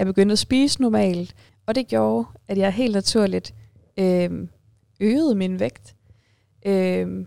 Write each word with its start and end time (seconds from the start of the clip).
Jeg 0.00 0.06
begyndte 0.06 0.32
at 0.32 0.38
spise 0.38 0.82
normalt, 0.82 1.34
og 1.66 1.74
det 1.74 1.88
gjorde, 1.88 2.26
at 2.48 2.58
jeg 2.58 2.72
helt 2.72 2.94
naturligt 2.94 3.54
øh, 3.96 4.48
øgede 5.00 5.34
min 5.34 5.60
vægt. 5.60 5.96
Øh, 6.66 7.26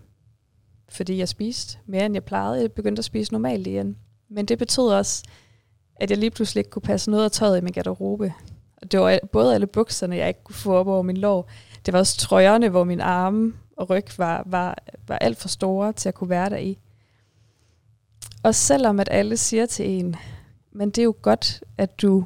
fordi 0.89 1.18
jeg 1.18 1.28
spiste 1.30 1.78
mere, 1.86 2.05
end 2.05 2.14
jeg 2.14 2.23
plejede. 2.23 2.62
Jeg 2.62 2.71
begyndte 2.71 3.00
at 3.00 3.05
spise 3.05 3.32
normalt 3.32 3.68
igen. 3.68 3.98
Men 4.30 4.46
det 4.46 4.57
betød 4.57 4.84
også, 4.84 5.23
at 5.96 6.09
jeg 6.09 6.18
lige 6.18 6.32
pludselig 6.32 6.59
ikke 6.59 6.70
kunne 6.70 6.82
passe 6.82 7.12
noget 7.12 7.25
af 7.25 7.32
tøjet 7.32 7.57
i 7.57 7.62
min 7.62 7.73
garderobe. 7.73 8.34
Og 8.82 8.92
det 8.92 9.00
var 9.00 9.20
både 9.32 9.54
alle 9.55 9.68
bukserne, 9.68 10.16
jeg 10.16 10.28
ikke 10.28 10.44
kunne 10.44 10.55
få 10.55 10.74
op 10.74 10.88
over 10.88 11.02
min 11.02 11.18
lår. 11.18 11.50
Det 11.86 11.94
var 11.94 12.00
også 12.00 12.18
trøjerne, 12.18 12.70
hvor 12.70 12.84
min 12.84 13.02
arme 13.02 13.54
og 13.78 13.90
ryg 13.90 14.05
var, 14.18 14.44
var, 14.46 14.78
var 15.08 15.18
alt 15.18 15.38
for 15.38 15.48
store 15.48 15.94
til 15.94 16.10
at 16.10 16.16
kunne 16.16 16.30
være 16.30 16.50
der 16.50 16.58
i. 16.58 16.80
Og 18.44 18.55
selvom 18.55 19.00
at 19.00 19.10
alle 19.12 19.38
siger 19.38 19.66
til 19.66 19.90
en, 19.90 20.16
men 20.71 20.89
det 20.89 20.97
er 20.97 21.04
jo 21.04 21.15
godt, 21.21 21.64
at 21.78 22.01
du 22.01 22.25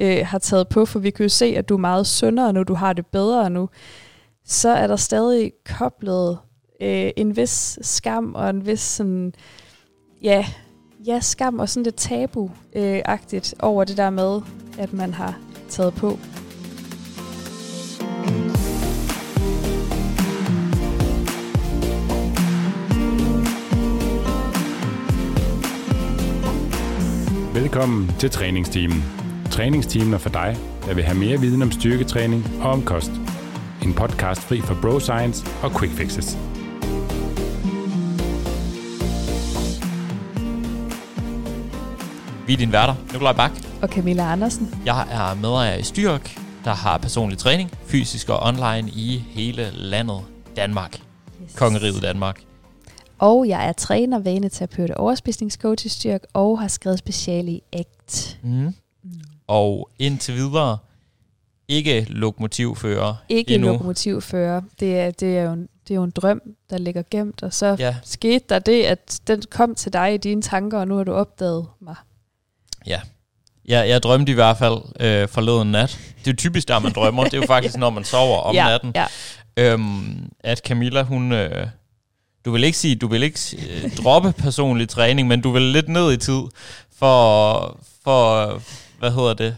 øh, 0.00 0.26
har 0.26 0.38
taget 0.38 0.68
på, 0.68 0.86
for 0.86 0.98
vi 0.98 1.10
kan 1.10 1.22
jo 1.22 1.28
se, 1.28 1.44
at 1.56 1.68
du 1.68 1.74
er 1.74 1.78
meget 1.78 2.06
sundere 2.06 2.52
nu, 2.52 2.62
du 2.62 2.74
har 2.74 2.92
det 2.92 3.06
bedre 3.06 3.50
nu, 3.50 3.68
så 4.44 4.68
er 4.68 4.86
der 4.86 4.96
stadig 4.96 5.52
koblet 5.78 6.38
øh, 6.82 7.10
en 7.16 7.36
vis 7.36 7.78
skam 7.82 8.34
og 8.34 8.50
en 8.50 8.66
vis 8.66 8.80
sådan, 8.80 9.32
ja, 10.22 10.46
ja, 11.06 11.20
skam 11.20 11.58
og 11.58 11.68
sådan 11.68 11.84
lidt 11.84 12.10
tabu-agtigt 12.10 13.54
øh, 13.56 13.68
over 13.68 13.84
det 13.84 13.96
der 13.96 14.10
med, 14.10 14.40
at 14.78 14.92
man 14.92 15.14
har 15.14 15.38
taget 15.68 15.94
på. 15.94 16.18
Velkommen 27.54 28.12
til 28.18 28.30
træningsteamen. 28.30 29.19
Træningsteamen 29.60 30.14
er 30.14 30.18
for 30.18 30.28
dig, 30.28 30.56
der 30.86 30.94
vil 30.94 31.04
have 31.04 31.18
mere 31.18 31.40
viden 31.40 31.62
om 31.62 31.72
styrketræning 31.72 32.44
og 32.60 32.70
om 32.70 32.82
kost. 32.82 33.10
En 33.82 33.94
podcast 33.94 34.40
fri 34.40 34.60
for 34.60 34.78
bro 34.82 35.00
science 35.00 35.46
og 35.62 35.70
quick 35.78 35.92
fixes. 35.92 36.38
Vi 42.46 42.52
er 42.52 42.56
dine 42.56 42.72
værter, 42.72 42.94
Nikolaj 43.12 43.32
Bak. 43.32 43.50
Og 43.82 43.88
Camilla 43.88 44.32
Andersen. 44.32 44.74
Jeg 44.86 45.06
er 45.10 45.34
medejer 45.34 45.76
i 45.76 45.82
Styrk, 45.82 46.38
der 46.64 46.74
har 46.74 46.98
personlig 46.98 47.38
træning, 47.38 47.70
fysisk 47.84 48.28
og 48.28 48.42
online 48.42 48.90
i 48.90 49.24
hele 49.28 49.70
landet 49.70 50.20
Danmark. 50.56 51.00
Yes. 51.42 51.54
Kongeriget 51.56 52.02
Danmark. 52.02 52.40
Og 53.18 53.48
jeg 53.48 53.68
er 53.68 53.72
træner, 53.72 54.18
vaneterapeut 54.18 54.90
og 54.90 55.04
overspisningscoach 55.04 55.86
i 55.86 55.88
Styrk, 55.88 56.22
og 56.32 56.60
har 56.60 56.68
skrevet 56.68 56.98
special 56.98 57.48
i 57.48 57.62
ACT. 57.72 58.38
Mm. 58.42 58.50
Mm. 58.50 59.10
Og 59.50 59.90
indtil 59.98 60.34
videre, 60.34 60.78
ikke 61.68 62.06
lokomotivfører 62.08 63.14
Ikke 63.28 63.54
endnu. 63.54 63.72
lokomotivfører. 63.72 64.60
Det 64.80 64.98
er, 64.98 65.10
det, 65.10 65.38
er 65.38 65.42
jo 65.42 65.52
en, 65.52 65.68
det 65.88 65.90
er 65.90 65.94
jo 65.94 66.02
en 66.04 66.10
drøm, 66.10 66.40
der 66.70 66.78
ligger 66.78 67.02
gemt. 67.10 67.42
Og 67.42 67.54
så 67.54 67.76
Ja. 67.78 67.96
skete 68.04 68.44
der 68.48 68.58
det, 68.58 68.82
at 68.82 69.20
den 69.26 69.42
kom 69.50 69.74
til 69.74 69.92
dig 69.92 70.14
i 70.14 70.16
dine 70.16 70.42
tanker, 70.42 70.78
og 70.78 70.88
nu 70.88 70.96
har 70.96 71.04
du 71.04 71.12
opdaget 71.12 71.66
mig. 71.80 71.94
Ja. 72.86 73.00
ja, 73.68 73.78
jeg 73.80 74.02
drømte 74.02 74.32
i 74.32 74.34
hvert 74.34 74.56
fald 74.58 74.78
øh, 75.00 75.28
forleden 75.28 75.72
nat. 75.72 75.98
Det 76.18 76.26
er 76.26 76.32
jo 76.32 76.36
typisk, 76.36 76.68
der 76.68 76.78
man 76.78 76.92
drømmer. 76.92 77.24
Det 77.24 77.34
er 77.34 77.38
jo 77.38 77.46
faktisk, 77.56 77.76
når 77.76 77.90
man 77.90 78.04
sover 78.04 78.38
om 78.38 78.54
ja, 78.54 78.64
natten. 78.64 78.92
Ja. 78.94 79.06
Øhm, 79.56 80.30
at 80.40 80.58
Camilla, 80.58 81.02
hun... 81.02 81.32
Øh, 81.32 81.66
du 82.44 82.50
vil 82.52 82.64
ikke 82.64 82.78
sige, 82.78 82.96
du 82.96 83.08
vil 83.08 83.22
ikke 83.22 83.40
øh, 83.84 83.96
droppe 83.96 84.32
personlig 84.32 84.88
træning, 84.88 85.28
men 85.28 85.40
du 85.40 85.50
vil 85.50 85.62
lidt 85.62 85.88
ned 85.88 86.12
i 86.12 86.16
tid 86.16 86.40
for, 86.98 87.80
for 88.04 88.62
hvad 89.00 89.10
hedder 89.10 89.34
det? 89.34 89.56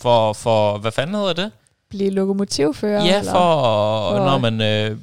For, 0.00 0.32
for, 0.32 0.78
hvad 0.78 0.92
fanden 0.92 1.14
hedder 1.16 1.32
det? 1.32 1.52
Blive 1.90 2.10
lokomotivfører? 2.10 3.04
Ja, 3.04 3.18
eller? 3.18 3.32
for, 3.32 3.62
for- 4.10 4.18
når 4.24 4.38
man 4.38 4.60
øh, 4.60 4.98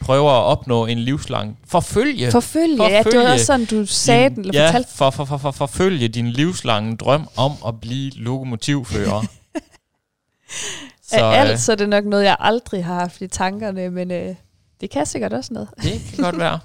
prøver 0.00 0.30
at 0.30 0.44
opnå 0.44 0.86
en 0.86 0.98
livslang 0.98 1.58
forfølge. 1.66 2.30
Forfølge. 2.30 2.82
Ja, 2.82 2.88
det 2.88 2.96
var 2.96 3.02
Forfølge 3.02 3.32
også 3.32 3.44
sådan, 3.46 3.66
du 3.66 3.86
sagde 3.86 4.30
den, 4.30 4.40
eller 4.40 4.60
ja, 4.62 4.66
fortalte. 4.68 4.90
for, 4.94 5.10
for, 5.10 5.24
for, 5.24 5.38
for, 5.38 5.50
forfølge 5.50 6.08
din 6.08 6.30
livslange 6.30 6.96
drøm 6.96 7.28
om 7.36 7.52
at 7.66 7.80
blive 7.80 8.10
lokomotivfører. 8.10 9.22
Så, 11.02 11.16
øh, 11.24 11.40
alt, 11.40 11.60
så 11.60 11.72
er 11.72 11.76
det 11.76 11.88
nok 11.88 12.04
noget, 12.04 12.24
jeg 12.24 12.36
aldrig 12.40 12.84
har 12.84 12.94
haft 12.94 13.20
i 13.20 13.26
tankerne, 13.26 13.90
men 13.90 14.10
øh, 14.10 14.34
det 14.80 14.90
kan 14.90 15.06
sikkert 15.06 15.32
også 15.32 15.54
noget. 15.54 15.68
Det 15.82 16.00
kan 16.14 16.24
godt 16.24 16.38
være. 16.38 16.58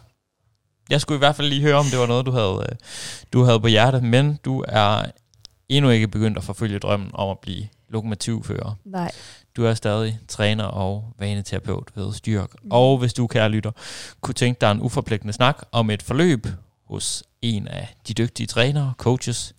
Jeg 0.90 1.02
skulle 1.02 1.18
i 1.18 1.20
hvert 1.20 1.36
fald 1.36 1.48
lige 1.48 1.62
høre, 1.62 1.76
om 1.76 1.86
det 1.86 2.00
var 2.00 2.06
noget, 2.06 2.26
du 2.26 2.32
havde, 2.32 2.66
øh, 2.70 2.76
du 3.34 3.44
havde 3.44 3.60
på 3.60 3.68
hjertet, 3.68 4.04
men 4.04 4.40
du 4.46 4.64
er 4.68 5.06
endnu 5.70 5.92
ikke 5.92 6.08
begyndt 6.08 6.38
at 6.38 6.44
forfølge 6.44 6.80
drømmen 6.80 7.10
om 7.14 7.30
at 7.30 7.40
blive 7.40 7.68
lokomotivfører. 7.90 8.76
Nej. 8.86 9.12
Du 9.56 9.66
er 9.66 9.74
stadig 9.74 10.20
træner 10.28 10.64
og 10.64 11.14
vaneterapeut 11.20 11.92
ved 11.96 12.14
Styrk. 12.14 12.64
Mm. 12.64 12.72
Og 12.72 12.98
hvis 12.98 13.14
du, 13.14 13.28
kære 13.28 13.50
lytter, 13.50 13.72
kunne 14.22 14.34
tænke 14.34 14.62
dig 14.62 14.72
en 14.72 14.82
uforpligtende 14.82 15.34
snak 15.34 15.66
om 15.72 15.90
et 15.90 16.04
forløb 16.04 16.48
hos 16.88 17.24
en 17.42 17.68
af 17.68 17.96
de 18.08 18.14
dygtige 18.14 18.48
trænere, 18.48 18.94
coaches, 18.98 19.56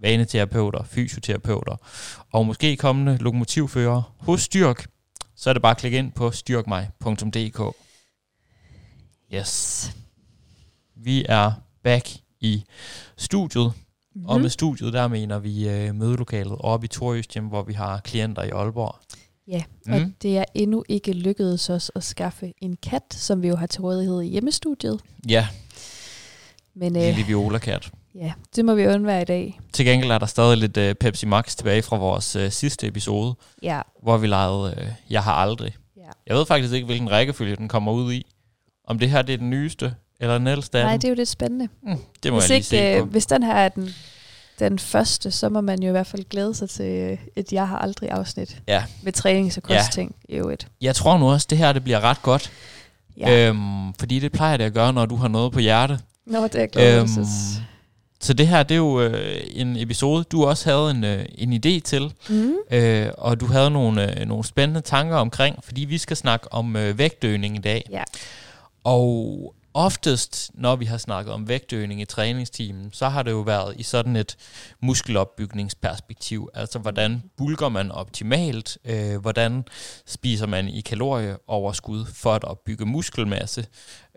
vaneterapeuter, 0.00 0.84
fysioterapeuter 0.84 1.76
og 2.32 2.46
måske 2.46 2.76
kommende 2.76 3.16
lokomotivfører 3.16 4.14
hos 4.18 4.42
Styrk, 4.42 4.86
så 5.36 5.50
er 5.50 5.54
det 5.54 5.62
bare 5.62 5.70
at 5.70 5.78
klikke 5.78 5.98
ind 5.98 6.12
på 6.12 6.30
styrkmig.dk. 6.30 7.76
Yes. 9.34 9.92
Vi 10.96 11.26
er 11.28 11.52
back 11.82 12.08
i 12.40 12.64
studiet, 13.16 13.72
mm. 14.14 14.24
og 14.26 14.40
med 14.40 14.50
studiet 14.50 14.92
der 14.92 15.08
mener 15.08 15.38
vi 15.38 15.68
øh, 15.68 15.94
mødelokalet 15.94 16.56
oppe 16.60 16.84
i 16.84 16.88
Torøstjem, 16.88 17.44
hvor 17.46 17.62
vi 17.62 17.72
har 17.72 18.00
klienter 18.00 18.42
i 18.42 18.48
Aalborg. 18.50 18.94
Ja, 19.48 19.62
Mm. 19.86 19.92
og 19.92 20.00
det 20.22 20.38
er 20.38 20.44
endnu 20.54 20.84
ikke 20.88 21.12
lykkedes 21.12 21.70
os 21.70 21.90
at 21.94 22.04
skaffe 22.04 22.52
en 22.62 22.76
kat, 22.82 23.02
som 23.10 23.42
vi 23.42 23.48
jo 23.48 23.56
har 23.56 23.66
til 23.66 23.80
rådighed 23.80 24.20
i 24.22 24.26
hjemmestudiet. 24.28 25.00
Ja, 25.28 25.48
Men 26.74 26.96
øh. 26.96 27.02
lille 27.02 27.22
violakatt. 27.26 27.90
ja, 28.14 28.32
det 28.56 28.64
må 28.64 28.74
vi 28.74 28.86
undvære 28.86 29.22
i 29.22 29.24
dag. 29.24 29.60
Til 29.72 29.84
gengæld 29.86 30.10
er 30.10 30.18
der 30.18 30.26
stadig 30.26 30.58
lidt 30.58 30.76
øh, 30.76 30.94
Pepsi 30.94 31.26
Max 31.26 31.56
tilbage 31.56 31.82
fra 31.82 31.96
vores 31.96 32.36
øh, 32.36 32.50
sidste 32.50 32.86
episode, 32.86 33.34
Ja, 33.62 33.80
hvor 34.02 34.16
vi 34.16 34.26
legede 34.26 34.74
øh, 34.80 34.88
Jeg 35.10 35.22
har 35.24 35.32
aldrig. 35.34 35.74
ja. 35.96 36.02
Jeg 36.26 36.36
ved 36.36 36.46
faktisk 36.46 36.72
ikke, 36.74 36.86
hvilken 36.86 37.10
rækkefølge 37.10 37.56
den 37.56 37.68
kommer 37.68 37.92
ud 37.92 38.12
i. 38.12 38.26
Om 38.84 38.98
det 38.98 39.10
her 39.10 39.22
det 39.22 39.32
er 39.32 39.38
den 39.38 39.50
nyeste, 39.50 39.94
eller 40.20 40.38
den 40.38 40.46
ældste 40.46 40.82
Nej, 40.82 40.96
det 40.96 41.04
er 41.04 41.08
jo 41.08 41.14
lidt 41.14 41.28
spændende. 41.28 41.68
Mm, 41.82 41.96
det 42.22 42.32
må 42.32 42.38
hvis, 42.40 42.50
jeg 42.50 42.56
lige 42.56 42.64
se 42.64 42.76
ikke, 42.76 43.00
på. 43.00 43.04
øh, 43.06 43.10
hvis 43.10 43.26
den 43.26 43.42
her 43.42 43.54
er 43.54 43.68
den, 43.68 43.88
den 44.58 44.78
første, 44.78 45.30
så 45.30 45.48
må 45.48 45.60
man 45.60 45.82
jo 45.82 45.88
i 45.88 45.90
hvert 45.90 46.06
fald 46.06 46.24
glæde 46.30 46.54
sig 46.54 46.70
til 46.70 46.84
øh, 46.84 47.18
et 47.36 47.52
Jeg 47.52 47.68
har 47.68 47.78
aldrig 47.78 48.10
afsnit 48.10 48.62
Ja. 48.68 48.84
med 49.02 49.12
trænings- 49.12 49.56
og 49.56 49.62
Ja. 49.68 49.76
kostting 49.76 50.14
i 50.28 50.34
øvrigt. 50.34 50.68
Jeg 50.80 50.94
tror 50.96 51.18
nu 51.18 51.30
også, 51.30 51.46
det 51.50 51.58
her 51.58 51.72
det 51.72 51.84
bliver 51.84 52.00
ret 52.00 52.22
godt. 52.22 52.52
Ja. 53.18 53.48
Øhm, 53.48 53.94
fordi 53.94 54.18
det 54.18 54.32
plejer 54.32 54.56
det 54.56 54.64
at 54.64 54.72
gøre, 54.74 54.92
når 54.92 55.06
du 55.06 55.16
har 55.16 55.28
noget 55.28 55.52
på 55.52 55.58
hjerte. 55.58 55.98
Nå, 56.26 56.44
det 56.44 56.54
er 56.54 56.80
jeg 56.90 57.00
Øhm, 57.00 57.08
så 58.22 58.32
det 58.32 58.48
her, 58.48 58.62
det 58.62 58.74
er 58.74 58.78
jo 58.78 59.00
øh, 59.00 59.40
en 59.50 59.76
episode, 59.76 60.24
du 60.24 60.44
også 60.44 60.70
havde 60.70 60.90
en, 60.90 61.04
øh, 61.04 61.24
en 61.38 61.52
idé 61.52 61.80
til. 61.80 62.12
mm. 62.28 62.52
Øh, 62.70 63.08
og 63.18 63.40
du 63.40 63.46
havde 63.46 63.70
nogle, 63.70 64.20
øh, 64.20 64.26
nogle 64.26 64.44
spændende 64.44 64.80
tanker 64.80 65.16
omkring, 65.16 65.56
fordi 65.64 65.80
vi 65.84 65.98
skal 65.98 66.16
snakke 66.16 66.52
om 66.52 66.76
øh, 66.76 66.98
vægtøgning 66.98 67.56
i 67.56 67.60
dag. 67.60 67.84
Ja. 67.90 68.02
Og 68.84 69.54
oftest, 69.74 70.50
når 70.54 70.76
vi 70.76 70.84
har 70.84 70.98
snakket 70.98 71.34
om 71.34 71.48
vægtøgning 71.48 72.00
i 72.00 72.04
træningstimen, 72.04 72.92
så 72.92 73.08
har 73.08 73.22
det 73.22 73.30
jo 73.30 73.40
været 73.40 73.74
i 73.78 73.82
sådan 73.82 74.16
et 74.16 74.36
muskelopbygningsperspektiv. 74.82 76.48
Altså, 76.54 76.78
hvordan 76.78 77.22
bulker 77.36 77.68
man 77.68 77.92
optimalt? 77.92 78.78
Øh, 78.84 79.20
hvordan 79.20 79.64
spiser 80.06 80.46
man 80.46 80.68
i 80.68 80.80
kalorieoverskud 80.80 82.04
for 82.04 82.32
at 82.34 82.44
opbygge 82.44 82.86
muskelmasse? 82.86 83.66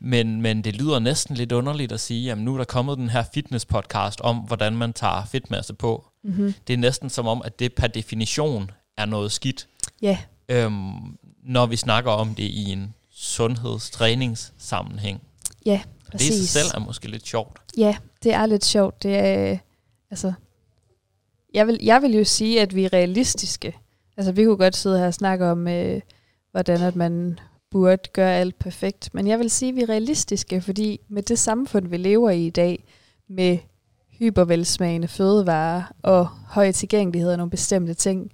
men, 0.00 0.42
men 0.42 0.64
det 0.64 0.76
lyder 0.76 0.98
næsten 0.98 1.36
lidt 1.36 1.52
underligt 1.52 1.92
at 1.92 2.00
sige, 2.00 2.32
at 2.32 2.38
nu 2.38 2.54
er 2.54 2.58
der 2.58 2.64
kommet 2.64 2.98
den 2.98 3.10
her 3.10 3.24
fitnesspodcast 3.34 4.20
om, 4.20 4.36
hvordan 4.36 4.76
man 4.76 4.92
tager 4.92 5.24
fedtmasse 5.24 5.74
på. 5.74 6.06
Mm-hmm. 6.24 6.54
Det 6.66 6.72
er 6.72 6.78
næsten 6.78 7.10
som 7.10 7.26
om, 7.26 7.42
at 7.44 7.58
det 7.58 7.74
per 7.74 7.86
definition 7.86 8.70
er 8.96 9.04
noget 9.04 9.32
skidt, 9.32 9.66
Ja, 10.02 10.18
øhm, 10.48 11.18
når 11.44 11.66
vi 11.66 11.76
snakker 11.76 12.10
om 12.10 12.34
det 12.34 12.42
i 12.42 12.72
en 12.72 12.94
sundhedstræningssammenhæng. 13.10 15.20
Ja, 15.66 15.80
Det 16.12 16.20
i 16.20 16.24
sig 16.24 16.30
præcis. 16.32 16.50
selv 16.50 16.66
er 16.74 16.78
måske 16.78 17.08
lidt 17.08 17.26
sjovt. 17.26 17.58
Ja, 17.78 17.96
det 18.22 18.34
er 18.34 18.46
lidt 18.46 18.64
sjovt. 18.64 19.02
Det 19.02 19.14
er, 19.14 19.50
øh, 19.50 19.58
altså, 20.10 20.32
jeg 21.54 21.66
vil, 21.66 21.78
jeg 21.82 22.02
vil 22.02 22.14
jo 22.14 22.24
sige, 22.24 22.60
at 22.60 22.74
vi 22.74 22.84
er 22.84 22.92
realistiske. 22.92 23.76
Altså, 24.16 24.32
vi 24.32 24.44
kunne 24.44 24.56
godt 24.56 24.76
sidde 24.76 24.98
her 24.98 25.06
og 25.06 25.14
snakke 25.14 25.46
om, 25.46 25.68
øh, 25.68 26.00
hvordan 26.50 26.82
at 26.82 26.96
man 26.96 27.38
burde 27.70 28.08
gøre 28.12 28.34
alt 28.34 28.58
perfekt. 28.58 29.10
Men 29.14 29.26
jeg 29.26 29.38
vil 29.38 29.50
sige, 29.50 29.68
at 29.68 29.76
vi 29.76 29.82
er 29.82 29.88
realistiske, 29.88 30.60
fordi 30.60 31.00
med 31.08 31.22
det 31.22 31.38
samfund, 31.38 31.88
vi 31.88 31.96
lever 31.96 32.30
i 32.30 32.46
i 32.46 32.50
dag, 32.50 32.84
med 33.28 33.58
hypervelsmagende 34.10 35.08
fødevarer 35.08 35.82
og 36.02 36.26
høj 36.26 36.72
tilgængelighed 36.72 37.30
af 37.30 37.38
nogle 37.38 37.50
bestemte 37.50 37.94
ting, 37.94 38.30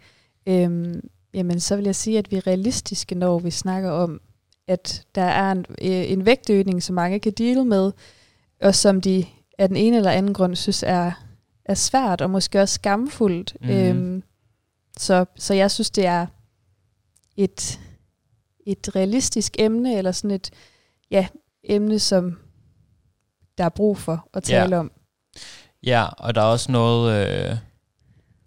øhm, 0.47 1.09
jamen 1.35 1.61
så 1.61 1.77
vil 1.77 1.85
jeg 1.85 1.97
sige, 1.97 2.19
at 2.19 2.31
vi 2.31 2.37
er 2.37 2.47
realistiske, 2.47 3.15
når 3.15 3.39
vi 3.39 3.51
snakker 3.51 3.91
om, 3.91 4.21
at 4.69 5.07
der 5.15 5.23
er 5.23 5.53
en, 5.53 5.59
øh, 5.69 6.11
en 6.13 6.27
vægtøgning, 6.27 6.83
som 6.83 6.95
mange 6.95 7.21
kan 7.21 7.33
deale 7.33 7.65
med, 7.65 7.93
og 8.63 8.75
som 8.75 9.01
de 9.01 9.27
af 9.59 9.69
den 9.69 9.77
ene 9.77 9.97
eller 9.97 10.11
anden 10.11 10.35
grund 10.35 10.57
synes 10.57 10.83
er, 10.87 11.13
er 11.65 11.75
svært 11.75 12.21
og 12.21 12.31
måske 12.31 12.61
også 12.63 12.75
skamfuldt. 12.75 13.57
Mhm. 13.61 13.71
Øhm, 13.71 14.23
så, 14.99 15.25
så 15.37 15.55
jeg 15.55 15.71
synes, 15.71 15.91
det 15.91 16.07
er 16.07 16.27
et, 17.37 17.81
et 18.67 18.97
realistisk 18.97 19.57
emne, 19.59 19.97
eller 19.99 20.13
sådan 20.13 20.31
et 20.31 20.51
ja, 21.11 21.27
emne, 21.65 21.99
som 21.99 22.39
der 23.59 23.65
er 23.65 23.69
brug 23.69 23.99
for 23.99 24.29
at 24.35 24.51
Ja. 24.51 24.61
tale 24.61 24.79
om. 24.79 24.93
Ja, 25.83 26.07
og 26.19 26.35
der 26.35 26.41
er 26.41 26.45
også 26.47 26.73
noget 26.73 27.27
øh, 27.51 27.57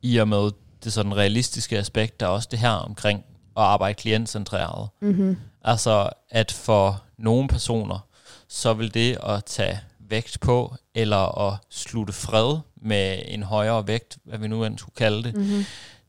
i 0.02 0.18
og 0.18 0.28
med 0.28 0.52
det 0.84 0.94
sådan 0.94 1.16
realistiske 1.18 1.78
aspekt, 1.78 2.19
der 2.19 2.25
er 2.25 2.30
også 2.30 2.48
det 2.52 2.60
her 2.60 2.69
omkring 2.69 3.19
at 3.58 3.64
arbejde 3.64 3.94
klientcentreret. 3.94 4.90
Mm-hmm. 5.02 5.38
Altså, 5.68 6.10
at 6.30 6.52
for 6.52 7.04
nogle 7.18 7.48
personer, 7.48 8.00
så 8.48 8.74
vil 8.74 8.94
det 8.94 9.18
at 9.24 9.46
tage 9.46 9.80
vægt 10.00 10.38
på, 10.42 10.75
eller 10.96 11.48
at 11.52 11.58
slutte 11.69 12.14
fred 12.14 12.58
med 12.81 13.22
en 13.25 13.44
højere 13.44 13.88
vægt, 13.88 14.18
hvad 14.24 14.40
vi 14.40 14.48
nu 14.48 14.66
end 14.66 14.78
skulle 14.78 14.96
kalde 14.96 15.24
det, 15.24 15.34
Mm-hmm. 15.36 15.66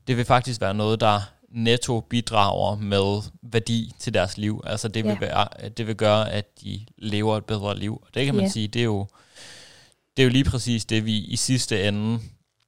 det 0.07 0.17
vil 0.17 0.25
faktisk 0.25 0.61
være 0.61 0.75
noget, 0.75 1.01
der 1.01 1.21
netto 1.53 2.01
bidrager 2.01 2.77
med 2.77 3.23
værdi 3.43 3.93
til 3.99 4.15
deres 4.15 4.39
liv. 4.39 4.63
Altså 4.67 4.89
det 4.89 5.05
vil, 5.05 5.11
Ja. 5.21 5.27
være, 5.27 5.69
det 5.69 5.87
vil 5.87 5.97
gøre, 5.97 6.31
at 6.33 6.61
de 6.63 6.87
lever 6.99 7.37
et 7.37 7.45
bedre 7.45 7.79
liv. 7.79 8.03
Og 8.07 8.15
det 8.15 8.27
kan 8.27 8.35
man 8.35 8.45
Ja. 8.45 8.51
sige, 8.51 8.69
det 8.69 8.81
er, 8.81 8.85
jo, 8.85 9.07
det 10.17 10.23
er 10.23 10.25
jo 10.25 10.31
lige 10.31 10.45
præcis 10.45 10.85
det, 10.85 11.05
vi 11.05 11.17
i 11.19 11.37
sidste 11.37 11.89
ende 11.89 12.19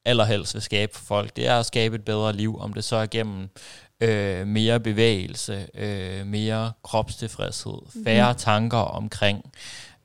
allerhelst 0.05 0.55
vil 0.55 0.63
skabe 0.63 0.93
for 0.95 1.05
folk. 1.05 1.37
Det 1.37 1.47
er 1.47 1.59
at 1.59 1.67
skabe 1.67 1.97
et 1.97 2.05
bedre 2.05 2.33
liv, 2.33 2.61
om 2.61 2.73
det 2.73 2.85
så 2.85 2.97
er 2.97 3.07
gennem 3.07 3.49
øh, 4.01 4.47
mere 4.47 4.81
bevægelse, 4.81 5.67
øh, 5.75 6.27
mere 6.27 6.73
kropstilfredshed, 6.85 8.05
færre 8.05 8.33
Mhm. 8.33 8.39
tanker 8.39 8.79
omkring, 8.79 9.53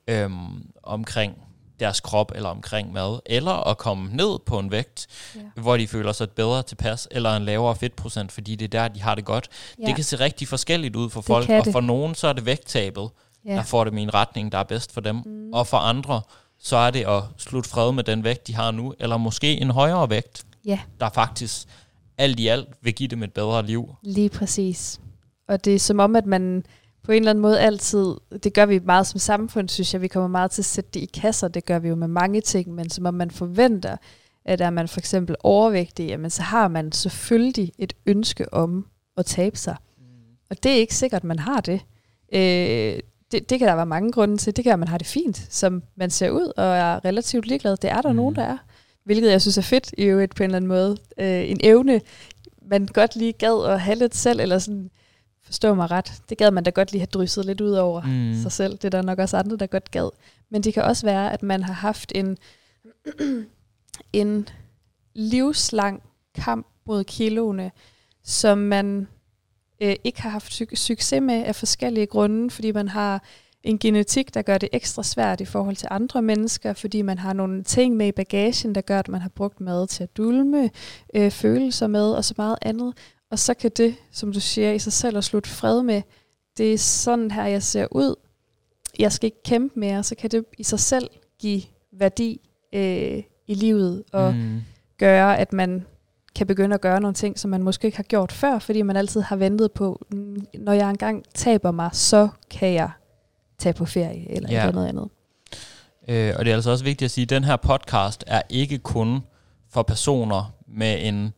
øh, 0.08 0.30
omkring 0.82 1.34
deres 1.80 2.00
krop 2.00 2.32
eller 2.34 2.48
omkring 2.48 2.92
mad, 2.92 3.18
eller 3.26 3.68
at 3.68 3.78
komme 3.78 4.08
ned 4.16 4.38
på 4.46 4.58
en 4.58 4.70
vægt, 4.70 5.06
Ja. 5.34 5.40
hvor 5.56 5.76
de 5.76 5.86
føler 5.88 6.12
sig 6.12 6.30
bedre 6.30 6.62
tilpas, 6.62 7.08
eller 7.10 7.36
en 7.36 7.44
lavere 7.44 7.76
fedtprocent, 7.76 8.32
fordi 8.32 8.56
det 8.56 8.64
er 8.74 8.80
der, 8.82 8.88
de 8.88 9.02
har 9.02 9.14
det 9.14 9.24
godt. 9.24 9.48
Ja. 9.78 9.86
Det 9.86 9.94
kan 9.94 10.04
se 10.04 10.16
rigtig 10.20 10.48
forskelligt 10.48 10.96
ud 10.96 11.10
for 11.10 11.20
Det 11.20 11.26
folk, 11.26 11.48
og 11.50 11.64
det. 11.64 11.72
for 11.72 11.80
nogen 11.80 12.14
så 12.14 12.28
er 12.28 12.32
det 12.32 12.46
vægttabet. 12.46 13.08
Ja. 13.48 13.52
der 13.52 13.62
får 13.62 13.84
dem 13.84 13.98
i 13.98 14.02
en 14.02 14.14
retning, 14.14 14.52
der 14.52 14.58
er 14.58 14.62
bedst 14.62 14.92
for 14.92 15.00
dem, 15.00 15.16
Mm. 15.16 15.50
og 15.52 15.66
for 15.66 15.76
andre, 15.76 16.20
så 16.58 16.76
er 16.76 16.90
det 16.90 17.04
at 17.06 17.22
slutte 17.38 17.70
fred 17.70 17.92
med 17.92 18.04
den 18.04 18.24
vægt, 18.24 18.46
de 18.46 18.54
har 18.54 18.70
nu, 18.70 18.94
eller 18.98 19.16
måske 19.16 19.60
en 19.60 19.70
højere 19.70 20.10
vægt, 20.10 20.46
Ja. 20.64 20.78
der 21.00 21.08
faktisk 21.10 21.68
alt 22.18 22.40
i 22.40 22.46
alt 22.48 22.68
vil 22.82 22.94
give 22.94 23.08
dem 23.08 23.22
et 23.22 23.32
bedre 23.32 23.66
liv. 23.66 23.94
Lige 24.02 24.28
præcis. 24.28 25.00
Og 25.48 25.64
det 25.64 25.74
er 25.74 25.78
som 25.78 25.98
om, 25.98 26.16
at 26.16 26.26
man 26.26 26.64
på 27.02 27.12
en 27.12 27.18
eller 27.18 27.30
anden 27.30 27.42
måde 27.42 27.60
altid, 27.60 28.14
det 28.44 28.54
gør 28.54 28.66
vi 28.66 28.78
meget 28.78 29.06
som 29.06 29.18
samfund, 29.18 29.68
synes 29.68 29.92
jeg, 29.94 30.02
vi 30.02 30.08
kommer 30.08 30.28
meget 30.28 30.50
til 30.50 30.62
at 30.62 30.66
sætte 30.66 30.90
det 30.94 31.00
i 31.00 31.10
kasser, 31.14 31.48
det 31.48 31.64
gør 31.64 31.78
vi 31.78 31.88
jo 31.88 31.94
med 31.94 32.08
mange 32.08 32.40
ting, 32.40 32.74
men 32.74 32.90
som 32.90 33.06
om 33.06 33.14
man 33.14 33.30
forventer, 33.30 33.96
at 34.44 34.60
er 34.60 34.70
man 34.70 34.88
for 34.88 35.00
eksempel 35.00 35.36
overvægtig, 35.40 36.06
jamen 36.06 36.30
så 36.30 36.42
har 36.42 36.68
man 36.68 36.92
selvfølgelig 36.92 37.72
et 37.78 37.92
ønske 38.06 38.54
om 38.54 38.86
at 39.16 39.26
tabe 39.26 39.56
sig. 39.58 39.76
Og 40.50 40.62
det 40.62 40.72
er 40.72 40.76
ikke 40.76 40.94
sikkert, 40.94 41.24
man 41.24 41.38
har 41.38 41.60
det. 41.60 41.80
Øh, 42.32 43.00
det, 43.36 43.50
det 43.50 43.58
kan 43.58 43.68
der 43.68 43.74
være 43.74 43.86
mange 43.86 44.12
grunde 44.12 44.36
til. 44.36 44.56
Det 44.56 44.64
kan 44.64 44.68
være, 44.68 44.74
at 44.74 44.78
man 44.78 44.88
har 44.88 44.98
det 44.98 45.06
fint, 45.06 45.46
som 45.50 45.82
man 45.96 46.10
ser 46.10 46.30
ud, 46.30 46.52
og 46.56 46.64
er 46.64 47.04
relativt 47.04 47.46
ligeglad. 47.46 47.76
Det 47.76 47.90
er 47.90 48.00
der 48.02 48.10
Mm. 48.10 48.16
nogen, 48.16 48.36
der 48.36 48.42
er. 48.42 48.58
Hvilket 49.04 49.30
jeg 49.30 49.40
synes 49.40 49.58
er 49.58 49.62
fedt 49.62 49.94
i 49.98 50.02
øvrigt 50.04 50.34
på 50.34 50.42
en 50.42 50.44
eller 50.44 50.56
anden 50.56 50.68
måde. 50.68 50.96
Øh, 51.18 51.50
en 51.50 51.60
evne, 51.62 52.00
man 52.70 52.86
godt 52.86 53.16
lige 53.16 53.32
gad 53.32 53.66
at 53.72 53.80
have 53.80 53.98
lidt 53.98 54.14
selv, 54.14 54.40
eller 54.40 54.58
sådan, 54.58 54.90
forstå 55.44 55.74
mig 55.74 55.90
ret, 55.90 56.12
det 56.28 56.38
gad 56.38 56.50
man 56.50 56.64
da 56.64 56.70
godt 56.70 56.92
lige 56.92 57.00
have 57.00 57.06
drysset 57.06 57.44
lidt 57.44 57.60
ud 57.60 57.72
over 57.72 58.02
mm. 58.02 58.42
sig 58.42 58.52
selv. 58.52 58.72
Det 58.72 58.84
er 58.84 58.88
der 58.90 59.02
nok 59.02 59.18
også 59.18 59.36
andre, 59.36 59.56
der 59.56 59.66
godt 59.66 59.90
gad. 59.90 60.10
Men 60.50 60.62
det 60.62 60.74
kan 60.74 60.82
også 60.82 61.06
være, 61.06 61.32
at 61.32 61.42
man 61.42 61.62
har 61.62 61.74
haft 61.74 62.12
en, 62.14 62.38
en 64.12 64.48
livslang 65.14 66.02
kamp 66.34 66.66
mod 66.86 67.04
kiloene, 67.04 67.70
som 68.24 68.58
man 68.58 69.08
øh, 69.80 69.96
ikke 70.04 70.22
har 70.22 70.30
haft 70.30 70.52
su- 70.52 70.74
succes 70.74 71.20
med 71.20 71.44
af 71.44 71.54
forskellige 71.54 72.06
grunde, 72.06 72.50
fordi 72.50 72.72
man 72.72 72.88
har 72.88 73.22
en 73.62 73.78
genetik, 73.78 74.34
der 74.34 74.42
gør 74.42 74.58
det 74.58 74.68
ekstra 74.72 75.02
svært 75.02 75.40
i 75.40 75.44
forhold 75.44 75.76
til 75.76 75.88
andre 75.90 76.22
mennesker, 76.22 76.72
fordi 76.72 77.02
man 77.02 77.18
har 77.18 77.32
nogle 77.32 77.62
ting 77.62 77.96
med 77.96 78.06
i 78.06 78.12
bagagen, 78.12 78.74
der 78.74 78.80
gør, 78.80 78.98
at 78.98 79.08
man 79.08 79.20
har 79.20 79.28
brugt 79.28 79.60
mad 79.60 79.86
til 79.86 80.02
at 80.02 80.16
dulme 80.16 80.70
øh, 81.14 81.30
følelser 81.30 81.86
med, 81.86 82.12
og 82.12 82.24
så 82.24 82.34
meget 82.36 82.56
andet. 82.62 82.94
Og 83.30 83.38
så 83.38 83.54
kan 83.54 83.70
det, 83.76 83.94
som 84.12 84.32
du 84.32 84.40
siger, 84.40 84.72
i 84.72 84.78
sig 84.78 84.92
selv 84.92 85.16
at 85.16 85.24
slutte 85.24 85.50
fred 85.50 85.82
med, 85.82 86.02
det 86.58 86.74
er 86.74 86.78
sådan 86.78 87.30
her, 87.30 87.44
jeg 87.44 87.62
ser 87.62 87.86
ud. 87.90 88.14
Jeg 88.98 89.12
skal 89.12 89.26
ikke 89.26 89.42
kæmpe 89.44 89.80
mere, 89.80 90.02
så 90.02 90.14
kan 90.14 90.30
det 90.30 90.44
i 90.58 90.62
sig 90.62 90.80
selv 90.80 91.10
give 91.38 91.62
værdi 91.92 92.40
øh, 92.72 93.22
i 93.46 93.54
livet, 93.54 94.04
og. 94.12 94.34
Mm. 94.34 94.60
gøre, 94.98 95.38
at 95.38 95.52
man 95.52 95.86
kan 96.36 96.46
begynde 96.46 96.74
at 96.74 96.80
gøre 96.80 97.00
nogle 97.00 97.14
ting, 97.14 97.38
som 97.38 97.50
man 97.50 97.62
måske 97.62 97.86
ikke 97.86 97.96
har 97.96 98.02
gjort 98.02 98.32
før, 98.32 98.58
fordi 98.58 98.82
man 98.82 98.96
altid 98.96 99.20
har 99.20 99.36
ventet 99.36 99.72
på, 99.72 100.06
"Mm, 100.10 100.46
når 100.58 100.72
jeg 100.72 100.90
engang 100.90 101.24
taber 101.34 101.70
mig, 101.70 101.90
så 101.92 102.28
kan 102.50 102.72
jeg 102.74 102.90
tage 103.58 103.72
på 103.72 103.84
ferie 103.84 104.32
eller 104.32 104.48
Ja. 104.52 104.64
ja. 104.64 104.70
noget 104.70 104.88
andet. 104.88 105.08
Øh, 106.08 106.34
og 106.38 106.44
det 106.44 106.50
er 106.50 106.54
altså 106.54 106.70
også 106.70 106.84
vigtigt 106.84 107.04
at 107.06 107.10
sige, 107.10 107.22
at 107.22 107.30
den 107.30 107.44
her 107.44 107.56
podcast 107.56 108.24
er 108.26 108.42
ikke 108.50 108.78
kun 108.78 109.20
for 109.70 109.82
personer 109.82 110.52
med 110.68 110.98
en 111.08 111.32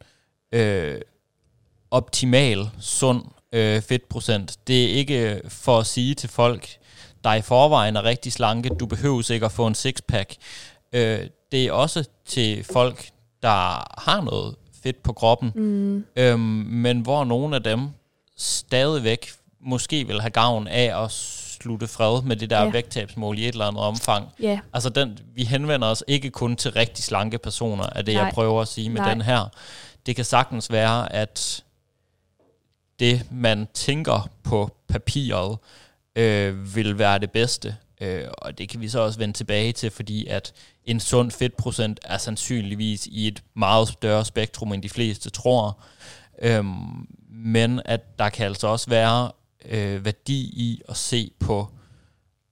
øh, 0.52 1.00
optimal, 1.90 2.70
sund 2.80 3.22
øh, 3.52 3.82
fedtprocent. 3.82 4.56
Det 4.66 4.84
er 4.84 4.88
ikke 4.88 5.40
for 5.48 5.78
at 5.78 5.86
sige 5.86 6.14
til 6.14 6.28
folk, 6.28 6.68
der 7.24 7.34
i 7.34 7.40
forvejen 7.42 7.96
er 7.96 8.04
rigtig 8.04 8.32
slanke, 8.32 8.68
du 8.68 8.86
behøver 8.86 9.30
ikke 9.32 9.46
at 9.46 9.52
få 9.52 9.66
en 9.66 9.74
sixpack. 9.74 10.34
Øh, 10.92 11.20
det 11.52 11.64
er 11.66 11.72
også 11.72 12.08
til 12.26 12.64
folk, 12.64 13.08
der 13.42 13.48
har 14.00 14.20
noget 14.24 14.54
fedt 14.82 15.02
på 15.02 15.12
kroppen, 15.12 15.52
Mm. 15.54 16.04
øhm, 16.16 16.40
men 16.68 17.00
hvor 17.00 17.24
nogle 17.24 17.56
af 17.56 17.62
dem 17.62 17.88
stadigvæk 18.36 19.30
måske 19.60 20.06
vil 20.06 20.20
have 20.20 20.30
gavn 20.30 20.66
af 20.68 21.04
at 21.04 21.10
slutte 21.10 21.86
fred 21.88 22.22
med 22.22 22.36
det 22.36 22.50
der 22.50 22.62
ja. 22.62 22.70
Vægttabsmål 22.70 23.38
i 23.38 23.42
et 23.48 23.52
eller 23.52 23.64
andet 23.66 23.82
omfang. 23.82 24.28
Ja, 24.42 24.60
Altså 24.72 24.88
den, 24.90 25.18
vi 25.34 25.44
henvender 25.44 25.88
os 25.88 26.04
ikke 26.06 26.30
kun 26.30 26.56
til 26.56 26.72
rigtig 26.72 27.04
slanke 27.04 27.38
personer, 27.38 27.84
er 27.94 28.02
det 28.02 28.14
Nej. 28.14 28.24
jeg 28.24 28.32
prøver 28.34 28.62
at 28.62 28.68
sige 28.68 28.90
med 28.90 29.00
Nej. 29.00 29.10
den 29.14 29.20
her. 29.22 29.48
Det 30.06 30.16
kan 30.16 30.24
sagtens 30.24 30.72
være, 30.72 31.12
at 31.12 31.64
det, 33.00 33.22
man 33.30 33.68
tænker 33.74 34.28
på 34.42 34.76
papiret, 34.88 35.58
øh, 36.16 36.76
vil 36.76 36.98
være 36.98 37.18
det 37.18 37.30
bedste. 37.30 37.76
Øh, 38.00 38.24
og 38.38 38.58
det 38.58 38.68
kan 38.68 38.80
vi 38.80 38.88
så 38.88 39.00
også 39.00 39.18
vende 39.18 39.34
tilbage 39.34 39.72
til, 39.72 39.90
fordi 39.90 40.26
at 40.26 40.52
en 40.84 41.00
sund 41.00 41.30
fedtprocent 41.30 42.00
er 42.04 42.18
sandsynligvis 42.18 43.06
i 43.06 43.28
et 43.28 43.42
meget 43.54 43.88
større 43.88 44.24
spektrum, 44.24 44.72
end 44.72 44.82
de 44.82 44.88
fleste 44.88 45.30
tror. 45.30 45.80
Øhm, 46.42 47.06
men 47.30 47.80
at 47.84 48.18
der 48.18 48.28
kan 48.28 48.46
altså 48.46 48.66
også 48.66 48.90
være 48.90 49.32
øh, 49.64 50.04
værdi 50.04 50.40
i 50.40 50.82
at 50.88 50.96
se 50.96 51.30
på 51.40 51.68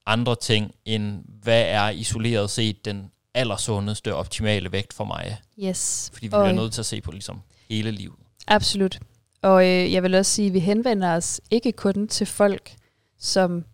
andre 0.07 0.37
ting, 0.37 0.75
end 0.85 1.25
hvad 1.43 1.63
er 1.63 1.89
isoleret 1.89 2.51
set 2.51 2.85
den 2.85 3.11
allersundeste 3.35 4.15
optimale 4.15 4.73
vægt 4.73 4.93
for 4.93 5.05
mig. 5.05 5.39
Yes. 5.65 6.11
Fordi 6.13 6.27
vi 6.27 6.31
bliver 6.31 6.53
nødt 6.53 6.73
til 6.73 6.81
at 6.81 6.87
se 6.87 7.01
på 7.01 7.11
ligesom 7.11 7.41
hele 7.71 7.91
livet. 7.91 8.15
Absolut. 8.47 8.99
Og 9.43 9.67
øh, 9.67 9.93
jeg 9.93 10.03
vil 10.03 10.15
også 10.15 10.33
sige, 10.33 10.47
at 10.47 10.55
vi 10.55 10.59
henvender 10.59 11.17
os 11.17 11.41
ikke 11.51 11.73
kun 11.73 12.09
til 12.09 12.27
folk, 12.27 12.75
som 13.19 13.65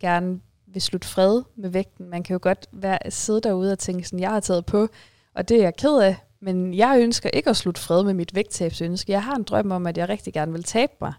gerne 0.00 0.40
vil 0.76 0.82
slutte 0.82 1.08
fred 1.08 1.42
med 1.56 1.70
vægten. 1.70 2.10
Man 2.10 2.22
kan 2.22 2.34
jo 2.34 2.38
godt 2.42 2.66
være, 2.72 2.98
sidde 3.08 3.40
derude 3.40 3.72
og 3.72 3.78
tænke 3.78 4.04
sådan, 4.04 4.20
jeg 4.20 4.30
har 4.30 4.40
taget 4.40 4.66
på, 4.66 4.88
og 5.34 5.48
det 5.48 5.56
er 5.56 5.62
jeg 5.62 5.76
ked 5.76 5.98
af, 5.98 6.16
men 6.40 6.74
jeg 6.74 6.98
ønsker 7.00 7.30
ikke 7.30 7.50
at 7.50 7.56
slutte 7.56 7.80
fred 7.80 8.04
med 8.04 8.14
mit 8.14 8.34
vægttabsønske. 8.34 9.12
Jeg 9.12 9.22
har 9.22 9.34
en 9.36 9.42
drøm 9.42 9.70
om, 9.70 9.86
at 9.86 9.98
jeg 9.98 10.08
rigtig 10.08 10.32
gerne 10.32 10.52
vil 10.52 10.62
tabe 10.62 10.92
mig. 11.00 11.12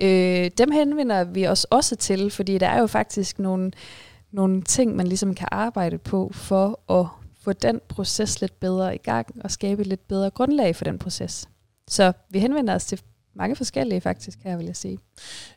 Øh, 0.00 0.50
dem 0.58 0.70
henvender 0.70 1.24
vi 1.24 1.46
os 1.46 1.64
også 1.64 1.96
til, 1.96 2.30
fordi 2.30 2.58
der 2.58 2.68
er 2.68 2.80
jo 2.80 2.86
faktisk 2.86 3.38
nogle, 3.38 3.72
nogle 4.32 4.62
ting, 4.62 4.96
man 4.96 5.06
ligesom 5.06 5.34
kan 5.34 5.48
arbejde 5.50 5.98
på 5.98 6.30
for 6.34 6.92
at 7.00 7.06
få 7.42 7.52
den 7.52 7.80
proces 7.88 8.40
lidt 8.40 8.60
bedre 8.60 8.94
i 8.94 8.98
gang 8.98 9.26
og 9.44 9.50
skabe 9.50 9.80
et 9.80 9.86
lidt 9.86 10.08
bedre 10.08 10.30
grundlag 10.30 10.76
for 10.76 10.84
den 10.84 10.98
proces. 10.98 11.48
Så 11.88 12.12
vi 12.30 12.38
henvender 12.38 12.74
os 12.74 12.84
til 12.84 13.00
mange 13.34 13.56
forskellige 13.56 14.00
faktisk, 14.00 14.38
her 14.44 14.56
vil 14.56 14.66
jeg 14.66 14.76
sige. 14.76 14.98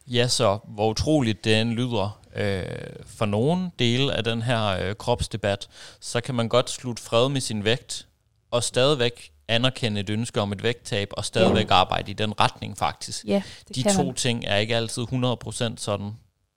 Ja, 0.08 0.27
så 0.27 0.60
hvor 0.68 0.89
utroligt 0.89 1.46
den 1.46 1.72
lyder 1.72 2.20
øh, 2.38 2.63
for 3.06 3.25
nogle 3.25 3.72
dele 3.79 4.13
af 4.13 4.24
den 4.24 4.41
her 4.41 4.67
øh, 4.67 4.96
kropsdebat, 4.96 5.67
så 6.00 6.22
kan 6.22 6.36
man 6.36 6.50
godt 6.50 6.70
slutte 6.70 7.03
fred 7.03 7.29
med 7.29 7.41
sin 7.41 7.63
vægt, 7.63 8.08
og 8.51 8.63
stadigvæk 8.63 9.32
anerkende 9.48 10.01
et 10.01 10.10
ønske 10.10 10.41
om 10.41 10.51
et 10.51 10.63
vægttab, 10.63 11.10
og 11.12 11.25
stadigvæk 11.25 11.70
ja. 11.70 11.75
arbejde 11.75 12.12
i 12.12 12.13
den 12.13 12.39
retning 12.39 12.77
faktisk. 12.77 13.25
Det 13.25 13.44
De 13.75 13.96
to 13.96 14.03
man. 14.03 14.15
ting 14.15 14.44
er 14.46 14.56
ikke 14.56 14.75
altid 14.75 15.03
100% 15.03 15.74
sådan 15.77 16.12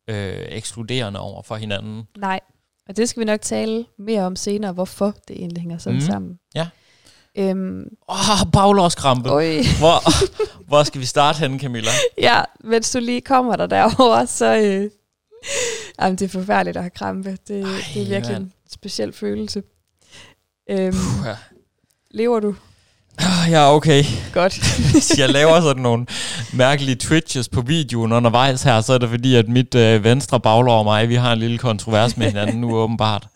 øh, 0.08 0.46
ekskluderende 0.48 1.20
over 1.20 1.42
for 1.42 1.56
hinanden. 1.56 2.02
Nej, 2.18 2.40
og 2.88 2.96
det 2.96 3.08
skal 3.08 3.20
vi 3.20 3.24
nok 3.24 3.40
tale 3.40 3.86
mere 3.98 4.22
om 4.22 4.36
senere, 4.36 4.72
hvorfor 4.72 5.14
det 5.28 5.36
egentlig 5.36 5.60
hænger 5.60 5.78
sådan 5.78 5.98
mm. 5.98 6.06
sammen. 6.06 6.38
Ja. 6.54 6.68
Øhm, 7.38 7.84
Åh, 8.08 8.30
oh, 8.30 8.50
baglårskrampe. 8.52 9.28
Hvor, 9.82 10.10
hvor 10.66 10.82
skal 10.82 11.00
vi 11.00 11.06
starte 11.06 11.38
henne, 11.38 11.58
Camilla? 11.58 11.90
Ja, 12.18 12.42
mens 12.64 12.90
du 12.90 12.98
lige 12.98 13.20
kommer 13.20 13.56
der 13.56 13.66
derovre, 13.66 14.26
så... 14.26 14.56
Øh, 14.56 14.90
jamen, 16.00 16.18
det 16.18 16.24
er 16.24 16.28
forfærdeligt 16.28 16.76
at 16.76 16.82
have 16.82 16.90
krampe. 16.90 17.38
Det, 17.48 17.62
Ej, 17.62 17.70
det 17.94 18.02
er 18.02 18.08
virkelig 18.08 18.32
man. 18.32 18.42
en 18.42 18.52
speciel 18.72 19.12
følelse. 19.12 19.62
Øhm, 20.70 20.92
Puh, 20.92 21.26
ja. 21.26 21.36
Lever 22.10 22.40
du? 22.40 22.54
Ah, 23.18 23.50
ja, 23.50 23.74
okay. 23.74 24.04
Godt. 24.32 24.54
Hvis 24.92 25.10
jeg 25.18 25.28
laver 25.28 25.60
sådan 25.60 25.82
nogle 25.82 26.06
mærkelige 26.52 26.96
twitches 26.96 27.48
på 27.48 27.60
videoen 27.60 28.12
undervejs 28.12 28.62
her, 28.62 28.80
så 28.80 28.92
er 28.92 28.98
det 28.98 29.08
fordi, 29.08 29.34
at 29.34 29.48
mit 29.48 29.74
øh, 29.74 30.04
venstre 30.04 30.40
baglår 30.40 30.78
og 30.78 30.84
mig, 30.84 31.08
vi 31.08 31.14
har 31.14 31.32
en 31.32 31.38
lille 31.38 31.58
kontrovers 31.58 32.16
med 32.16 32.26
hinanden 32.26 32.60
nu 32.60 32.76
åbenbart. 32.76 33.28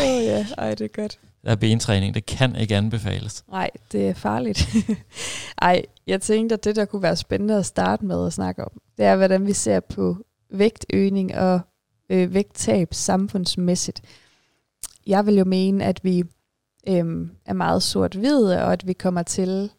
Åh 0.00 0.04
oh, 0.04 0.24
ja, 0.24 0.46
ej, 0.58 0.74
det 0.74 0.84
er 0.84 1.02
godt. 1.02 1.18
Der 1.44 1.50
er 1.50 1.56
bentræning, 1.56 2.14
det 2.14 2.26
kan 2.26 2.56
ikke 2.56 2.76
anbefales. 2.76 3.44
Nej, 3.50 3.70
det 3.92 4.08
er 4.08 4.14
farligt. 4.14 4.68
ej, 5.62 5.82
jeg 6.06 6.22
tænkte, 6.22 6.54
at 6.54 6.64
det, 6.64 6.76
der 6.76 6.84
kunne 6.84 7.02
være 7.02 7.16
spændende 7.16 7.56
at 7.56 7.66
starte 7.66 8.04
med 8.04 8.26
at 8.26 8.32
snakke 8.32 8.64
om, 8.64 8.70
det 8.98 9.06
er, 9.06 9.16
hvordan 9.16 9.46
vi 9.46 9.52
ser 9.52 9.80
på 9.80 10.16
vægtøgning 10.52 11.34
og 11.34 11.60
øh, 12.10 12.34
vægttab 12.34 12.94
samfundsmæssigt. 12.94 14.02
Jeg 15.06 15.26
vil 15.26 15.34
jo 15.34 15.44
mene, 15.44 15.84
at 15.84 16.04
vi 16.04 16.24
øh, 16.88 17.28
er 17.46 17.52
meget 17.52 17.82
sort-hvide, 17.82 18.64
og 18.64 18.72
at 18.72 18.86
vi 18.86 18.92
kommer 18.92 19.22
til 19.22 19.70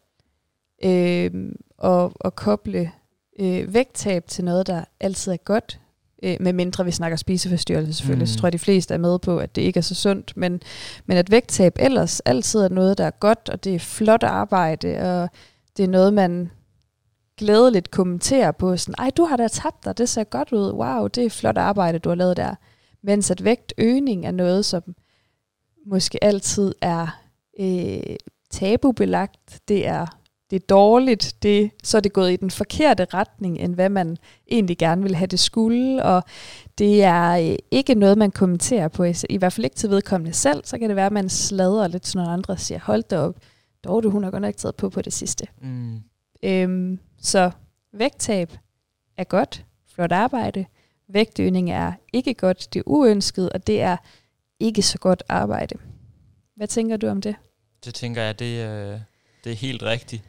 øh, 0.84 1.30
at, 1.84 2.10
at 2.24 2.36
koble 2.36 2.92
øh, 3.38 3.74
vægttab 3.74 4.26
til 4.26 4.44
noget, 4.44 4.66
der 4.66 4.84
altid 5.00 5.32
er 5.32 5.36
godt, 5.36 5.80
øh, 6.22 6.36
med 6.40 6.52
mindre 6.52 6.84
vi 6.84 6.90
snakker 6.90 7.16
spiseforstyrrelse 7.16 7.92
selvfølgelig, 7.92 8.22
mm. 8.22 8.26
så 8.26 8.38
tror 8.38 8.46
jeg, 8.46 8.52
de 8.52 8.58
fleste 8.58 8.94
er 8.94 8.98
med 8.98 9.18
på, 9.18 9.38
at 9.38 9.56
det 9.56 9.62
ikke 9.62 9.78
er 9.78 9.82
så 9.82 9.94
sundt, 9.94 10.36
men, 10.36 10.60
men 11.06 11.16
at 11.16 11.30
vægttab 11.30 11.76
ellers 11.78 12.20
altid 12.20 12.60
er 12.60 12.68
noget, 12.68 12.98
der 12.98 13.04
er 13.04 13.10
godt, 13.10 13.48
og 13.48 13.64
det 13.64 13.74
er 13.74 13.78
flot 13.78 14.22
arbejde, 14.22 14.98
og 15.00 15.28
det 15.76 15.82
er 15.82 15.88
noget, 15.88 16.14
man 16.14 16.50
glædeligt 17.36 17.90
kommenterer 17.90 18.52
på, 18.52 18.76
sådan, 18.76 18.94
ej, 18.98 19.10
du 19.10 19.24
har 19.24 19.36
da 19.36 19.48
tabt 19.48 19.84
dig, 19.84 19.98
det 19.98 20.08
ser 20.08 20.24
godt 20.24 20.52
ud, 20.52 20.72
wow, 20.72 21.06
det 21.06 21.24
er 21.24 21.30
flot 21.30 21.58
arbejde, 21.58 21.98
du 21.98 22.08
har 22.08 22.16
lavet 22.16 22.36
der. 22.36 22.54
Mens 23.02 23.30
at 23.30 23.44
vægtøgning 23.44 24.26
er 24.26 24.30
noget, 24.30 24.64
som 24.64 24.82
måske 25.86 26.24
altid 26.24 26.74
er 26.80 27.20
øh, 27.60 28.16
tabubelagt, 28.50 29.60
det 29.68 29.86
er, 29.86 30.06
det 30.50 30.56
er 30.62 30.66
dårligt, 30.66 31.36
det, 31.42 31.70
så 31.82 31.96
er 31.96 32.00
det 32.00 32.12
gået 32.12 32.32
i 32.32 32.36
den 32.36 32.50
forkerte 32.50 33.06
retning, 33.14 33.58
end 33.58 33.74
hvad 33.74 33.88
man 33.88 34.16
egentlig 34.50 34.78
gerne 34.78 35.02
vil 35.02 35.14
have 35.14 35.26
det 35.26 35.38
skulle, 35.38 36.04
og 36.04 36.22
det 36.78 37.02
er 37.02 37.50
øh, 37.50 37.56
ikke 37.70 37.94
noget, 37.94 38.18
man 38.18 38.30
kommenterer 38.30 38.88
på, 38.88 39.04
i 39.30 39.36
hvert 39.38 39.52
fald 39.52 39.64
ikke 39.64 39.76
til 39.76 39.90
vedkommende 39.90 40.32
selv, 40.32 40.64
så 40.64 40.78
kan 40.78 40.88
det 40.88 40.96
være, 40.96 41.06
at 41.06 41.12
man 41.12 41.28
sladrer 41.28 41.88
lidt, 41.88 42.14
når 42.14 42.24
andre 42.24 42.58
siger, 42.58 42.80
hold 42.80 43.02
da 43.02 43.18
op, 43.18 43.34
dog 43.84 44.02
du, 44.02 44.10
hun 44.10 44.24
har 44.24 44.30
godt 44.30 44.42
nok 44.42 44.56
taget 44.56 44.76
på 44.76 44.90
på 44.90 45.02
det 45.02 45.12
sidste. 45.12 45.46
Mm. 45.62 46.00
Øhm, 46.42 46.98
så 47.24 47.50
vægttab 47.92 48.52
er 49.16 49.24
godt, 49.24 49.64
flot 49.94 50.12
arbejde, 50.12 50.66
vægtøgning 51.08 51.70
er 51.70 51.92
ikke 52.12 52.34
godt, 52.34 52.68
det 52.74 52.80
er 52.80 52.84
uønsket, 52.86 53.50
og 53.50 53.66
det 53.66 53.80
er 53.80 53.96
ikke 54.60 54.82
så 54.82 54.98
godt 54.98 55.22
arbejde. 55.28 55.74
Hvad 56.56 56.68
tænker 56.68 56.96
du 56.96 57.08
om 57.08 57.20
det? 57.20 57.36
Det 57.84 57.94
tænker 57.94 58.22
jeg, 58.22 58.38
det, 58.38 58.66
øh, 58.66 59.00
det 59.44 59.52
er 59.52 59.56
helt 59.56 59.82
rigtigt. 59.82 60.22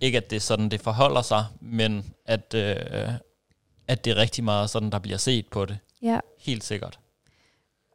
Ikke 0.00 0.18
at 0.18 0.30
det 0.30 0.36
er 0.36 0.40
sådan, 0.40 0.68
det 0.68 0.80
forholder 0.80 1.22
sig, 1.22 1.44
men 1.60 2.14
at, 2.24 2.54
øh, 2.54 3.14
at 3.88 4.04
det 4.04 4.10
er 4.10 4.16
rigtig 4.16 4.44
meget 4.44 4.70
sådan, 4.70 4.90
der 4.90 4.98
bliver 4.98 5.18
set 5.18 5.46
på 5.50 5.64
det. 5.64 5.78
Ja. 6.02 6.20
Helt 6.38 6.64
sikkert. 6.64 6.98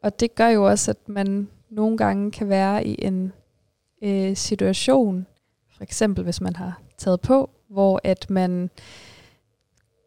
Og 0.04 0.20
det 0.20 0.36
gør 0.36 0.48
jo 0.48 0.68
også, 0.68 0.92
at 0.92 1.10
man 1.10 1.50
nogle 1.70 1.98
gange 1.98 2.32
kan 2.32 2.50
være 2.50 2.86
i 2.86 3.06
en 3.06 3.34
øh, 4.02 4.38
situation, 4.38 5.28
for 5.76 5.84
eksempel 5.84 6.24
hvis 6.24 6.42
man 6.42 6.56
har 6.56 6.82
taget 6.98 7.22
på, 7.22 7.50
hvor 7.70 8.02
at 8.04 8.30
man 8.30 8.70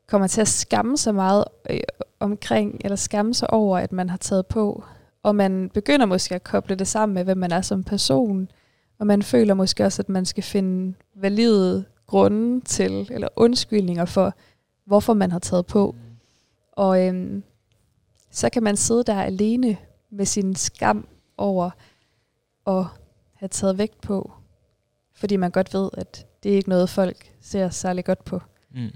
kommer 0.06 0.26
til 0.26 0.40
at 0.40 0.48
skamme 0.48 0.96
sig 0.96 1.14
meget 1.14 1.44
øh, 1.70 1.80
omkring, 2.20 2.80
eller 2.84 2.96
skamme 2.96 3.34
sig 3.34 3.50
over, 3.50 3.78
at 3.78 3.92
man 3.92 4.10
har 4.10 4.16
taget 4.16 4.46
på, 4.46 4.84
og 5.22 5.36
man 5.36 5.70
begynder 5.74 6.06
måske 6.06 6.34
at 6.34 6.44
koble 6.44 6.74
det 6.74 6.88
sammen 6.88 7.14
med, 7.14 7.24
hvem 7.24 7.38
man 7.38 7.52
er 7.52 7.60
som 7.60 7.84
person, 7.84 8.50
og 8.98 9.06
man 9.06 9.22
føler 9.22 9.54
måske 9.54 9.84
også, 9.84 10.02
at 10.02 10.08
man 10.08 10.24
skal 10.24 10.42
finde 10.42 10.94
valide 11.14 11.84
grunde 12.06 12.60
til, 12.60 13.08
eller 13.10 13.28
undskyldninger 13.36 14.04
for, 14.04 14.34
hvorfor 14.84 15.14
man 15.14 15.32
har 15.32 15.38
taget 15.38 15.66
på. 15.66 15.96
Og 16.72 17.06
øhm, 17.06 17.42
så 18.30 18.50
kan 18.50 18.62
man 18.62 18.76
sidde 18.76 19.04
der 19.04 19.22
alene 19.22 19.76
med 20.10 20.24
sin 20.24 20.54
skam 20.54 21.08
over 21.36 21.70
at 22.66 22.84
have 23.34 23.48
taget 23.48 23.78
vægt 23.78 24.00
på, 24.00 24.32
fordi 25.14 25.36
man 25.36 25.50
godt 25.50 25.74
ved, 25.74 25.90
at 25.92 26.26
det 26.42 26.52
er 26.52 26.56
ikke 26.56 26.68
noget, 26.68 26.90
folk 26.90 27.32
ser 27.40 27.70
særlig 27.70 28.04
godt 28.04 28.24
på. 28.24 28.40
Mm. 28.74 28.90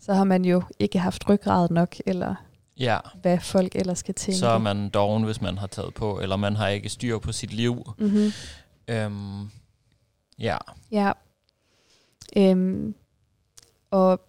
Så 0.00 0.14
har 0.14 0.24
man 0.24 0.44
jo 0.44 0.62
ikke 0.78 0.98
haft 0.98 1.28
ryggrad 1.28 1.70
nok, 1.70 1.96
eller 2.06 2.34
ja. 2.78 2.98
hvad 3.22 3.38
folk 3.40 3.74
ellers 3.74 3.98
skal 3.98 4.14
tænke. 4.14 4.38
Så 4.38 4.46
er 4.46 4.58
man 4.58 4.88
doven, 4.88 5.24
hvis 5.24 5.40
man 5.40 5.58
har 5.58 5.66
taget 5.66 5.94
på, 5.94 6.20
eller 6.20 6.36
man 6.36 6.56
har 6.56 6.68
ikke 6.68 6.88
styr 6.88 7.18
på 7.18 7.32
sit 7.32 7.52
liv. 7.52 7.94
Mm-hmm. 7.98 8.32
Øhm, 8.88 9.50
ja. 10.38 10.56
Ja. 10.90 11.12
Øhm, 12.36 12.94
og 13.90 14.20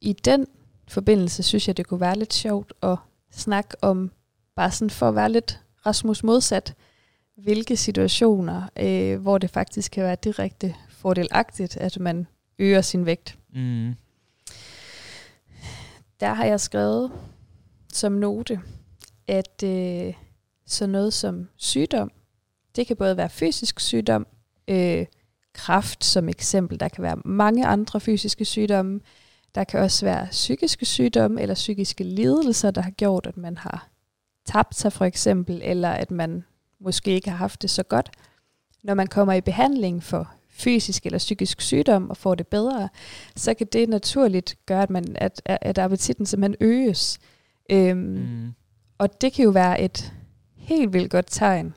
i 0.00 0.12
den 0.12 0.46
forbindelse 0.88 1.42
synes 1.42 1.68
jeg, 1.68 1.76
det 1.76 1.86
kunne 1.86 2.00
være 2.00 2.18
lidt 2.18 2.34
sjovt 2.34 2.72
at 2.82 2.96
snakke 3.30 3.76
om, 3.82 4.10
bare 4.56 4.70
sådan 4.70 4.90
for 4.90 5.08
at 5.08 5.14
være 5.14 5.32
lidt 5.32 5.60
Rasmus 5.86 6.22
modsat, 6.24 6.74
hvilke 7.36 7.76
situationer, 7.76 8.62
øh, 8.76 9.20
hvor 9.20 9.38
det 9.38 9.50
faktisk 9.50 9.92
kan 9.92 10.04
være 10.04 10.16
direkte 10.24 10.74
fordelagtigt, 11.02 11.76
at 11.76 12.00
man 12.00 12.26
øger 12.58 12.80
sin 12.80 13.06
vægt. 13.06 13.38
Mm. 13.54 13.94
Der 16.20 16.34
har 16.34 16.44
jeg 16.44 16.60
skrevet 16.60 17.12
som 17.92 18.12
note, 18.12 18.60
at 19.28 19.62
øh, 19.64 20.14
så 20.66 20.86
noget 20.86 21.12
som 21.12 21.48
sygdom, 21.56 22.10
det 22.76 22.86
kan 22.86 22.96
både 22.96 23.16
være 23.16 23.30
fysisk 23.30 23.80
sygdom, 23.80 24.26
øh, 24.68 25.06
kraft 25.52 26.04
som 26.04 26.28
eksempel, 26.28 26.80
der 26.80 26.88
kan 26.88 27.02
være 27.02 27.16
mange 27.24 27.66
andre 27.66 28.00
fysiske 28.00 28.44
sygdomme, 28.44 29.00
der 29.54 29.64
kan 29.64 29.80
også 29.80 30.06
være 30.06 30.28
psykiske 30.30 30.86
sygdomme 30.86 31.42
eller 31.42 31.54
psykiske 31.54 32.04
lidelser, 32.04 32.70
der 32.70 32.80
har 32.80 32.90
gjort, 32.90 33.26
at 33.26 33.36
man 33.36 33.58
har 33.58 33.88
tabt 34.46 34.74
sig 34.74 34.92
for 34.92 35.04
eksempel, 35.04 35.60
eller 35.64 35.90
at 35.90 36.10
man 36.10 36.44
måske 36.80 37.10
ikke 37.10 37.30
har 37.30 37.36
haft 37.36 37.62
det 37.62 37.70
så 37.70 37.82
godt. 37.82 38.10
Når 38.82 38.94
man 38.94 39.06
kommer 39.06 39.32
i 39.32 39.40
behandling 39.40 40.02
for 40.02 40.30
fysisk 40.52 41.06
eller 41.06 41.18
psykisk 41.18 41.60
sygdom 41.60 42.10
og 42.10 42.16
får 42.16 42.34
det 42.34 42.46
bedre, 42.46 42.88
så 43.36 43.54
kan 43.54 43.66
det 43.72 43.88
naturligt 43.88 44.56
gøre, 44.66 44.82
at, 44.82 44.90
man, 44.90 45.04
at, 45.14 45.42
at 45.44 45.78
appetitten 45.78 46.26
simpelthen 46.26 46.56
øges. 46.60 47.18
Øhm, 47.70 47.98
mm. 47.98 48.52
Og 48.98 49.20
det 49.20 49.32
kan 49.32 49.44
jo 49.44 49.50
være 49.50 49.80
et 49.80 50.12
helt 50.56 50.92
vildt 50.92 51.10
godt 51.10 51.26
tegn. 51.30 51.74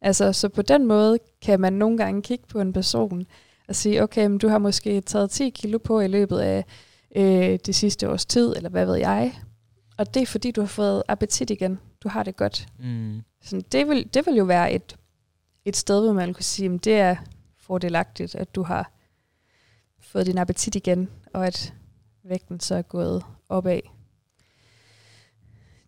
Altså, 0.00 0.32
så 0.32 0.48
på 0.48 0.62
den 0.62 0.86
måde 0.86 1.18
kan 1.42 1.60
man 1.60 1.72
nogle 1.72 1.98
gange 1.98 2.22
kigge 2.22 2.44
på 2.48 2.60
en 2.60 2.72
person 2.72 3.26
og 3.68 3.76
sige, 3.76 4.02
okay, 4.02 4.26
men 4.26 4.38
du 4.38 4.48
har 4.48 4.58
måske 4.58 5.00
taget 5.00 5.30
10 5.30 5.50
kilo 5.50 5.78
på 5.78 6.00
i 6.00 6.06
løbet 6.06 6.38
af 6.38 6.64
øh, 7.16 7.58
det 7.66 7.74
sidste 7.74 8.10
års 8.10 8.26
tid, 8.26 8.56
eller 8.56 8.70
hvad 8.70 8.86
ved 8.86 8.96
jeg. 8.96 9.34
Og 9.96 10.14
det 10.14 10.22
er 10.22 10.26
fordi, 10.26 10.50
du 10.50 10.60
har 10.60 10.68
fået 10.68 11.02
appetit 11.08 11.50
igen. 11.50 11.78
Du 12.02 12.08
har 12.08 12.22
det 12.22 12.36
godt. 12.36 12.66
Mm. 12.78 13.22
Så 13.42 13.62
det, 13.72 13.88
vil, 13.88 14.14
det 14.14 14.26
vil 14.26 14.34
jo 14.34 14.44
være 14.44 14.72
et, 14.72 14.96
et 15.64 15.76
sted, 15.76 16.04
hvor 16.04 16.12
man 16.12 16.34
kunne 16.34 16.42
sige, 16.42 16.74
at 16.74 16.84
det 16.84 16.94
er 16.94 17.16
fordelagtigt, 17.68 18.34
at 18.34 18.54
du 18.54 18.62
har 18.62 18.90
fået 20.00 20.26
din 20.26 20.38
appetit 20.38 20.74
igen, 20.74 21.08
og 21.34 21.46
at 21.46 21.74
vægten 22.24 22.60
så 22.60 22.74
er 22.74 22.82
gået 22.82 23.24
opad. 23.48 23.80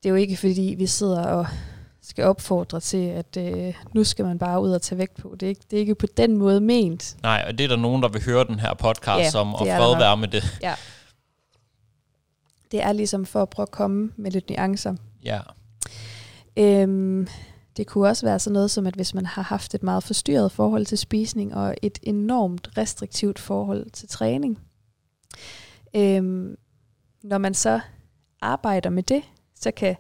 Det 0.03 0.09
er 0.09 0.11
jo 0.11 0.15
ikke 0.15 0.37
fordi, 0.37 0.75
vi 0.79 0.87
sidder 0.87 1.25
og 1.25 1.47
skal 2.03 2.25
opfordre 2.25 2.81
til, 2.81 3.07
at 3.07 3.37
øh, 3.37 3.75
nu 3.95 4.05
skal 4.05 4.25
man 4.25 4.39
bare 4.39 4.63
ud 4.63 4.71
og 4.71 4.83
tage 4.83 4.99
vægt 4.99 5.17
på. 5.17 5.37
Det 5.41 5.47
er, 5.47 5.49
ikke, 5.49 5.63
det 5.71 5.77
er 5.77 5.81
ikke 5.81 5.95
på 5.95 6.07
den 6.17 6.37
måde 6.37 6.61
ment. 6.61 7.17
Nej, 7.23 7.45
og 7.49 7.59
det 7.59 7.65
er 7.65 7.69
der 7.69 7.77
nogen, 7.77 8.03
der 8.03 8.09
vil 8.09 8.25
høre 8.25 8.45
den 8.45 8.61
her 8.61 8.75
podcast 8.75 9.25
ja, 9.25 9.31
som, 9.31 9.55
og 9.55 9.67
fred 9.67 9.99
være 9.99 10.17
med 10.17 10.29
det. 10.29 10.59
Ja. 10.63 10.75
Det 12.73 12.83
er 12.83 12.93
ligesom 12.93 13.27
for 13.27 13.43
at 13.43 13.51
prøve 13.51 13.65
at 13.65 13.71
komme 13.71 14.13
med 14.17 14.31
lidt 14.31 14.51
nuancer. 14.51 14.95
Ja. 15.25 15.41
Øhm, 16.57 17.29
det 17.77 17.87
kunne 17.87 18.09
også 18.09 18.27
være 18.27 18.39
sådan 18.39 18.55
noget 18.55 18.71
som, 18.71 18.87
at 18.87 18.95
hvis 18.95 19.15
man 19.15 19.27
har 19.27 19.43
haft 19.43 19.75
et 19.75 19.83
meget 19.83 20.05
forstyrret 20.05 20.53
forhold 20.53 20.87
til 20.87 20.99
spisning, 20.99 21.55
og 21.55 21.75
et 21.83 21.99
enormt 22.03 22.71
restriktivt 22.79 23.39
forhold 23.39 23.91
til 23.91 24.09
træning, 24.09 24.59
øhm, 25.97 26.57
når 27.23 27.39
man 27.39 27.55
så 27.55 27.81
arbejder 28.41 28.91
med 28.91 29.03
det, 29.03 29.23
så 29.55 29.71
kan 29.71 29.97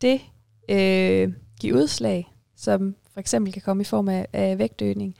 det 0.00 0.20
øh, 0.68 1.32
give 1.60 1.74
udslag, 1.74 2.34
som 2.56 2.96
for 3.12 3.20
eksempel 3.20 3.52
kan 3.52 3.62
komme 3.62 3.80
i 3.80 3.84
form 3.84 4.08
af, 4.08 4.26
af 4.32 4.58
vægtøgning, 4.58 5.14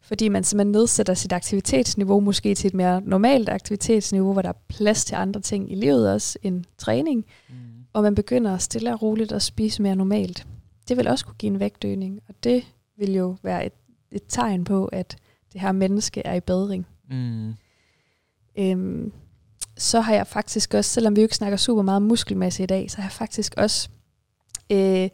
fordi 0.00 0.28
man 0.28 0.44
simpelthen 0.44 0.72
nedsætter 0.72 1.14
sit 1.14 1.32
aktivitetsniveau 1.32 2.20
måske 2.20 2.54
til 2.54 2.68
et 2.68 2.74
mere 2.74 3.00
normalt 3.00 3.48
aktivitetsniveau, 3.48 4.32
hvor 4.32 4.42
der 4.42 4.48
er 4.48 4.62
plads 4.68 5.04
til 5.04 5.14
andre 5.14 5.40
ting 5.40 5.72
i 5.72 5.74
livet 5.74 6.12
også 6.12 6.38
end 6.42 6.64
træning, 6.78 7.24
mm. 7.48 7.54
og 7.92 8.02
man 8.02 8.14
begynder 8.14 8.58
stille 8.58 8.92
og 8.92 9.02
roligt 9.02 9.32
at 9.32 9.42
spise 9.42 9.82
mere 9.82 9.96
normalt. 9.96 10.46
Det 10.88 10.96
vil 10.96 11.08
også 11.08 11.26
kunne 11.26 11.36
give 11.38 11.52
en 11.52 11.60
vægtøgning, 11.60 12.20
og 12.28 12.34
det 12.44 12.64
vil 12.96 13.14
jo 13.14 13.36
være 13.42 13.66
et, 13.66 13.72
et 14.10 14.22
tegn 14.28 14.64
på, 14.64 14.86
at 14.86 15.16
det 15.52 15.60
her 15.60 15.72
menneske 15.72 16.22
er 16.26 16.34
i 16.34 16.40
bedring. 16.40 16.86
Mm. 17.10 17.54
Øhm, 18.58 19.12
så 19.76 20.00
har 20.00 20.14
jeg 20.14 20.26
faktisk 20.26 20.74
også, 20.74 20.90
selvom 20.90 21.16
vi 21.16 21.20
jo 21.20 21.24
ikke 21.24 21.36
snakker 21.36 21.56
super 21.56 21.82
meget 21.82 22.02
muskelmasse 22.02 22.62
i 22.62 22.66
dag, 22.66 22.90
så 22.90 22.96
har 22.96 23.04
jeg 23.04 23.12
faktisk 23.12 23.54
også 23.56 23.88
øh, 24.72 25.08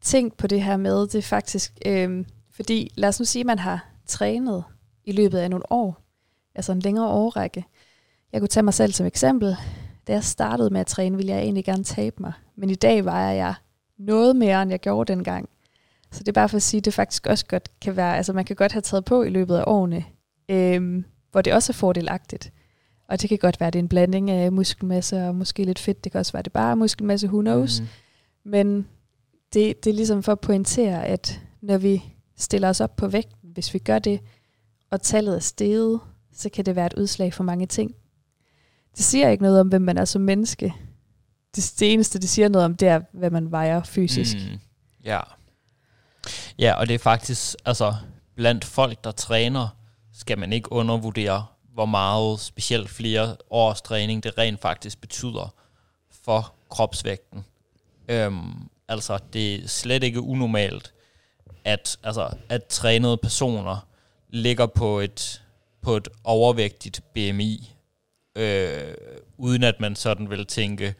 tænkt 0.00 0.36
på 0.36 0.46
det 0.46 0.62
her 0.62 0.76
med, 0.76 1.06
det 1.06 1.24
faktisk, 1.24 1.78
øh, 1.86 2.24
fordi 2.50 2.92
lad 2.94 3.08
os 3.08 3.20
nu 3.20 3.24
sige, 3.24 3.40
at 3.40 3.46
man 3.46 3.58
har 3.58 3.88
trænet 4.06 4.64
i 5.04 5.12
løbet 5.12 5.38
af 5.38 5.50
nogle 5.50 5.72
år, 5.72 6.02
altså 6.54 6.72
en 6.72 6.80
længere 6.80 7.08
årrække. 7.08 7.64
Jeg 8.32 8.40
kunne 8.40 8.48
tage 8.48 8.64
mig 8.64 8.74
selv 8.74 8.92
som 8.92 9.06
eksempel. 9.06 9.56
Da 10.06 10.12
jeg 10.12 10.24
startede 10.24 10.70
med 10.70 10.80
at 10.80 10.86
træne, 10.86 11.16
ville 11.16 11.32
jeg 11.32 11.42
egentlig 11.42 11.64
gerne 11.64 11.84
tabe 11.84 12.16
mig. 12.20 12.32
Men 12.56 12.70
i 12.70 12.74
dag 12.74 13.04
vejer 13.04 13.32
jeg 13.32 13.54
noget 14.00 14.36
mere, 14.36 14.62
end 14.62 14.70
jeg 14.70 14.80
gjorde 14.80 15.12
dengang. 15.12 15.48
Så 16.12 16.18
det 16.20 16.28
er 16.28 16.32
bare 16.32 16.48
for 16.48 16.56
at 16.56 16.62
sige, 16.62 16.78
at 16.78 16.84
det 16.84 16.94
faktisk 16.94 17.26
også 17.26 17.46
godt 17.46 17.80
kan 17.80 17.96
være, 17.96 18.16
altså 18.16 18.32
man 18.32 18.44
kan 18.44 18.56
godt 18.56 18.72
have 18.72 18.82
taget 18.82 19.04
på 19.04 19.22
i 19.22 19.28
løbet 19.28 19.56
af 19.56 19.64
årene, 19.66 20.04
øh, 20.48 21.04
hvor 21.30 21.42
det 21.42 21.52
også 21.52 21.72
er 21.72 21.74
fordelagtigt. 21.74 22.52
Og 23.08 23.22
det 23.22 23.28
kan 23.28 23.38
godt 23.38 23.60
være, 23.60 23.66
at 23.66 23.72
det 23.72 23.78
er 23.78 23.82
en 23.82 23.88
blanding 23.88 24.30
af 24.30 24.52
muskelmasse 24.52 25.26
og 25.26 25.34
måske 25.34 25.64
lidt 25.64 25.78
fedt. 25.78 26.04
Det 26.04 26.12
kan 26.12 26.18
også 26.18 26.32
være, 26.32 26.38
at 26.38 26.44
det 26.44 26.52
bare 26.52 26.70
er 26.70 26.74
muskelmasse, 26.74 27.26
who 27.26 27.40
knows. 27.40 27.80
Mm. 27.80 27.86
Men 28.44 28.86
det, 29.52 29.84
det 29.84 29.90
er 29.90 29.94
ligesom 29.94 30.22
for 30.22 30.32
at 30.32 30.40
pointere, 30.40 31.06
at 31.06 31.40
når 31.60 31.78
vi 31.78 32.02
stiller 32.36 32.68
os 32.68 32.80
op 32.80 32.96
på 32.96 33.08
vægten, 33.08 33.50
hvis 33.52 33.74
vi 33.74 33.78
gør 33.78 33.98
det, 33.98 34.20
og 34.90 35.02
tallet 35.02 35.34
er 35.34 35.40
steget, 35.40 36.00
så 36.32 36.48
kan 36.48 36.66
det 36.66 36.76
være 36.76 36.86
et 36.86 36.94
udslag 36.94 37.34
for 37.34 37.44
mange 37.44 37.66
ting. 37.66 37.94
Det 38.96 39.04
siger 39.04 39.28
ikke 39.28 39.42
noget 39.42 39.60
om, 39.60 39.68
hvem 39.68 39.82
man 39.82 39.98
er 39.98 40.04
som 40.04 40.22
menneske. 40.22 40.74
Det, 41.56 41.74
det 41.78 41.92
eneste, 41.92 42.18
det 42.18 42.28
siger 42.28 42.48
noget 42.48 42.64
om, 42.64 42.76
det 42.76 42.88
er, 42.88 43.00
hvad 43.12 43.30
man 43.30 43.50
vejer 43.50 43.82
fysisk. 43.82 44.36
Mm, 44.36 44.60
ja. 45.04 45.20
Ja, 46.58 46.74
og 46.74 46.88
det 46.88 46.94
er 46.94 46.98
faktisk, 46.98 47.56
altså, 47.64 47.94
blandt 48.34 48.64
folk, 48.64 49.04
der 49.04 49.10
træner, 49.10 49.68
skal 50.12 50.38
man 50.38 50.52
ikke 50.52 50.72
undervurdere, 50.72 51.46
hvor 51.74 51.86
meget 51.86 52.40
specielt 52.40 52.90
flere 52.90 53.36
års 53.50 53.82
træning 53.82 54.22
det 54.22 54.38
rent 54.38 54.60
faktisk 54.60 55.00
betyder 55.00 55.54
for 56.24 56.54
kropsvægten. 56.68 57.44
Øhm, 58.08 58.68
altså, 58.88 59.18
det 59.32 59.54
er 59.54 59.68
slet 59.68 60.02
ikke 60.02 60.20
unormalt, 60.20 60.92
at, 61.64 61.98
altså, 62.02 62.30
at 62.48 62.64
trænede 62.64 63.16
personer 63.16 63.86
ligger 64.28 64.66
på 64.66 65.00
et, 65.00 65.42
på 65.82 65.96
et 65.96 66.08
overvægtigt 66.24 67.00
BMI, 67.14 67.74
øh, 68.36 68.94
uden 69.36 69.62
at 69.62 69.80
man 69.80 69.96
sådan 69.96 70.30
vil 70.30 70.46
tænke, 70.46 70.94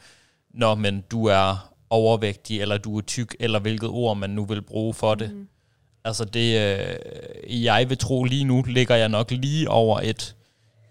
når 0.54 0.74
men 0.74 1.04
du 1.10 1.24
er 1.24 1.72
overvægtig, 1.90 2.60
eller 2.60 2.78
du 2.78 2.98
er 2.98 3.02
tyk, 3.02 3.36
eller 3.40 3.58
hvilket 3.58 3.88
ord 3.88 4.16
man 4.16 4.30
nu 4.30 4.44
vil 4.44 4.62
bruge 4.62 4.94
for 4.94 5.14
det. 5.14 5.34
Mm. 5.34 5.48
Altså 6.04 6.24
det, 6.24 6.60
øh, 6.60 7.64
jeg 7.64 7.88
vil 7.88 7.98
tro 7.98 8.24
lige 8.24 8.44
nu, 8.44 8.62
ligger 8.62 8.96
jeg 8.96 9.08
nok 9.08 9.30
lige 9.30 9.70
over 9.70 10.00
et, 10.00 10.36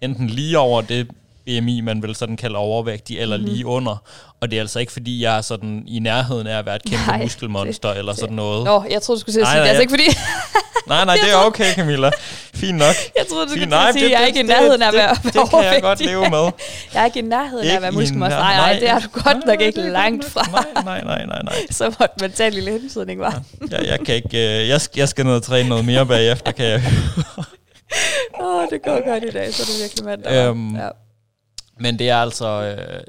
enten 0.02 0.28
lige 0.28 0.60
over 0.60 0.82
det 0.82 1.08
BMI, 1.50 1.82
man 1.82 2.04
vil 2.04 2.16
sådan 2.16 2.38
kalde 2.38 2.56
overvægtig, 2.56 3.20
eller 3.20 3.38
mm. 3.38 3.44
lige 3.44 3.66
under. 3.66 4.04
Og 4.42 4.52
det 4.52 4.58
er 4.58 4.62
altså 4.62 4.80
ikke, 4.80 4.92
fordi 4.92 5.24
jeg 5.24 5.38
er 5.38 5.42
sådan 5.42 5.84
i 5.88 6.00
nærheden 6.00 6.48
af 6.48 6.58
at 6.58 6.66
være 6.66 6.76
et 6.76 6.84
kæmpe 6.84 7.06
nej, 7.08 7.22
muskelmonster, 7.22 7.90
det, 7.90 7.98
eller 7.98 8.14
sådan 8.14 8.36
noget. 8.36 8.66
Nå, 8.66 8.84
jeg 8.90 9.02
troede, 9.02 9.18
du 9.18 9.22
skulle 9.22 9.34
sige, 9.34 9.44
nej, 9.44 9.54
nej, 9.54 9.60
det 9.60 9.66
er 9.66 9.70
altså 9.70 9.82
ikke 9.82 9.92
fordi... 9.92 10.18
nej, 10.94 11.06
nej, 11.06 11.16
det 11.16 11.32
er 11.32 11.36
okay, 11.36 11.74
Camilla. 11.74 12.12
Fint 12.54 12.78
nok. 12.78 12.96
Jeg 13.20 13.28
troede, 13.30 13.46
du 13.46 13.52
skulle 13.52 13.66
nej, 13.66 13.92
sige, 13.92 14.06
at 14.06 14.12
jeg 14.16 14.22
er 14.22 14.26
ikke 14.26 14.40
i 14.40 14.44
nærheden 14.44 14.82
af 14.82 14.88
at 14.88 14.94
være 14.94 15.16
Det, 15.16 15.34
det 15.34 15.50
kan 15.50 15.64
jeg 15.64 15.80
godt 15.82 16.06
leve 16.06 16.30
med. 16.30 16.52
jeg 16.94 17.02
er 17.02 17.06
ikke 17.06 17.20
i 17.20 17.22
nærheden 17.22 17.68
af 17.68 17.76
at 17.76 17.82
være 17.82 17.92
muskelmonster. 17.92 18.40
Nej, 18.40 18.56
nej, 18.56 18.80
det 18.80 18.90
er 18.90 19.00
du 19.00 19.08
godt 19.24 19.46
nok 19.46 19.62
ikke 19.62 19.82
langt 19.82 20.26
fra. 20.26 20.64
Nej, 20.84 21.04
nej, 21.04 21.26
nej, 21.26 21.42
nej. 21.44 21.56
Så 21.72 21.86
måtte 21.86 22.16
man 22.22 22.32
tage 22.32 22.50
lille 22.50 22.72
hensydning, 22.72 23.20
var. 23.20 23.42
ja, 23.72 23.90
jeg 23.92 24.00
kan 24.06 24.16
ikke... 24.16 24.62
Øh, 24.62 24.68
jeg, 24.68 24.82
skal, 24.82 25.00
jeg 25.00 25.10
skal 25.10 25.26
ned 25.26 25.34
og 25.34 25.44
træne 25.44 25.70
noget 25.70 25.86
mere 25.86 26.06
bagefter, 26.06 26.52
kan 26.52 26.66
jeg 26.66 26.84
Åh, 28.40 28.56
oh, 28.56 28.70
det 28.70 28.82
går 28.82 29.12
godt 29.12 29.24
i 29.24 29.32
dag, 29.32 29.54
så 29.54 29.64
er 29.64 29.66
det 29.66 29.82
virkelig 29.82 30.06
mandag. 30.06 30.50
Øhm, 30.50 30.76
ja. 30.76 30.90
Men 31.80 32.00
det 32.00 32.10
er 32.10 32.18
altså, 32.18 32.76
øh, 32.78 33.04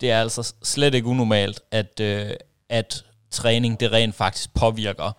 det 0.00 0.10
er 0.10 0.20
altså 0.20 0.54
slet 0.62 0.94
ikke 0.94 1.08
unormalt, 1.08 1.60
at, 1.70 2.00
øh, 2.00 2.30
at 2.68 3.04
træning 3.30 3.80
det 3.80 3.92
rent 3.92 4.14
faktisk 4.14 4.54
påvirker 4.54 5.12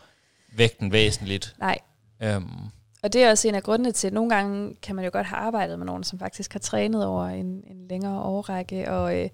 vægten 0.55 0.91
væsentligt. 0.91 1.55
Nej. 1.59 1.77
Øhm. 2.23 2.47
Og 3.03 3.13
det 3.13 3.23
er 3.23 3.29
også 3.29 3.47
en 3.47 3.55
af 3.55 3.63
grundene 3.63 3.91
til, 3.91 4.07
at 4.07 4.13
nogle 4.13 4.29
gange 4.29 4.75
kan 4.81 4.95
man 4.95 5.05
jo 5.05 5.11
godt 5.13 5.27
have 5.27 5.37
arbejdet 5.37 5.79
med 5.79 5.85
nogen, 5.85 6.03
som 6.03 6.19
faktisk 6.19 6.53
har 6.53 6.59
trænet 6.59 7.05
over 7.05 7.25
en, 7.25 7.45
en 7.45 7.87
længere 7.89 8.21
årrække, 8.21 8.91
og, 8.91 9.19
øh, 9.19 9.29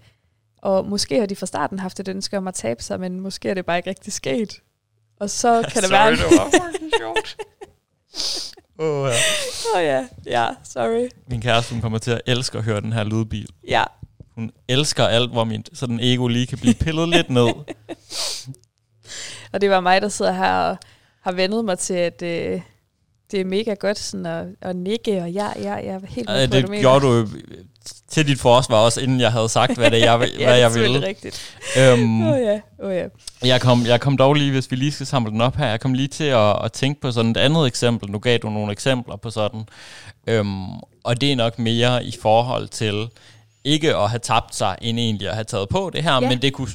og 0.61 0.85
måske 0.85 1.19
har 1.19 1.25
de 1.25 1.35
fra 1.35 1.45
starten 1.45 1.79
haft 1.79 1.99
et 1.99 2.07
ønske 2.07 2.37
om 2.37 2.47
at 2.47 2.53
tabe 2.53 2.83
sig, 2.83 2.99
men 2.99 3.19
måske 3.19 3.49
er 3.49 3.53
det 3.53 3.65
bare 3.65 3.77
ikke 3.77 3.89
rigtig 3.89 4.13
sket. 4.13 4.61
Og 5.19 5.29
så 5.29 5.69
kan 5.73 5.81
det 5.81 5.91
være... 5.97 6.11
det 6.11 6.19
var 6.19 6.73
sjovt. 6.99 7.37
Åh 8.79 9.03
oh, 9.03 9.09
ja. 9.09 9.13
Åh 9.73 9.79
oh, 9.79 9.83
ja, 9.83 10.07
ja, 10.25 10.49
sorry. 10.63 11.09
Min 11.29 11.41
kæreste, 11.41 11.73
hun 11.73 11.81
kommer 11.81 11.97
til 11.97 12.11
at 12.11 12.21
elske 12.27 12.57
at 12.57 12.63
høre 12.63 12.81
den 12.81 12.93
her 12.93 13.03
lydbil. 13.03 13.49
Ja. 13.67 13.83
Hun 14.35 14.51
elsker 14.67 15.03
alt, 15.03 15.31
hvor 15.31 15.43
min 15.43 15.65
sådan 15.73 15.99
ego 15.99 16.27
lige 16.27 16.47
kan 16.47 16.57
blive 16.57 16.73
pillet 16.73 17.09
lidt 17.09 17.29
ned. 17.29 17.49
Og 19.53 19.61
det 19.61 19.69
var 19.69 19.79
mig, 19.79 20.01
der 20.01 20.09
sidder 20.09 20.31
her 20.31 20.53
og 20.53 20.77
har 21.21 21.31
vendet 21.31 21.65
mig 21.65 21.79
til, 21.79 21.93
at 21.93 22.21
øh, 22.21 22.61
det 23.31 23.41
er 23.41 23.45
mega 23.45 23.73
godt 23.73 23.99
sådan 23.99 24.25
at, 24.25 24.47
at 24.61 24.75
nikke, 24.75 25.21
og 25.21 25.31
ja, 25.31 25.51
ja, 25.55 25.73
jeg 25.73 25.87
er 25.87 25.99
helt 26.07 26.29
med 26.29 26.47
på, 26.47 26.55
Det 26.55 26.67
du 26.67 26.73
gjorde 26.73 27.05
du 27.05 27.27
til 28.09 28.27
dit 28.27 28.39
forsvar 28.39 28.77
også, 28.77 29.01
inden 29.01 29.19
jeg 29.19 29.31
havde 29.31 29.49
sagt, 29.49 29.77
hvad 29.77 29.91
det 29.91 29.99
jeg, 29.99 30.29
ja, 30.39 30.45
hvad 30.45 30.57
jeg 30.57 30.73
ville. 30.73 30.87
Ja, 30.87 30.93
det 30.93 31.03
er 31.03 31.07
rigtigt. 31.07 31.55
Øhm, 31.77 32.27
oh 32.27 32.39
ja, 32.39 32.59
oh 32.79 32.95
ja. 32.95 33.05
Jeg 33.43 33.61
kom, 33.61 33.85
jeg 33.85 34.01
kom 34.01 34.17
dog 34.17 34.33
lige, 34.33 34.51
hvis 34.51 34.71
vi 34.71 34.75
lige 34.75 34.91
skal 34.91 35.05
samle 35.05 35.31
den 35.31 35.41
op 35.41 35.55
her, 35.55 35.67
jeg 35.67 35.79
kom 35.79 35.93
lige 35.93 36.07
til 36.07 36.23
at, 36.23 36.65
at 36.65 36.71
tænke 36.71 37.01
på 37.01 37.11
sådan 37.11 37.31
et 37.31 37.37
andet 37.37 37.67
eksempel. 37.67 38.11
Nu 38.11 38.19
gav 38.19 38.37
du 38.37 38.49
nogle 38.49 38.71
eksempler 38.71 39.15
på 39.15 39.29
sådan. 39.29 39.63
Øhm, 40.27 40.67
og 41.03 41.21
det 41.21 41.31
er 41.31 41.35
nok 41.35 41.59
mere 41.59 42.05
i 42.05 42.15
forhold 42.21 42.67
til 42.67 43.07
ikke 43.63 43.95
at 43.95 44.09
have 44.09 44.19
tabt 44.19 44.55
sig, 44.55 44.75
end 44.81 44.99
egentlig 44.99 45.27
at 45.27 45.33
have 45.33 45.43
taget 45.43 45.69
på 45.69 45.89
det 45.93 46.03
her, 46.03 46.13
ja, 46.13 46.19
men 46.19 46.41
det 46.41 46.53
kunne, 46.53 46.67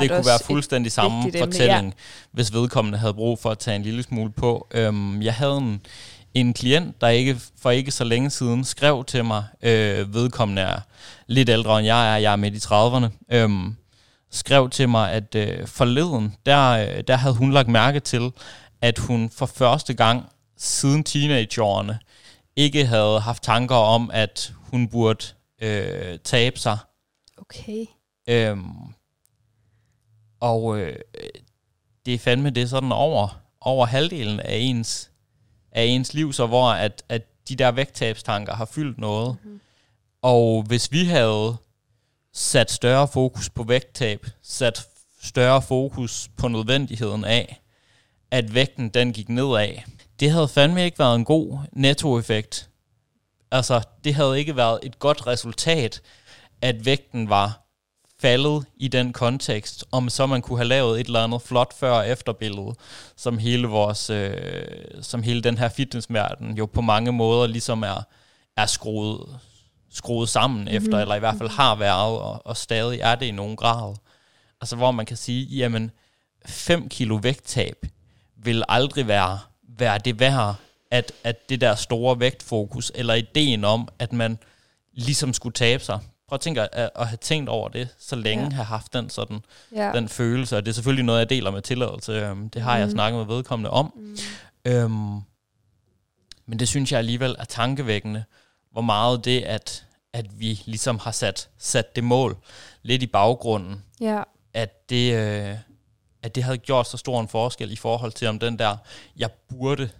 det 0.00 0.10
kunne 0.10 0.26
være 0.26 0.38
fuldstændig 0.44 0.92
samme 0.92 1.32
fortælling, 1.38 1.86
ja. 1.86 2.02
hvis 2.32 2.52
vedkommende 2.52 2.98
havde 2.98 3.14
brug 3.14 3.38
for 3.38 3.50
at 3.50 3.58
tage 3.58 3.76
en 3.76 3.82
lille 3.82 4.02
smule 4.02 4.32
på. 4.32 4.66
Øhm, 4.70 5.22
jeg 5.22 5.34
havde 5.34 5.56
en, 5.56 5.80
en 6.40 6.54
klient, 6.54 7.00
der 7.00 7.08
ikke 7.08 7.40
for 7.58 7.70
ikke 7.70 7.90
så 7.90 8.04
længe 8.04 8.30
siden 8.30 8.64
skrev 8.64 9.04
til 9.04 9.24
mig, 9.24 9.44
øh, 9.62 10.14
vedkommende 10.14 10.62
er 10.62 10.80
lidt 11.26 11.48
ældre 11.48 11.78
end 11.78 11.86
jeg 11.86 12.14
er, 12.14 12.16
jeg 12.16 12.32
er 12.32 12.36
midt 12.36 12.54
i 12.54 12.58
30'erne, 12.58 13.36
øh, 13.36 13.50
skrev 14.30 14.70
til 14.70 14.88
mig, 14.88 15.12
at 15.12 15.34
øh, 15.34 15.66
forleden, 15.66 16.36
der, 16.46 16.70
øh, 16.70 17.04
der 17.08 17.16
havde 17.16 17.34
hun 17.34 17.52
lagt 17.52 17.68
mærke 17.68 18.00
til, 18.00 18.32
at 18.80 18.98
hun 18.98 19.30
for 19.30 19.46
første 19.46 19.94
gang 19.94 20.24
siden 20.56 21.04
teenageårene 21.04 21.98
ikke 22.56 22.86
havde 22.86 23.20
haft 23.20 23.42
tanker 23.42 23.74
om, 23.74 24.10
at 24.12 24.52
hun 24.58 24.88
burde 24.88 25.24
øh, 25.62 26.18
tabe 26.24 26.58
sig. 26.58 26.78
Okay. 27.38 27.86
Øhm, 28.28 28.94
og 30.40 30.78
øh, 30.78 30.98
det 32.06 32.14
er 32.14 32.18
fandme 32.18 32.50
det 32.50 32.70
sådan 32.70 32.92
over, 32.92 33.40
over 33.60 33.86
halvdelen 33.86 34.40
af 34.40 34.56
ens, 34.56 35.10
af 35.76 35.84
ens 35.84 36.14
liv, 36.14 36.32
så 36.32 36.46
hvor 36.46 36.70
at, 36.70 37.02
at 37.08 37.22
de 37.48 37.56
der 37.56 37.70
vægttabstanker 37.70 38.54
har 38.54 38.64
fyldt 38.64 38.98
noget. 38.98 39.36
Mm-hmm. 39.42 39.60
Og 40.22 40.62
hvis 40.62 40.92
vi 40.92 41.04
havde 41.04 41.56
sat 42.32 42.70
større 42.70 43.08
fokus 43.08 43.50
på 43.50 43.62
vægttab, 43.62 44.26
sat 44.42 44.86
større 45.22 45.62
fokus 45.62 46.30
på 46.36 46.48
nødvendigheden 46.48 47.24
af, 47.24 47.60
at 48.30 48.54
vægten 48.54 48.88
den 48.88 49.12
gik 49.12 49.28
nedad, 49.28 49.74
det 50.20 50.30
havde 50.30 50.48
fandme 50.48 50.84
ikke 50.84 50.98
været 50.98 51.16
en 51.16 51.24
god 51.24 51.58
nettoeffekt. 51.72 52.70
Altså, 53.50 53.82
det 54.04 54.14
havde 54.14 54.38
ikke 54.38 54.56
været 54.56 54.80
et 54.82 54.98
godt 54.98 55.26
resultat, 55.26 56.02
at 56.62 56.84
vægten 56.84 57.28
var 57.28 57.65
faldet 58.20 58.64
i 58.76 58.88
den 58.88 59.12
kontekst, 59.12 59.84
om 59.92 60.08
så 60.08 60.26
man 60.26 60.42
kunne 60.42 60.58
have 60.58 60.68
lavet 60.68 61.00
et 61.00 61.06
eller 61.06 61.24
andet 61.24 61.42
flot 61.42 61.74
før- 61.78 61.90
og 61.90 62.08
efterbillede, 62.08 62.74
som 63.16 63.38
hele 63.38 63.66
vores, 63.66 64.10
øh, 64.10 64.62
som 65.02 65.22
hele 65.22 65.42
den 65.42 65.58
her 65.58 65.68
fitnessverden 65.68 66.56
jo 66.56 66.66
på 66.66 66.80
mange 66.80 67.12
måder 67.12 67.46
ligesom 67.46 67.82
er, 67.82 68.06
er 68.56 68.66
skruet, 68.66 69.38
skruet 69.90 70.28
sammen 70.28 70.60
mm-hmm. 70.60 70.76
efter, 70.76 70.98
eller 70.98 71.14
i 71.14 71.18
hvert 71.18 71.38
fald 71.38 71.48
har 71.48 71.74
været, 71.74 72.20
og, 72.20 72.46
og 72.46 72.56
stadig 72.56 73.00
er 73.00 73.14
det 73.14 73.26
i 73.26 73.30
nogen 73.30 73.56
grad. 73.56 73.94
Altså 74.60 74.76
hvor 74.76 74.90
man 74.90 75.06
kan 75.06 75.16
sige, 75.16 75.44
jamen 75.44 75.90
5 76.46 76.88
kilo 76.88 77.16
vægttab 77.22 77.86
vil 78.36 78.62
aldrig 78.68 79.08
være, 79.08 79.38
være 79.78 79.98
det 79.98 80.20
værd, 80.20 80.54
at, 80.90 81.12
at 81.24 81.48
det 81.48 81.60
der 81.60 81.74
store 81.74 82.20
vægtfokus, 82.20 82.92
eller 82.94 83.14
ideen 83.14 83.64
om, 83.64 83.88
at 83.98 84.12
man 84.12 84.38
ligesom 84.92 85.32
skulle 85.32 85.52
tabe 85.52 85.84
sig. 85.84 85.98
Prøv 86.28 86.34
at 86.34 86.40
tænke 86.40 86.60
at, 86.60 86.90
at 86.94 87.06
have 87.06 87.16
tænkt 87.16 87.48
over 87.48 87.68
det, 87.68 87.88
så 87.98 88.16
længe 88.16 88.44
ja. 88.44 88.50
have 88.50 88.64
haft 88.64 88.92
den 88.92 89.10
sådan 89.10 89.40
ja. 89.72 89.92
den 89.92 90.08
følelse, 90.08 90.56
og 90.56 90.66
det 90.66 90.70
er 90.70 90.74
selvfølgelig 90.74 91.04
noget, 91.04 91.18
jeg 91.18 91.30
deler 91.30 91.50
med 91.50 91.62
tilladelse. 91.62 92.12
Øhm, 92.12 92.50
det 92.50 92.62
har 92.62 92.76
mm. 92.76 92.80
jeg 92.80 92.90
snakket 92.90 93.18
med 93.18 93.36
vedkommende 93.36 93.70
om. 93.70 93.92
Mm. 93.96 94.16
Øhm, 94.64 95.20
men 96.46 96.58
det 96.58 96.68
synes 96.68 96.92
jeg 96.92 96.98
alligevel 96.98 97.36
er 97.38 97.44
tankevækkende, 97.44 98.24
hvor 98.72 98.80
meget 98.80 99.24
det, 99.24 99.42
at, 99.42 99.86
at 100.12 100.40
vi 100.40 100.62
ligesom 100.64 100.98
har 100.98 101.10
sat, 101.10 101.48
sat 101.58 101.96
det 101.96 102.04
mål 102.04 102.36
lidt 102.82 103.02
i 103.02 103.06
baggrunden, 103.06 103.82
ja. 104.00 104.22
at 104.54 104.90
det... 104.90 105.14
Øh, 105.14 105.56
at 106.22 106.34
det 106.34 106.42
havde 106.42 106.58
gjort 106.58 106.86
så 106.86 106.96
stor 106.96 107.20
en 107.20 107.28
forskel 107.28 107.72
i 107.72 107.76
forhold 107.76 108.12
til, 108.12 108.28
om 108.28 108.38
den 108.38 108.58
der, 108.58 108.76
jeg 109.16 109.30
burde 109.48 109.90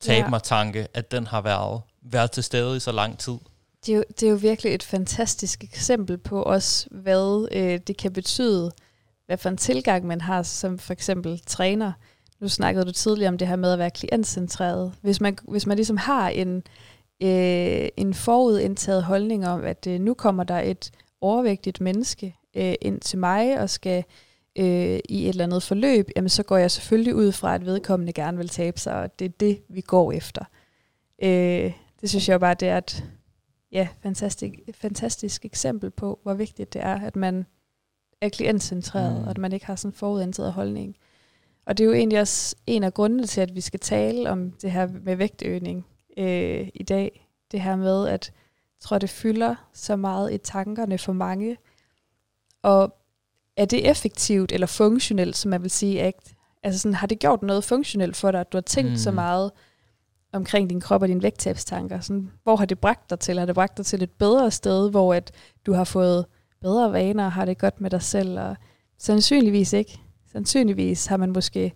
tabe 0.00 0.24
ja. 0.24 0.28
mig 0.28 0.42
tanke, 0.42 0.88
at 0.94 1.10
den 1.10 1.26
har 1.26 1.40
været, 1.40 1.80
været 2.02 2.30
til 2.30 2.44
stede 2.44 2.76
i 2.76 2.80
så 2.80 2.92
lang 2.92 3.18
tid. 3.18 3.38
Det 3.86 3.92
er, 3.92 3.96
jo, 3.96 4.04
det 4.20 4.26
er 4.26 4.30
jo 4.30 4.36
virkelig 4.36 4.74
et 4.74 4.82
fantastisk 4.82 5.64
eksempel 5.64 6.18
på 6.18 6.42
også, 6.42 6.88
hvad 6.90 7.48
øh, 7.52 7.80
det 7.86 7.96
kan 7.96 8.12
betyde, 8.12 8.72
hvad 9.26 9.36
for 9.36 9.48
en 9.48 9.56
tilgang 9.56 10.06
man 10.06 10.20
har 10.20 10.42
som 10.42 10.78
for 10.78 10.92
eksempel 10.92 11.40
træner. 11.46 11.92
Nu 12.40 12.48
snakkede 12.48 12.84
du 12.84 12.92
tidligere 12.92 13.28
om 13.28 13.38
det 13.38 13.48
her 13.48 13.56
med 13.56 13.72
at 13.72 13.78
være 13.78 13.90
klientcentreret. 13.90 14.92
Hvis 15.00 15.20
man, 15.20 15.38
hvis 15.48 15.66
man 15.66 15.76
ligesom 15.76 15.96
har 15.96 16.28
en, 16.28 16.56
øh, 17.22 17.88
en 17.96 18.14
forudindtaget 18.14 19.04
holdning 19.04 19.48
om, 19.48 19.64
at 19.64 19.86
øh, 19.86 20.00
nu 20.00 20.14
kommer 20.14 20.44
der 20.44 20.60
et 20.60 20.90
overvægtigt 21.20 21.80
menneske 21.80 22.36
øh, 22.56 22.74
ind 22.80 23.00
til 23.00 23.18
mig 23.18 23.60
og 23.60 23.70
skal 23.70 24.04
øh, 24.58 24.98
i 25.08 25.24
et 25.24 25.28
eller 25.28 25.44
andet 25.44 25.62
forløb, 25.62 26.10
jamen 26.16 26.28
så 26.28 26.42
går 26.42 26.56
jeg 26.56 26.70
selvfølgelig 26.70 27.14
ud 27.14 27.32
fra, 27.32 27.54
at 27.54 27.66
vedkommende 27.66 28.12
gerne 28.12 28.38
vil 28.38 28.48
tabe 28.48 28.80
sig, 28.80 28.94
og 28.94 29.18
det 29.18 29.24
er 29.24 29.32
det, 29.40 29.62
vi 29.68 29.80
går 29.80 30.12
efter. 30.12 30.44
Øh, 31.22 31.72
det 32.00 32.10
synes 32.10 32.28
jeg 32.28 32.40
bare, 32.40 32.54
det 32.54 32.68
er 32.68 32.78
et 32.78 33.04
ja, 33.72 33.88
fantastisk, 34.02 34.54
fantastisk 34.74 35.44
eksempel 35.44 35.90
på, 35.90 36.20
hvor 36.22 36.34
vigtigt 36.34 36.72
det 36.72 36.82
er, 36.82 37.00
at 37.00 37.16
man 37.16 37.46
er 38.20 38.28
klientcentreret, 38.28 39.20
mm. 39.20 39.24
og 39.24 39.30
at 39.30 39.38
man 39.38 39.52
ikke 39.52 39.66
har 39.66 39.76
sådan 39.76 39.92
en 39.92 39.96
forudindtaget 39.96 40.52
holdning. 40.52 40.96
Og 41.66 41.78
det 41.78 41.84
er 41.84 41.88
jo 41.88 41.94
egentlig 41.94 42.20
også 42.20 42.56
en 42.66 42.82
af 42.84 42.94
grundene 42.94 43.26
til, 43.26 43.40
at 43.40 43.54
vi 43.54 43.60
skal 43.60 43.80
tale 43.80 44.30
om 44.30 44.50
det 44.50 44.72
her 44.72 44.88
med 45.02 45.16
vægtøgning 45.16 45.86
øh, 46.18 46.68
i 46.74 46.82
dag. 46.82 47.28
Det 47.52 47.60
her 47.60 47.76
med, 47.76 48.08
at 48.08 48.32
jeg 48.76 48.80
tror, 48.80 48.98
det 48.98 49.10
fylder 49.10 49.54
så 49.72 49.96
meget 49.96 50.32
i 50.32 50.38
tankerne 50.38 50.98
for 50.98 51.12
mange. 51.12 51.56
Og 52.62 52.96
er 53.56 53.64
det 53.64 53.90
effektivt 53.90 54.52
eller 54.52 54.66
funktionelt, 54.66 55.36
som 55.36 55.50
man 55.50 55.62
vil 55.62 55.70
sige, 55.70 56.02
ACT? 56.02 56.34
Altså 56.62 56.80
sådan, 56.80 56.94
har 56.94 57.06
det 57.06 57.18
gjort 57.18 57.42
noget 57.42 57.64
funktionelt 57.64 58.16
for 58.16 58.30
dig, 58.30 58.40
at 58.40 58.52
du 58.52 58.56
har 58.56 58.62
tænkt 58.62 58.90
mm. 58.90 58.96
så 58.96 59.10
meget 59.10 59.52
omkring 60.36 60.70
din 60.70 60.80
krop 60.80 61.02
og 61.02 61.08
dine 61.08 61.22
vægttabstanker? 61.22 62.00
Sådan, 62.00 62.30
hvor 62.42 62.56
har 62.56 62.64
det 62.64 62.78
bragt 62.78 63.10
dig 63.10 63.18
til? 63.18 63.38
Har 63.38 63.46
det 63.46 63.54
bragt 63.54 63.76
dig 63.76 63.86
til 63.86 64.02
et 64.02 64.10
bedre 64.10 64.50
sted, 64.50 64.90
hvor 64.90 65.14
at 65.14 65.32
du 65.66 65.72
har 65.72 65.84
fået 65.84 66.26
bedre 66.60 66.92
vaner 66.92 67.24
og 67.24 67.32
har 67.32 67.44
det 67.44 67.58
godt 67.58 67.80
med 67.80 67.90
dig 67.90 68.02
selv? 68.02 68.40
Og 68.40 68.56
sandsynligvis 68.98 69.72
ikke. 69.72 70.00
Sandsynligvis 70.32 71.06
har 71.06 71.16
man 71.16 71.32
måske 71.32 71.72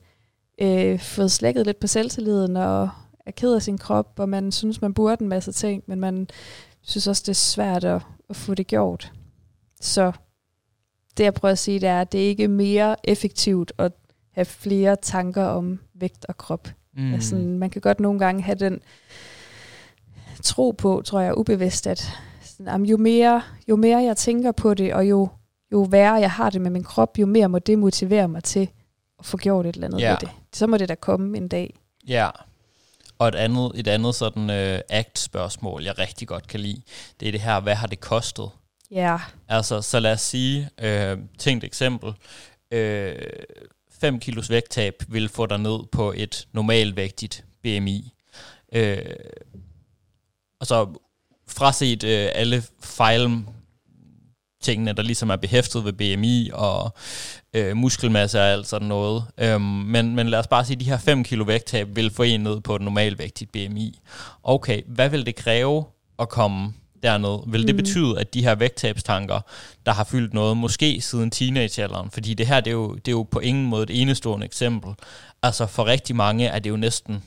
øh, 0.60 0.98
fået 0.98 1.30
slækket 1.30 1.66
lidt 1.66 1.80
på 1.80 1.86
selvtilliden 1.86 2.56
og 2.56 2.90
er 3.26 3.30
ked 3.30 3.54
af 3.54 3.62
sin 3.62 3.78
krop, 3.78 4.12
og 4.18 4.28
man 4.28 4.52
synes, 4.52 4.82
man 4.82 4.94
burde 4.94 5.22
en 5.22 5.28
masse 5.28 5.52
ting, 5.52 5.82
men 5.86 6.00
man 6.00 6.28
synes 6.82 7.06
også, 7.06 7.22
det 7.22 7.28
er 7.28 7.34
svært 7.34 7.84
at, 7.84 8.02
at 8.30 8.36
få 8.36 8.54
det 8.54 8.66
gjort. 8.66 9.12
Så 9.80 10.12
det 11.16 11.24
jeg 11.24 11.34
prøver 11.34 11.52
at 11.52 11.58
sige, 11.58 11.80
det 11.80 11.88
er, 11.88 12.00
at 12.00 12.12
det 12.12 12.24
er 12.24 12.28
ikke 12.28 12.48
mere 12.48 12.96
effektivt 13.04 13.72
at 13.78 13.92
have 14.30 14.44
flere 14.44 14.96
tanker 15.02 15.44
om 15.44 15.80
vægt 15.94 16.26
og 16.28 16.36
krop. 16.36 16.68
Mm. 16.96 17.14
Altså, 17.14 17.34
man 17.34 17.70
kan 17.70 17.80
godt 17.80 18.00
nogle 18.00 18.18
gange 18.18 18.42
have 18.42 18.58
den 18.58 18.80
tro 20.42 20.70
på, 20.70 21.02
tror 21.04 21.20
jeg, 21.20 21.38
ubevidst, 21.38 21.86
at 21.86 22.10
sådan, 22.42 22.84
jo, 22.84 22.96
mere, 22.96 23.42
jo 23.68 23.76
mere 23.76 24.02
jeg 24.02 24.16
tænker 24.16 24.52
på 24.52 24.74
det, 24.74 24.94
og 24.94 25.08
jo, 25.08 25.28
jo 25.72 25.82
værre 25.82 26.14
jeg 26.14 26.30
har 26.30 26.50
det 26.50 26.60
med 26.60 26.70
min 26.70 26.84
krop, 26.84 27.18
jo 27.18 27.26
mere 27.26 27.48
må 27.48 27.58
det 27.58 27.78
motivere 27.78 28.28
mig 28.28 28.44
til 28.44 28.68
at 29.18 29.26
få 29.26 29.36
gjort 29.36 29.66
et 29.66 29.74
eller 29.74 29.86
andet 29.86 30.00
ja. 30.00 30.10
ved 30.10 30.18
det. 30.18 30.28
Så 30.52 30.66
må 30.66 30.76
det 30.76 30.88
da 30.88 30.94
komme 30.94 31.36
en 31.36 31.48
dag. 31.48 31.74
Ja, 32.08 32.30
og 33.18 33.28
et 33.28 33.34
andet, 33.34 33.72
et 33.74 33.88
andet 33.88 34.14
sådan 34.14 34.50
øh, 34.50 34.80
act-spørgsmål, 34.88 35.82
jeg 35.84 35.98
rigtig 35.98 36.28
godt 36.28 36.48
kan 36.48 36.60
lide, 36.60 36.82
det 37.20 37.28
er 37.28 37.32
det 37.32 37.40
her, 37.40 37.60
hvad 37.60 37.74
har 37.74 37.86
det 37.86 38.00
kostet? 38.00 38.50
Ja. 38.90 39.18
Altså, 39.48 39.82
så 39.82 40.00
lad 40.00 40.12
os 40.12 40.20
sige, 40.20 40.70
øh, 40.80 41.18
tænkt 41.38 41.64
eksempel, 41.64 42.12
øh, 42.70 43.14
5 44.00 44.20
kilos 44.20 44.50
vægttab 44.50 44.94
vil 45.08 45.28
få 45.28 45.46
dig 45.46 45.58
ned 45.58 45.78
på 45.92 46.12
et 46.16 46.48
normalvægtigt 46.52 47.44
BMI. 47.62 48.12
Øh, 48.72 48.98
og 50.60 50.66
så 50.66 50.86
fraset 51.48 52.04
øh, 52.04 52.28
alle 52.34 52.62
fejl 52.82 53.44
tingene, 54.62 54.92
der 54.92 55.02
ligesom 55.02 55.30
er 55.30 55.36
behæftet 55.36 55.84
ved 55.84 55.92
BMI 55.92 56.50
og 56.52 56.94
øh, 57.54 57.76
muskelmasse 57.76 58.40
og 58.40 58.46
alt 58.46 58.66
sådan 58.66 58.88
noget. 58.88 59.24
Øhm, 59.38 59.62
men, 59.62 60.14
men 60.14 60.28
lad 60.28 60.38
os 60.38 60.46
bare 60.46 60.64
sige, 60.64 60.74
at 60.74 60.80
de 60.80 60.84
her 60.84 60.98
5 60.98 61.24
kilo 61.24 61.44
vægttab 61.44 61.96
vil 61.96 62.10
få 62.10 62.22
en 62.22 62.40
ned 62.40 62.60
på 62.60 62.76
et 62.76 62.82
normalvægtigt 62.82 63.52
BMI. 63.52 63.98
Okay, 64.42 64.82
hvad 64.86 65.08
vil 65.08 65.26
det 65.26 65.36
kræve 65.36 65.84
at 66.18 66.28
komme 66.28 66.72
dernede, 67.02 67.42
vil 67.46 67.66
det 67.66 67.74
mm. 67.74 67.76
betyde, 67.76 68.20
at 68.20 68.34
de 68.34 68.42
her 68.42 68.54
vægttabstanker, 68.54 69.40
der 69.86 69.92
har 69.92 70.04
fyldt 70.04 70.34
noget, 70.34 70.56
måske 70.56 71.00
siden 71.00 71.30
teenagealderen, 71.30 72.10
fordi 72.10 72.34
det 72.34 72.46
her, 72.46 72.60
det 72.60 72.70
er, 72.70 72.74
jo, 72.74 72.94
det 72.94 73.08
er 73.08 73.12
jo 73.12 73.22
på 73.22 73.38
ingen 73.40 73.66
måde 73.66 73.82
et 73.82 74.02
enestående 74.02 74.46
eksempel. 74.46 74.94
Altså 75.42 75.66
for 75.66 75.86
rigtig 75.86 76.16
mange 76.16 76.46
er 76.46 76.58
det 76.58 76.70
jo 76.70 76.76
næsten 76.76 77.24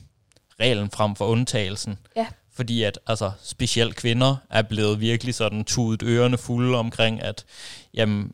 reglen 0.59 0.91
frem 0.91 1.15
for 1.15 1.25
undtagelsen. 1.25 1.97
Ja. 2.15 2.27
Fordi 2.55 2.83
at 2.83 2.99
altså, 3.07 3.31
specielt 3.43 3.95
kvinder 3.95 4.35
er 4.49 4.61
blevet 4.61 4.99
virkelig 4.99 5.35
sådan 5.35 5.63
tudet 5.63 6.03
ørerne 6.03 6.37
fulde 6.37 6.77
omkring, 6.77 7.21
at 7.21 7.45
jamen, 7.93 8.31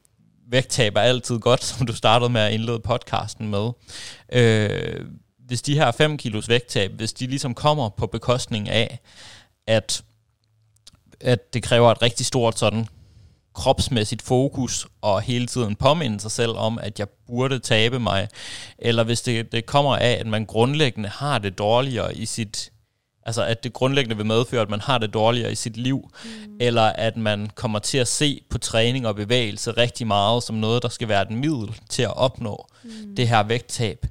vægttab 0.51 0.95
er 0.95 1.01
altid 1.01 1.39
godt, 1.39 1.63
som 1.69 1.85
du 1.87 1.95
startede 1.95 2.29
med 2.29 2.41
at 2.41 2.53
indlede 2.53 2.79
podcasten 2.79 3.47
med. 3.47 3.69
Øh, 4.33 5.05
hvis 5.47 5.61
de 5.61 5.75
her 5.75 5.91
5 5.91 6.17
kilos 6.17 6.49
vægttab, 6.49 6.91
hvis 6.91 7.13
de 7.13 7.27
ligesom 7.27 7.53
kommer 7.53 7.89
på 7.89 8.07
bekostning 8.07 8.69
af, 8.69 8.99
at 9.67 10.03
at 11.21 11.53
det 11.53 11.63
kræver 11.63 11.91
et 11.91 12.01
rigtig 12.01 12.25
stort 12.25 12.59
sådan 12.59 12.87
kropsmæssigt 13.53 14.21
fokus 14.21 14.87
og 15.01 15.21
hele 15.21 15.47
tiden 15.47 15.75
påminde 15.75 16.19
sig 16.19 16.31
selv 16.31 16.51
om, 16.51 16.79
at 16.79 16.99
jeg 16.99 17.07
burde 17.27 17.59
tabe 17.59 17.99
mig. 17.99 18.27
Eller 18.79 19.03
hvis 19.03 19.21
det, 19.21 19.51
det 19.51 19.65
kommer 19.65 19.95
af, 19.95 20.11
at 20.11 20.27
man 20.27 20.45
grundlæggende 20.45 21.09
har 21.09 21.37
det 21.37 21.57
dårligere 21.57 22.15
i 22.15 22.25
sit 22.25 22.71
Altså 23.25 23.43
at 23.43 23.63
det 23.63 23.73
grundlæggende 23.73 24.17
vil 24.17 24.25
medføre, 24.25 24.61
at 24.61 24.69
man 24.69 24.81
har 24.81 24.97
det 24.97 25.13
dårligere 25.13 25.51
i 25.51 25.55
sit 25.55 25.77
liv, 25.77 26.11
mm. 26.23 26.57
eller 26.59 26.81
at 26.81 27.17
man 27.17 27.49
kommer 27.55 27.79
til 27.79 27.97
at 27.97 28.07
se 28.07 28.41
på 28.49 28.57
træning 28.57 29.07
og 29.07 29.15
bevægelse 29.15 29.71
rigtig 29.71 30.07
meget 30.07 30.43
som 30.43 30.55
noget, 30.55 30.83
der 30.83 30.89
skal 30.89 31.07
være 31.07 31.21
et 31.21 31.31
middel 31.31 31.75
til 31.89 32.01
at 32.01 32.17
opnå 32.17 32.67
mm. 32.83 33.15
det 33.15 33.27
her 33.27 33.43
vægttab, 33.43 34.05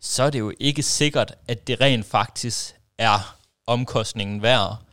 så 0.00 0.22
er 0.22 0.30
det 0.30 0.38
jo 0.38 0.52
ikke 0.60 0.82
sikkert, 0.82 1.34
at 1.48 1.66
det 1.66 1.80
rent 1.80 2.06
faktisk 2.06 2.74
er 2.98 3.36
omkostningen 3.66 4.42
værd. 4.42 4.85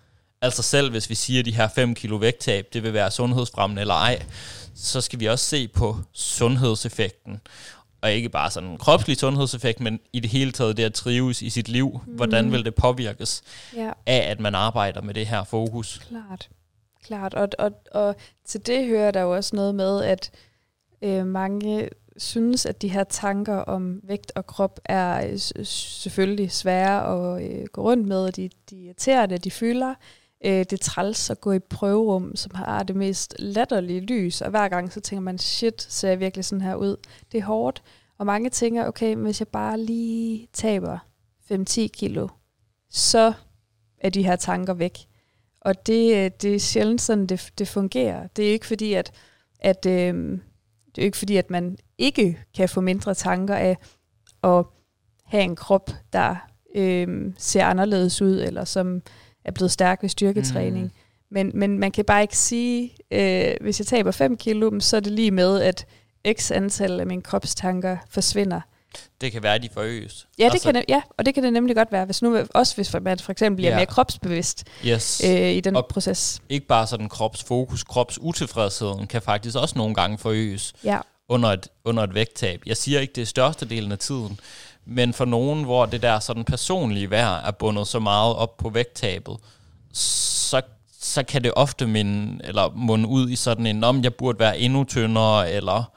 Altså 0.44 0.64
selv 0.64 0.92
hvis 0.92 1.10
vi 1.10 1.16
siger, 1.16 1.40
at 1.40 1.46
de 1.46 1.56
her 1.56 1.68
5 1.68 1.96
kilo 1.96 2.16
vægttab, 2.16 2.68
det 2.74 2.84
vil 2.84 2.94
være 2.94 3.12
sundhedsfremmende 3.12 3.82
eller 3.82 3.94
ej, 3.94 4.24
så 4.76 5.02
skal 5.02 5.20
vi 5.20 5.26
også 5.26 5.46
se 5.46 5.68
på 5.68 5.98
sundhedseffekten. 6.14 7.42
og 8.02 8.12
ikke 8.12 8.30
bare 8.30 8.52
sådan 8.52 8.70
en 8.70 8.78
kropslig 8.78 9.18
sundhedseffekt, 9.18 9.80
men 9.80 10.00
i 10.14 10.20
det 10.20 10.30
hele 10.30 10.52
taget 10.52 10.78
det 10.78 10.84
at 10.84 10.94
trives 10.94 11.42
i 11.42 11.50
sit 11.50 11.70
liv. 11.70 12.00
Mm. 12.08 12.14
Hvordan 12.16 12.52
vil 12.52 12.66
det 12.66 12.76
påvirkes 12.76 13.42
Ja. 13.76 13.92
af, 14.06 14.30
at 14.32 14.40
man 14.40 14.56
arbejder 14.56 15.02
med 15.02 15.14
det 15.14 15.28
her 15.28 15.44
fokus? 15.44 16.02
Klart. 16.10 16.50
Klart. 17.06 17.34
Og, 17.34 17.48
og, 17.60 17.72
og 17.92 18.16
til 18.46 18.66
det 18.68 18.88
hører 18.88 19.12
der 19.12 19.22
jo 19.22 19.36
også 19.36 19.56
noget 19.56 19.76
med, 19.76 20.04
at 20.04 20.32
øh, 21.02 21.26
mange 21.28 21.90
synes, 22.18 22.66
at 22.66 22.82
de 22.82 22.88
her 22.88 23.04
tanker 23.04 23.56
om 23.58 24.00
vægt 24.04 24.32
og 24.36 24.48
krop 24.48 24.80
er 24.86 25.28
øh, 25.28 25.40
selvfølgelig 25.66 26.52
svære 26.52 27.06
at 27.38 27.44
øh, 27.52 27.66
gå 27.66 27.82
rundt 27.82 28.08
med, 28.08 28.18
og 28.26 28.36
de, 28.36 28.50
de 28.70 28.76
irriterer 28.76 29.26
det, 29.26 29.44
de 29.44 29.52
fylder. 29.52 29.94
Øh, 30.44 30.52
det 30.52 30.74
er 30.74 30.78
træls 30.78 31.30
at 31.30 31.42
gå 31.42 31.52
i 31.52 31.60
prøverum, 31.60 32.36
som 32.36 32.56
har 32.56 32.84
det 32.84 32.96
mest 32.96 33.36
latterlige 33.40 34.02
lys, 34.02 34.42
og 34.42 34.50
hver 34.50 34.68
gang 34.68 34.94
så 34.94 35.00
tænker 35.00 35.22
man, 35.22 35.38
shit, 35.38 35.82
ser 35.82 36.10
jeg 36.10 36.20
virkelig 36.20 36.46
sådan 36.46 36.62
her 36.62 36.76
ud? 36.76 36.98
Det 37.32 37.38
er 37.38 37.44
hårdt, 37.44 37.84
og 38.18 38.26
mange 38.26 38.50
tænker, 38.50 38.88
okay, 38.88 39.14
men 39.14 39.24
hvis 39.24 39.40
jeg 39.40 39.48
bare 39.48 39.80
lige 39.80 40.48
taber 40.54 40.98
5-10 41.52 41.88
kilo, 41.88 42.28
så 42.90 43.34
er 43.98 44.10
de 44.10 44.24
her 44.24 44.36
tanker 44.36 44.74
væk. 44.74 44.98
Og 45.62 45.88
det, 45.88 46.16
øh, 46.16 46.32
det 46.42 46.56
er 46.56 46.60
sjældent 46.60 47.02
sådan, 47.02 47.28
det, 47.28 47.52
det 47.58 47.68
fungerer. 47.68 48.28
Det 48.28 48.48
er 48.48 48.52
ikke 48.52 48.66
fordi, 48.66 48.94
at, 48.94 49.12
at 49.60 49.86
øh, 49.86 50.40
det 50.96 51.02
er 51.02 51.06
ikke 51.06 51.18
fordi, 51.18 51.38
at 51.38 51.50
man 51.50 51.78
ikke 51.98 52.40
kan 52.56 52.70
få 52.70 52.82
mindre 52.82 53.14
tanker 53.14 53.56
af 53.56 53.78
at 54.44 54.66
have 55.26 55.44
en 55.44 55.56
krop, 55.56 55.92
der 56.14 56.36
øh, 56.76 57.34
ser 57.38 57.66
anderledes 57.66 58.22
ud, 58.22 58.40
eller 58.40 58.66
som 58.66 59.02
er 59.46 59.52
blevet 59.52 59.72
stærk 59.72 60.02
ved 60.02 60.10
styrketræning. 60.10 60.84
Mm. 60.86 60.92
Men, 61.32 61.52
men 61.54 61.80
man 61.80 61.92
kan 61.92 62.06
bare 62.06 62.22
ikke 62.22 62.38
sige, 62.38 62.96
øh, 63.12 63.54
hvis 63.62 63.80
jeg 63.80 63.88
taber 63.88 64.12
5 64.12 64.38
kilo, 64.38 64.80
så 64.80 64.96
er 64.96 65.00
det 65.00 65.12
lige 65.12 65.32
med, 65.32 65.62
at 65.62 65.86
x 66.40 66.52
antal 66.52 67.00
af 67.00 67.08
mine 67.08 67.22
kropstanker 67.22 67.98
forsvinder. 68.10 68.62
Det 69.22 69.32
kan 69.32 69.44
være, 69.44 69.56
at 69.56 69.64
de 69.64 69.70
forøges. 69.74 70.28
Ja, 70.40 70.46
det 70.46 70.52
Altså, 70.54 70.72
kan 70.72 70.84
ja, 70.90 71.02
og 71.18 71.26
det 71.26 71.34
kan 71.34 71.44
det 71.44 71.54
nemlig 71.54 71.76
godt 71.76 71.92
være, 71.92 72.06
hvis 72.06 72.22
nu, 72.22 72.40
også 72.54 72.76
hvis 72.76 72.94
man 73.02 73.20
for 73.20 73.32
eksempel 73.32 73.56
bliver 73.56 73.72
ja. 73.72 73.76
mere 73.78 73.86
kropsbevidst 73.86 74.64
Yes. 74.86 75.22
øh, 75.26 75.52
i 75.52 75.60
den 75.60 75.76
Og- 75.76 75.88
proces. 75.90 76.42
Ikke 76.50 76.68
bare 76.68 76.88
sådan 76.88 77.10
kropsfokus, 77.10 77.84
kropsutilfredsheden 77.84 79.08
kan 79.08 79.22
faktisk 79.22 79.58
også 79.58 79.78
nogle 79.78 79.96
gange 79.96 80.18
forøges 80.18 80.74
Ja. 80.84 81.00
under 81.30 81.50
et, 81.50 81.68
under 81.86 82.04
et 82.04 82.14
vægttab. 82.14 82.62
Jeg 82.66 82.78
siger 82.78 83.00
ikke, 83.00 83.14
det 83.14 83.22
er 83.22 83.26
størstedelen 83.26 83.92
af 83.92 83.98
tiden, 84.00 84.40
men 84.86 85.14
for 85.14 85.26
nogen, 85.26 85.64
hvor 85.64 85.86
det 85.86 86.02
der 86.02 86.20
sådan 86.20 86.44
personlige 86.44 87.10
værd 87.10 87.42
er 87.46 87.52
bundet 87.52 87.88
så 87.88 88.00
meget 88.00 88.36
op 88.36 88.58
på 88.58 88.70
vægttabet, 88.70 89.38
så, 89.94 90.62
så 91.02 91.24
kan 91.24 91.44
det 91.44 91.52
ofte 91.56 91.88
minde, 91.88 92.40
eller 92.44 92.74
munde 92.76 93.08
ud 93.08 93.30
i 93.30 93.36
sådan 93.36 93.68
en, 93.68 93.84
om 93.84 94.04
jeg 94.04 94.14
burde 94.14 94.40
være 94.40 94.60
endnu 94.60 94.84
tyndere, 94.84 95.52
eller 95.52 95.92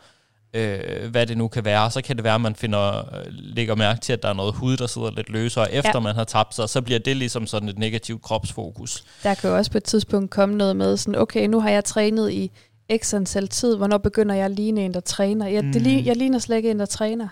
øh, 0.55 1.11
hvad 1.11 1.27
det 1.27 1.39
nu 1.39 1.49
kan 1.49 1.65
være. 1.65 1.91
Så 1.91 2.03
kan 2.03 2.17
det 2.17 2.25
være, 2.25 2.35
at 2.35 2.41
man 2.41 2.55
finder, 2.55 2.99
øh, 2.99 3.25
lægger 3.29 3.75
mærke 3.75 4.01
til, 4.01 4.13
at 4.13 4.23
der 4.23 4.29
er 4.29 4.33
noget 4.33 4.55
hud, 4.55 4.77
der 4.77 4.87
sidder 4.87 5.11
lidt 5.11 5.31
løsere, 5.31 5.73
efter 5.73 5.91
ja. 5.95 6.01
Man 6.01 6.15
har 6.15 6.25
tabt 6.25 6.55
sig. 6.55 6.69
Så 6.69 6.83
bliver 6.83 6.99
det 6.99 7.17
ligesom 7.17 7.47
sådan 7.47 7.69
et 7.69 7.79
negativt 7.79 8.23
kropsfokus. 8.23 9.05
Der 9.23 9.35
kan 9.35 9.51
jo 9.51 9.57
også 9.57 9.71
på 9.71 9.79
et 9.79 9.85
tidspunkt 9.85 10.31
komme 10.31 10.55
noget 10.55 10.77
med 10.77 10.97
sådan, 10.97 11.21
okay, 11.21 11.47
nu 11.47 11.61
har 11.61 11.71
jeg 11.71 11.85
trænet 11.85 12.33
i 12.33 12.51
x 12.97 13.15
antal 13.15 13.49
tid, 13.49 13.77
hvornår 13.77 13.99
begynder 13.99 14.35
jeg 14.35 14.45
at 14.45 14.51
ligne 14.51 14.85
en, 14.85 14.95
der 14.95 15.01
træner? 15.01 15.47
Jeg, 15.47 15.65
mm. 15.65 15.73
det, 15.73 16.07
jeg 16.07 16.17
ligner 16.17 16.39
slet 16.39 16.57
ikke 16.57 16.71
en, 16.71 16.79
der 16.79 16.87
træner. 16.87 17.29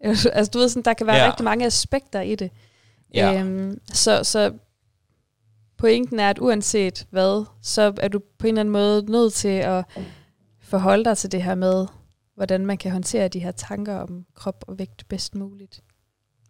altså 0.32 0.50
du 0.54 0.58
ved 0.58 0.68
sådan, 0.68 0.82
der 0.82 0.94
kan 0.94 1.06
være 1.06 1.16
Ja. 1.16 1.26
rigtig 1.30 1.44
mange 1.44 1.66
aspekter 1.66 2.20
i 2.20 2.34
det. 2.34 2.50
Ja. 3.14 3.40
Øhm, 3.40 3.80
så, 3.92 4.24
så 4.24 4.52
pointen 5.76 6.20
er, 6.20 6.30
at 6.30 6.38
uanset 6.38 7.06
hvad, 7.10 7.44
så 7.62 7.92
er 8.00 8.08
du 8.08 8.18
på 8.38 8.46
en 8.46 8.48
eller 8.48 8.60
anden 8.60 8.72
måde 8.72 9.10
nødt 9.12 9.32
til 9.32 9.48
at 9.48 9.84
forholde 10.60 11.04
dig 11.04 11.18
til 11.18 11.32
det 11.32 11.42
her 11.42 11.54
med, 11.54 11.86
hvordan 12.34 12.66
man 12.66 12.78
kan 12.78 12.92
håndtere 12.92 13.28
de 13.28 13.38
her 13.40 13.50
tanker 13.50 13.94
om 13.96 14.26
krop 14.34 14.64
og 14.68 14.78
vægt 14.78 15.08
bedst 15.08 15.34
muligt. 15.34 15.82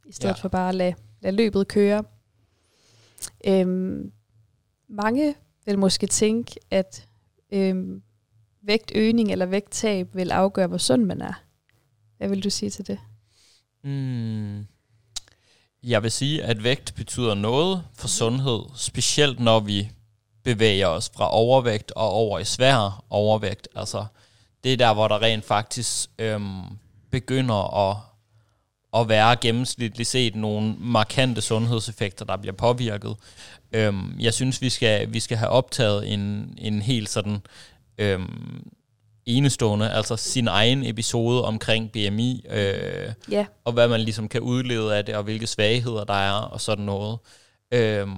I 0.07 0.13
stedet 0.13 0.37
ja. 0.37 0.43
for 0.43 0.49
bare 0.49 0.69
at 0.69 0.75
lade, 0.75 0.95
lade 1.21 1.37
løbet 1.37 1.69
køre. 1.69 2.05
Øhm, 3.47 4.13
mange 4.89 5.35
vil 5.67 5.79
måske 5.79 6.07
tænke, 6.07 6.55
at 6.71 7.09
øhm, 7.53 8.03
vægtøgning 8.63 9.33
eller 9.33 9.47
vægttab 9.47 10.15
vil 10.15 10.31
afgøre, 10.31 10.67
hvor 10.67 10.79
sund 10.79 11.05
man 11.05 11.21
er. 11.21 11.43
Hvad 12.17 12.29
vil 12.29 12.45
du 12.45 12.51
sige 12.51 12.71
til 12.71 12.87
det? 12.87 12.99
Mm. 13.89 14.67
Jeg 15.83 16.03
vil 16.03 16.11
sige, 16.11 16.45
at 16.45 16.65
vægt 16.65 16.95
betyder 16.97 17.35
noget 17.35 17.85
for 17.95 18.09
sundhed, 18.09 18.61
specielt 18.77 19.41
når 19.41 19.61
vi 19.61 19.91
bevæger 20.45 20.87
os 20.87 21.11
fra 21.17 21.31
overvægt 21.33 21.93
og 21.97 22.11
over 22.11 22.39
i 22.39 22.45
svær 22.45 23.05
overvægt. 23.11 23.69
Altså, 23.75 24.07
det 24.65 24.73
er 24.73 24.77
der, 24.77 24.95
hvor 24.95 25.09
der 25.09 25.23
rent 25.23 25.45
faktisk 25.45 26.11
øhm, 26.19 26.63
begynder 27.11 27.91
at, 27.91 27.97
at 29.01 29.09
være 29.09 29.37
gennemsnitligt 29.37 30.09
set 30.09 30.37
nogle 30.37 30.75
markante 30.79 31.41
sundhedseffekter, 31.41 32.25
der 32.25 32.37
bliver 32.37 32.55
påvirket. 32.55 33.17
Øhm, 33.73 34.21
jeg 34.21 34.35
synes, 34.35 34.63
vi 34.63 34.71
skal, 34.71 35.13
vi 35.13 35.21
skal 35.21 35.37
have 35.37 35.51
optaget 35.51 36.13
en, 36.13 36.55
en 36.59 36.83
helt 36.83 37.09
sådan 37.09 37.41
øhm, 37.99 38.71
enestående, 39.29 39.91
altså 39.91 40.17
sin 40.17 40.49
egen 40.49 40.85
episode 40.87 41.45
omkring 41.45 41.93
BMI, 41.93 42.45
øh, 42.51 43.13
Ja, 43.31 43.47
og 43.65 43.73
hvad 43.73 43.89
man 43.89 44.01
ligesom 44.01 44.29
kan 44.29 44.41
udlede 44.41 44.97
af 44.97 45.05
det, 45.05 45.17
og 45.17 45.23
hvilke 45.23 45.47
svagheder 45.47 46.05
der 46.05 46.15
er, 46.15 46.33
og 46.33 46.61
sådan 46.61 46.85
noget. 46.85 47.19
Øhm, 47.73 48.15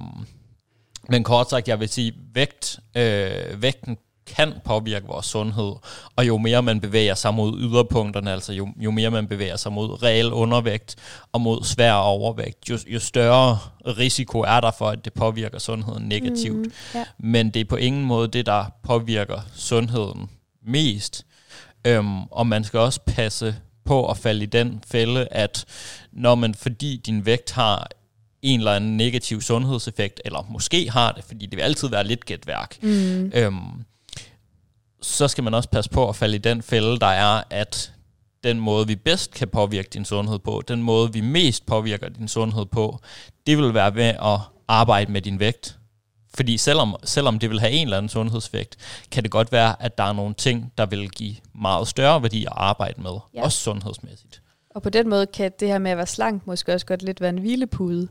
men 1.09 1.23
kort 1.23 1.49
sagt, 1.49 1.67
jeg 1.67 1.79
vil 1.79 1.89
sige, 1.89 2.13
vægt, 2.33 2.79
øh, 2.97 3.61
vægten 3.61 3.97
kan 4.27 4.53
påvirke 4.65 5.07
vores 5.07 5.25
sundhed, 5.25 5.73
og 6.15 6.27
jo 6.27 6.37
mere 6.37 6.63
man 6.63 6.79
bevæger 6.79 7.15
sig 7.15 7.33
mod 7.33 7.59
yderpunkterne, 7.59 8.31
altså 8.31 8.53
jo, 8.53 8.67
jo 8.77 8.91
mere 8.91 9.11
man 9.11 9.27
bevæger 9.27 9.55
sig 9.55 9.71
mod 9.71 10.03
reel 10.03 10.33
undervægt 10.33 10.95
og 11.31 11.41
mod 11.41 11.63
svær 11.63 11.93
overvægt, 11.93 12.69
jo, 12.69 12.77
jo 12.87 12.99
større 12.99 13.57
risiko 13.85 14.39
er 14.39 14.59
der 14.59 14.71
for, 14.71 14.89
at 14.89 15.05
det 15.05 15.13
påvirker 15.13 15.59
sundheden 15.59 16.03
negativt. 16.03 16.57
Mm, 16.57 16.71
ja. 16.95 17.03
Men 17.17 17.49
det 17.49 17.59
er 17.59 17.65
på 17.65 17.75
ingen 17.75 18.05
måde 18.05 18.27
det, 18.27 18.45
der 18.45 18.65
påvirker 18.83 19.41
sundheden 19.53 20.29
mest. 20.65 21.25
Øhm, 21.87 22.23
og 22.23 22.47
man 22.47 22.63
skal 22.63 22.79
også 22.79 22.99
passe 23.07 23.55
på 23.85 24.09
at 24.09 24.17
falde 24.17 24.43
i 24.43 24.45
den 24.45 24.83
fælde, 24.91 25.27
at 25.31 25.65
når 26.11 26.35
man, 26.35 26.55
fordi 26.55 27.01
din 27.05 27.25
vægt 27.25 27.51
har 27.51 27.87
en 28.41 28.59
eller 28.59 28.75
anden 28.75 28.97
negativ 28.97 29.41
sundhedseffekt, 29.41 30.21
eller 30.25 30.47
måske 30.49 30.89
har 30.91 31.11
det, 31.11 31.23
fordi 31.23 31.45
det 31.45 31.57
vil 31.57 31.63
altid 31.63 31.87
være 31.87 32.07
lidt 32.07 32.25
gætværk, 32.25 32.77
Mm. 32.81 33.31
øhm, 33.35 33.83
så 35.01 35.27
skal 35.27 35.43
man 35.43 35.53
også 35.53 35.69
passe 35.69 35.89
på 35.91 36.09
at 36.09 36.15
falde 36.15 36.35
i 36.35 36.39
den 36.39 36.61
fælde, 36.61 36.99
der 36.99 37.07
er, 37.07 37.43
at 37.49 37.93
den 38.43 38.59
måde, 38.59 38.87
vi 38.87 38.95
bedst 38.95 39.31
kan 39.33 39.47
påvirke 39.47 39.89
din 39.93 40.05
sundhed 40.05 40.39
på, 40.39 40.63
den 40.67 40.83
måde, 40.83 41.13
vi 41.13 41.21
mest 41.21 41.65
påvirker 41.65 42.09
din 42.09 42.27
sundhed 42.27 42.65
på, 42.65 42.99
det 43.47 43.57
vil 43.57 43.73
være 43.73 43.95
ved 43.95 44.03
at 44.03 44.39
arbejde 44.67 45.11
med 45.11 45.21
din 45.21 45.39
vægt. 45.39 45.77
Fordi 46.33 46.57
selvom, 46.57 46.95
selvom 47.03 47.39
det 47.39 47.49
vil 47.49 47.59
have 47.59 47.71
en 47.71 47.87
eller 47.87 47.97
anden 47.97 48.09
sundhedseffekt, 48.09 48.75
kan 49.11 49.23
det 49.23 49.31
godt 49.31 49.51
være, 49.51 49.75
at 49.83 49.97
der 49.97 50.03
er 50.03 50.13
nogle 50.13 50.33
ting, 50.33 50.73
der 50.77 50.85
vil 50.85 51.09
give 51.09 51.35
meget 51.55 51.87
større 51.87 52.21
værdi 52.23 52.45
at 52.45 52.51
arbejde 52.55 53.01
med, 53.01 53.11
Ja. 53.33 53.43
også 53.43 53.57
sundhedsmæssigt. 53.57 54.41
Og 54.75 54.81
på 54.81 54.89
den 54.89 55.09
måde 55.09 55.25
kan 55.25 55.51
det 55.59 55.67
her 55.67 55.77
med 55.79 55.91
at 55.91 55.97
være 55.97 56.07
slank 56.07 56.47
måske 56.47 56.73
også 56.73 56.85
godt 56.85 57.03
lidt 57.03 57.21
være 57.21 57.29
en 57.29 57.37
hvilepude. 57.37 58.07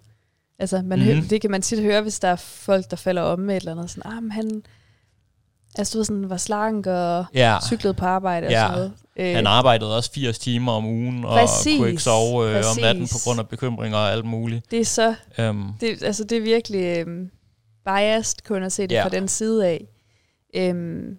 Altså, 0.59 0.77
man 0.77 0.99
Mhm. 0.99 1.09
mm-hmm. 1.09 1.23
hø- 1.23 1.29
det 1.31 1.41
kan 1.41 1.51
man 1.51 1.63
tit 1.63 1.81
høre, 1.83 2.03
hvis 2.03 2.19
der 2.21 2.29
er 2.29 2.37
folk, 2.37 2.91
der 2.91 2.97
falder 2.97 3.23
om 3.23 3.39
med 3.39 3.57
et 3.57 3.61
eller 3.61 3.73
andet. 3.73 3.91
Sådan, 3.91 4.13
ah, 4.13 4.23
men 4.23 4.33
han 4.33 4.63
altså, 5.79 5.99
du 5.99 6.05
sådan, 6.05 6.31
var 6.31 6.37
slank 6.37 6.87
og 6.87 7.25
Ja, 7.35 7.59
cyklede 7.67 7.95
på 7.95 8.05
arbejde 8.05 8.47
og 8.47 8.51
Ja. 8.51 8.61
sådan 8.61 8.75
noget. 8.79 8.93
Øh, 9.17 9.35
han 9.35 9.47
arbejdede 9.47 9.97
også 9.97 10.11
80 10.13 10.39
timer 10.39 10.73
om 10.73 10.85
ugen, 10.87 11.25
og 11.25 11.39
Præcis, 11.39 11.79
kunne 11.79 11.89
ikke 11.91 12.03
sove 12.03 12.51
øh, 12.51 12.57
om 12.77 12.81
natten 12.81 13.09
på 13.09 13.19
grund 13.25 13.41
af 13.41 13.49
bekymringer 13.49 13.99
og 13.99 14.13
alt 14.13 14.25
muligt. 14.25 14.71
det 14.71 14.81
er 14.81 14.85
så, 14.85 15.15
Øhm, 15.39 15.65
det, 15.81 16.03
altså, 16.03 16.25
det 16.25 16.39
er 16.39 16.43
virkelig 16.43 16.99
øhm, 16.99 17.31
biased, 17.95 18.37
kunne 18.47 18.61
man 18.61 18.71
se 18.71 18.83
det 18.83 18.93
Ja. 18.95 19.05
fra 19.05 19.09
den 19.09 19.29
side 19.29 19.67
af. 19.67 19.89
Øhm, 20.55 21.19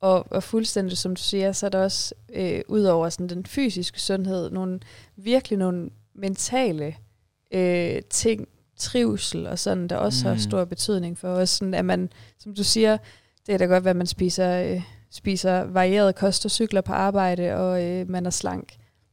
og, 0.00 0.32
og 0.32 0.42
fuldstændig 0.42 0.98
som 0.98 1.16
du 1.16 1.22
siger, 1.22 1.52
så 1.52 1.66
er 1.66 1.70
der 1.70 1.78
også, 1.82 2.14
øh, 2.34 2.60
ud 2.68 2.84
over 2.84 3.08
sådan 3.08 3.28
den 3.28 3.46
fysiske 3.46 4.00
sundhed, 4.00 4.50
nogle, 4.50 4.80
virkelig 5.16 5.58
nogle 5.58 5.90
mentale 6.14 6.94
øh, 7.54 8.02
ting, 8.10 8.48
trivsel 8.76 9.46
og 9.46 9.58
sådan, 9.58 9.88
der 9.88 9.96
også 9.96 10.20
mm. 10.24 10.26
har 10.28 10.34
Mm. 10.34 10.38
stor 10.40 10.64
betydning 10.64 11.18
for 11.18 11.28
os. 11.28 11.50
Sådan, 11.50 11.74
at 11.74 11.84
man, 11.84 12.10
som 12.38 12.54
du 12.54 12.64
siger, 12.64 12.96
det 13.46 13.54
er 13.54 13.58
da 13.58 13.64
godt 13.64 13.86
at 13.86 13.96
man 13.96 14.06
spiser, 14.06 14.62
øh, 14.62 14.82
spiser 15.10 15.60
varieret 15.64 16.14
kost 16.14 16.44
og 16.44 16.50
cykler 16.50 16.80
på 16.80 16.92
arbejde, 16.92 17.54
og 17.56 17.84
øh, 17.84 18.08
man 18.10 18.26
er 18.26 18.30
slank. 18.30 18.72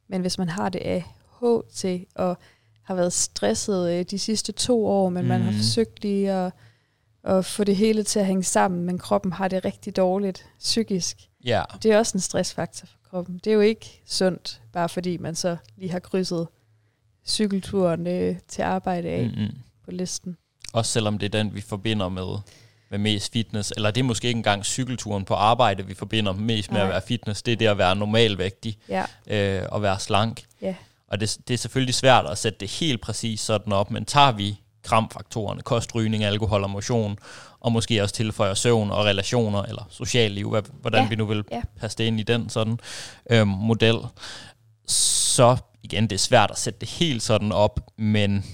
Men 0.09 0.21
hvis 0.21 0.37
man 0.37 0.49
har 0.49 0.69
det 0.69 0.79
af 0.79 1.03
H 1.41 1.45
til, 1.73 2.05
og 2.15 2.37
har 2.83 2.95
været 2.95 3.13
stresset 3.13 3.91
øh, 3.91 4.05
de 4.11 4.19
sidste 4.19 4.51
to 4.51 4.85
år, 4.85 5.09
men 5.09 5.21
mm. 5.21 5.27
man 5.27 5.41
har 5.41 5.51
Mhm. 5.51 5.57
forsøgt 5.59 6.01
lige 6.01 6.31
at, 6.31 6.53
at 7.37 7.45
få 7.45 7.63
det 7.63 7.75
hele 7.75 8.03
til 8.03 8.19
at 8.19 8.25
hænge 8.25 8.43
sammen, 8.43 8.83
men 8.83 8.97
kroppen 8.99 9.33
har 9.33 9.47
det 9.47 9.65
rigtig 9.65 9.95
dårligt 9.95 10.45
psykisk. 10.59 11.17
ja, 11.45 11.63
Det 11.83 11.91
er 11.91 11.97
også 11.97 12.17
en 12.17 12.21
stressfaktor 12.21 12.85
for 12.87 13.09
kroppen. 13.09 13.37
Det 13.43 13.47
er 13.49 13.53
jo 13.55 13.61
ikke 13.61 14.01
sundt, 14.05 14.61
bare 14.73 14.89
fordi 14.89 15.17
man 15.17 15.35
så 15.35 15.57
lige 15.77 15.91
har 15.91 15.99
krydset 15.99 16.47
cykelturen 17.27 18.07
øh, 18.07 18.35
til 18.47 18.61
arbejde 18.61 19.09
af 19.09 19.23
mm. 19.23 19.29
mm-hmm. 19.29 19.57
på 19.85 19.91
listen. 19.91 20.37
også 20.73 20.91
selvom 20.91 21.17
det 21.17 21.25
er 21.35 21.43
den, 21.43 21.55
vi 21.55 21.61
forbinder 21.61 22.09
med 22.09 22.37
med 22.91 22.99
mest 22.99 23.33
fitness, 23.33 23.73
eller 23.75 23.91
det 23.91 24.01
er 24.01 24.05
måske 24.05 24.27
ikke 24.27 24.37
engang 24.37 24.65
cykelturen 24.65 25.25
på 25.25 25.33
arbejde, 25.33 25.85
vi 25.85 25.93
forbinder 25.93 26.33
mest 26.33 26.71
med 26.71 26.77
Nej. 26.79 26.87
at 26.87 26.91
være 26.93 27.01
fitness, 27.07 27.41
det 27.41 27.51
er 27.51 27.55
det 27.55 27.67
at 27.67 27.77
være 27.77 27.95
normalvægtig 27.95 28.77
Ja, 28.89 29.05
øh, 29.27 29.65
og 29.71 29.81
være 29.81 29.99
slank. 29.99 30.41
ja, 30.61 30.75
Og 31.07 31.19
det, 31.19 31.37
det 31.47 31.53
er 31.53 31.57
selvfølgelig 31.57 31.95
svært 31.95 32.25
at 32.25 32.37
sætte 32.37 32.59
det 32.59 32.69
helt 32.69 33.01
præcis 33.01 33.39
sådan 33.41 33.73
op, 33.73 33.91
men 33.91 34.05
tager 34.05 34.31
vi 34.31 34.59
kramfaktorerne, 34.83 35.61
kost, 35.61 35.95
rygning, 35.95 36.23
alkohol 36.23 36.63
og 36.63 36.69
motion, 36.69 37.17
og 37.59 37.71
måske 37.71 38.03
også 38.03 38.15
tilføjer 38.15 38.53
søvn 38.53 38.91
og 38.91 39.05
relationer, 39.05 39.63
eller 39.63 39.87
social 39.89 40.31
liv, 40.31 40.55
hvordan 40.81 41.03
Ja, 41.03 41.09
vi 41.09 41.15
nu 41.15 41.25
vil 41.25 41.43
ja. 41.51 41.61
passe 41.79 41.97
det 41.97 42.03
ind 42.03 42.19
i 42.19 42.23
den 42.23 42.49
sådan 42.49 42.79
øhm, 43.29 43.47
model, 43.47 43.95
så 44.87 45.57
igen, 45.83 46.03
det 46.03 46.11
er 46.11 46.19
svært 46.19 46.51
at 46.51 46.57
sætte 46.57 46.79
det 46.79 46.89
helt 46.89 47.23
sådan 47.23 47.51
op, 47.51 47.79
men 47.97 48.45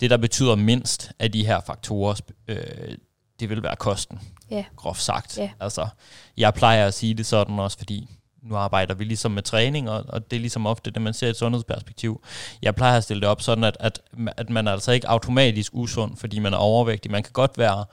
det, 0.00 0.10
der 0.10 0.16
betyder 0.16 0.54
mindst 0.54 1.12
af 1.18 1.32
de 1.32 1.46
her 1.46 1.60
faktorer, 1.66 2.20
øh, 2.48 2.96
det 3.40 3.50
vil 3.50 3.62
være 3.62 3.76
kosten, 3.76 4.20
ja, 4.50 4.64
groft 4.76 5.02
sagt. 5.02 5.38
Ja. 5.38 5.50
Altså, 5.60 5.88
jeg 6.36 6.54
plejer 6.54 6.86
at 6.86 6.94
sige 6.94 7.14
det 7.14 7.26
sådan 7.26 7.58
også, 7.58 7.78
fordi 7.78 8.08
nu 8.42 8.56
arbejder 8.56 8.94
vi 8.94 9.04
ligesom 9.04 9.30
med 9.32 9.42
træning, 9.42 9.90
og, 9.90 10.04
og 10.08 10.30
det 10.30 10.36
er 10.36 10.40
ligesom 10.40 10.66
ofte 10.66 10.90
det, 10.90 11.02
man 11.02 11.14
ser 11.14 11.26
i 11.26 11.30
et 11.30 11.36
sundhedsperspektiv. 11.36 12.22
Jeg 12.62 12.74
plejer 12.74 12.96
at 12.96 13.04
stille 13.04 13.20
det 13.20 13.28
op 13.28 13.42
sådan, 13.42 13.64
at, 13.64 13.76
at, 13.80 14.00
at 14.36 14.50
man 14.50 14.66
er 14.66 14.72
altså 14.72 14.92
ikke 14.92 15.08
automatisk 15.08 15.74
usund, 15.74 16.16
fordi 16.16 16.38
man 16.38 16.52
er 16.52 16.56
overvægtig. 16.56 17.10
Man 17.10 17.22
kan 17.22 17.32
godt 17.32 17.58
være, 17.58 17.84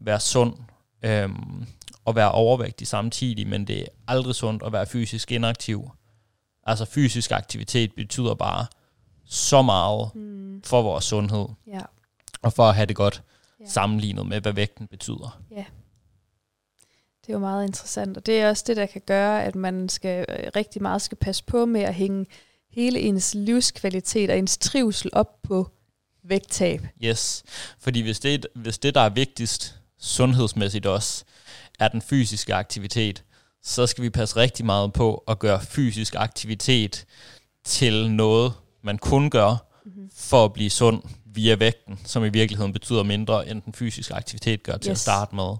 være 0.00 0.20
sund 0.20 0.54
øhm, 1.02 1.66
og 2.04 2.14
være 2.16 2.32
overvægtig 2.32 2.86
samtidig, 2.86 3.46
men 3.46 3.66
det 3.66 3.80
er 3.80 3.86
aldrig 4.08 4.34
sundt 4.34 4.62
at 4.62 4.72
være 4.72 4.86
fysisk 4.86 5.32
inaktiv. 5.32 5.90
Altså 6.66 6.84
fysisk 6.84 7.30
aktivitet 7.32 7.92
betyder 7.96 8.34
bare 8.34 8.66
så 9.26 9.62
meget 9.62 10.10
mm, 10.14 10.62
for 10.64 10.82
vores 10.82 11.04
sundhed, 11.04 11.46
ja, 11.66 11.80
og 12.42 12.52
for 12.52 12.68
at 12.68 12.74
have 12.74 12.86
det 12.86 12.96
godt 12.96 13.22
Ja. 13.60 13.64
sammenlignet 13.68 14.26
med, 14.26 14.40
hvad 14.40 14.52
vægten 14.52 14.86
betyder. 14.86 15.40
Det 17.30 17.34
er 17.34 17.38
jo 17.38 17.46
meget 17.46 17.66
interessant. 17.66 18.16
Og 18.16 18.26
det 18.26 18.40
er 18.40 18.48
også 18.48 18.64
det, 18.66 18.76
der 18.76 18.86
kan 18.86 19.02
gøre, 19.06 19.44
at 19.44 19.54
man 19.54 19.88
skal 19.88 20.26
øh, 20.28 20.50
rigtig 20.56 20.82
meget 20.82 21.02
skal 21.02 21.16
passe 21.18 21.44
på 21.44 21.66
med 21.66 21.80
at 21.80 21.94
hænge 21.94 22.26
hele 22.72 23.00
ens 23.00 23.34
livskvalitet 23.34 24.30
og 24.30 24.38
ens 24.38 24.58
trivsel 24.58 25.10
op 25.12 25.42
på 25.42 25.70
vægttab. 26.24 26.86
Yes, 27.04 27.42
fordi 27.78 28.00
hvis 28.02 28.20
det, 28.20 28.46
hvis 28.54 28.78
det, 28.78 28.94
der 28.94 29.00
er 29.00 29.08
vigtigst 29.08 29.74
sundhedsmæssigt 29.98 30.86
også, 30.86 31.24
er 31.78 31.88
den 31.88 32.02
fysiske 32.02 32.54
aktivitet, 32.54 33.24
så 33.62 33.86
skal 33.86 34.04
vi 34.04 34.10
passe 34.10 34.36
rigtig 34.36 34.66
meget 34.66 34.92
på 34.92 35.24
at 35.28 35.38
gøre 35.38 35.60
fysisk 35.62 36.14
aktivitet 36.18 37.04
til 37.64 38.10
noget, 38.10 38.52
man 38.82 38.98
kun 38.98 39.30
gør 39.30 39.66
Mm-hmm. 39.84 40.10
for 40.16 40.44
at 40.44 40.52
blive 40.52 40.70
sund 40.70 41.02
via 41.26 41.54
vægten, 41.54 41.98
som 42.04 42.24
i 42.24 42.28
virkeligheden 42.28 42.72
betyder 42.72 43.02
mindre, 43.02 43.48
end 43.48 43.62
den 43.62 43.72
fysiske 43.72 44.14
aktivitet 44.14 44.62
gør 44.62 44.76
til 44.76 44.90
Yes. 44.90 44.96
at 44.96 44.98
starte 44.98 45.34
med. 45.34 45.54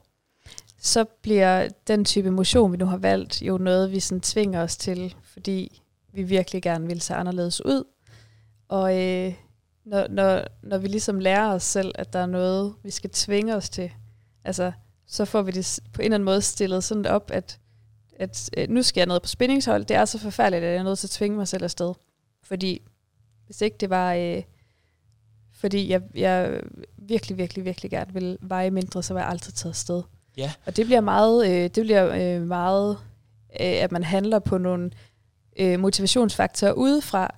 Så 0.82 1.04
bliver 1.04 1.68
den 1.86 2.04
type 2.04 2.30
motion, 2.30 2.72
vi 2.72 2.76
nu 2.76 2.84
har 2.84 2.96
valgt, 2.96 3.42
jo 3.42 3.58
noget, 3.58 3.92
vi 3.92 4.00
sådan 4.00 4.20
tvinger 4.20 4.62
os 4.62 4.76
til, 4.76 5.14
fordi 5.22 5.82
vi 6.12 6.22
virkelig 6.22 6.62
gerne 6.62 6.86
vil 6.86 7.00
se 7.00 7.14
anderledes 7.14 7.64
ud. 7.64 7.84
Og 8.68 8.98
øh, 8.98 9.34
når, 9.84 10.06
når, 10.08 10.44
når 10.62 10.78
vi 10.78 10.88
ligesom 10.88 11.18
lærer 11.18 11.52
os 11.54 11.62
selv, 11.62 11.92
at 11.94 12.12
der 12.12 12.18
er 12.18 12.26
noget, 12.26 12.74
vi 12.82 12.90
skal 12.90 13.10
tvinge 13.10 13.56
os 13.56 13.70
til, 13.70 13.90
altså, 14.44 14.72
så 15.06 15.24
får 15.24 15.42
vi 15.42 15.50
det 15.50 15.80
på 15.92 16.02
en 16.02 16.04
eller 16.04 16.14
anden 16.14 16.24
måde 16.24 16.42
stillet 16.42 16.84
sådan 16.84 17.06
op, 17.06 17.30
at, 17.34 17.60
at 18.16 18.50
øh, 18.56 18.68
nu 18.68 18.82
skal 18.82 19.00
jeg 19.00 19.06
noget 19.06 19.22
på 19.22 19.28
spændingshold. 19.28 19.84
Det 19.84 19.96
er 19.96 20.04
så 20.04 20.18
forfærdeligt, 20.18 20.64
at 20.64 20.70
jeg 20.70 20.78
er 20.78 20.82
nødt 20.82 20.98
til 20.98 21.06
at 21.06 21.10
tvinge 21.10 21.36
mig 21.36 21.48
selv 21.48 21.64
afsted. 21.64 21.94
Fordi 22.42 22.82
hvis 23.46 23.60
ikke 23.60 23.76
det 23.80 23.90
var... 23.90 24.14
Øh, 24.14 24.42
fordi 25.52 25.88
jeg, 25.88 26.02
jeg 26.14 26.60
virkelig, 26.98 27.38
virkelig, 27.38 27.64
virkelig 27.64 27.90
gerne 27.90 28.12
vil 28.12 28.38
veje 28.40 28.70
mindre, 28.70 29.02
så 29.02 29.14
var 29.14 29.20
jeg 29.20 29.30
aldrig 29.30 29.54
taget 29.54 29.72
afsted. 29.72 30.02
Ja. 30.36 30.52
Og 30.66 30.76
det 30.76 30.86
bliver 30.86 31.00
meget, 31.00 31.50
øh, 31.50 31.70
det 31.70 31.84
bliver 31.84 32.36
øh, 32.36 32.42
meget, 32.42 32.98
øh, 33.60 33.82
at 33.82 33.92
man 33.92 34.04
handler 34.04 34.38
på 34.38 34.58
nogle 34.58 34.90
øh, 35.58 35.80
motivationsfaktorer 35.80 36.72
udefra, 36.72 37.34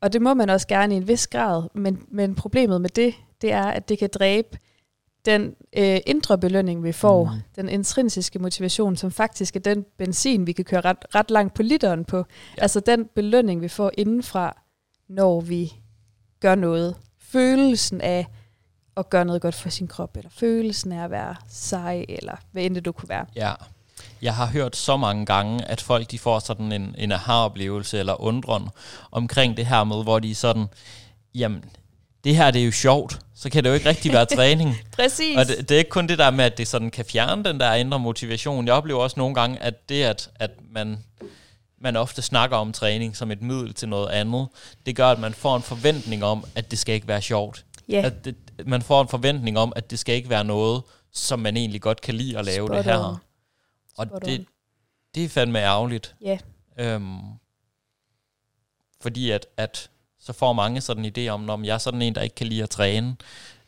og 0.00 0.12
det 0.12 0.22
må 0.22 0.34
man 0.34 0.50
også 0.50 0.66
gerne 0.66 0.94
i 0.94 0.96
en 0.96 1.08
vis 1.08 1.26
grad, 1.26 1.62
men, 1.74 2.02
men 2.08 2.34
problemet 2.34 2.80
med 2.80 2.90
det, 2.90 3.14
det 3.42 3.52
er, 3.52 3.64
at 3.64 3.88
det 3.88 3.98
kan 3.98 4.10
dræbe 4.14 4.58
den 5.24 5.54
øh, 5.76 6.00
indre 6.06 6.38
belønning, 6.38 6.84
vi 6.84 6.92
får, 6.92 7.24
mm. 7.24 7.40
den 7.56 7.68
intrinsiske 7.68 8.38
motivation, 8.38 8.96
som 8.96 9.10
faktisk 9.10 9.56
er 9.56 9.60
den 9.60 9.84
benzin, 9.98 10.46
vi 10.46 10.52
kan 10.52 10.64
køre 10.64 10.80
ret, 10.80 11.14
ret 11.14 11.30
langt 11.30 11.54
på 11.54 11.62
literen 11.62 12.04
på. 12.04 12.16
Ja. 12.16 12.62
Altså 12.62 12.80
den 12.80 13.04
belønning, 13.14 13.60
vi 13.60 13.68
får 13.68 13.90
indenfra, 13.98 14.62
når 15.08 15.40
vi 15.40 15.72
gør 16.40 16.54
noget. 16.54 16.96
Følelsen 17.18 18.00
af 18.00 18.26
at 18.96 19.10
gøre 19.10 19.24
noget 19.24 19.42
godt 19.42 19.54
for 19.54 19.68
sin 19.68 19.88
krop, 19.88 20.16
eller 20.16 20.30
følelsen 20.36 20.92
af 20.92 21.04
at 21.04 21.10
være 21.10 21.34
sej, 21.48 22.04
eller 22.08 22.36
hvad 22.52 22.62
end 22.62 22.74
det 22.74 22.84
du 22.84 22.92
kunne 22.92 23.08
være. 23.08 23.26
Ja. 23.36 23.52
Jeg 24.22 24.34
har 24.34 24.46
hørt 24.46 24.76
så 24.76 24.96
mange 24.96 25.26
gange, 25.26 25.64
at 25.64 25.80
folk 25.80 26.10
de 26.10 26.18
får 26.18 26.38
sådan 26.38 26.72
en, 26.72 26.94
en 26.98 27.12
aha-oplevelse 27.12 27.98
eller 27.98 28.20
undren 28.20 28.68
omkring 29.10 29.56
det 29.56 29.66
her 29.66 29.84
med, 29.84 30.02
hvor 30.02 30.18
de 30.18 30.34
sådan, 30.34 30.66
jamen, 31.34 31.64
det 32.24 32.36
her 32.36 32.50
det 32.50 32.60
er 32.60 32.64
jo 32.66 32.72
sjovt, 32.72 33.18
så 33.34 33.50
kan 33.50 33.64
det 33.64 33.70
jo 33.70 33.74
ikke 33.74 33.88
rigtig 33.88 34.12
være 34.12 34.26
træning. 34.36 34.76
Præcis. 34.92 35.36
Og 35.36 35.46
det, 35.46 35.68
det 35.68 35.74
er 35.74 35.78
ikke 35.78 35.90
kun 35.90 36.06
det 36.06 36.18
der 36.18 36.30
med, 36.30 36.44
at 36.44 36.58
det 36.58 36.68
sådan 36.68 36.90
kan 36.90 37.04
fjerne 37.04 37.44
den 37.44 37.60
der 37.60 37.74
indre 37.74 37.98
motivation. 37.98 38.66
Jeg 38.66 38.74
oplever 38.74 39.00
også 39.00 39.14
nogle 39.20 39.34
gange, 39.34 39.62
at 39.62 39.88
det, 39.88 40.02
at, 40.02 40.30
at 40.34 40.50
man, 40.70 40.98
man 41.80 41.96
ofte 41.96 42.22
snakker 42.22 42.56
om 42.56 42.72
træning 42.72 43.16
som 43.16 43.30
et 43.30 43.42
middel 43.42 43.74
til 43.74 43.88
noget 43.88 44.08
andet, 44.08 44.48
det 44.86 44.96
gør, 44.96 45.08
at 45.08 45.18
man 45.18 45.34
får 45.34 45.56
en 45.56 45.62
forventning 45.62 46.24
om, 46.24 46.44
at 46.54 46.70
det 46.70 46.78
skal 46.78 46.94
ikke 46.94 47.08
være 47.08 47.22
sjovt. 47.22 47.64
ja, 47.88 48.02
At 48.04 48.24
det, 48.24 48.34
man 48.66 48.82
får 48.82 49.02
en 49.02 49.08
forventning 49.08 49.58
om, 49.58 49.72
at 49.76 49.90
det 49.90 49.98
skal 49.98 50.14
ikke 50.14 50.30
være 50.30 50.44
noget, 50.44 50.82
som 51.12 51.38
man 51.38 51.56
egentlig 51.56 51.80
godt 51.80 52.00
kan 52.00 52.14
lide 52.14 52.38
at 52.38 52.44
lave 52.44 52.66
Spot 52.66 52.76
det 52.76 52.84
her. 52.84 52.98
on. 52.98 53.16
Og 53.96 54.06
Spot 54.06 54.24
det, 54.24 54.38
on. 54.38 54.46
det 55.14 55.24
er 55.24 55.28
fandme 55.28 55.58
ærgerligt. 55.58 56.14
Ja. 56.20 56.38
Øhm, 56.78 57.18
fordi 59.00 59.30
at, 59.30 59.46
at 59.56 59.90
så 60.20 60.32
får 60.32 60.52
mange 60.52 60.80
sådan 60.80 61.04
en 61.04 61.12
idé 61.18 61.28
om, 61.28 61.50
om 61.50 61.64
jeg 61.64 61.74
er 61.74 61.78
sådan 61.78 62.02
en, 62.02 62.14
der 62.14 62.20
ikke 62.20 62.34
kan 62.34 62.46
lide 62.46 62.62
at 62.62 62.70
træne. 62.70 63.16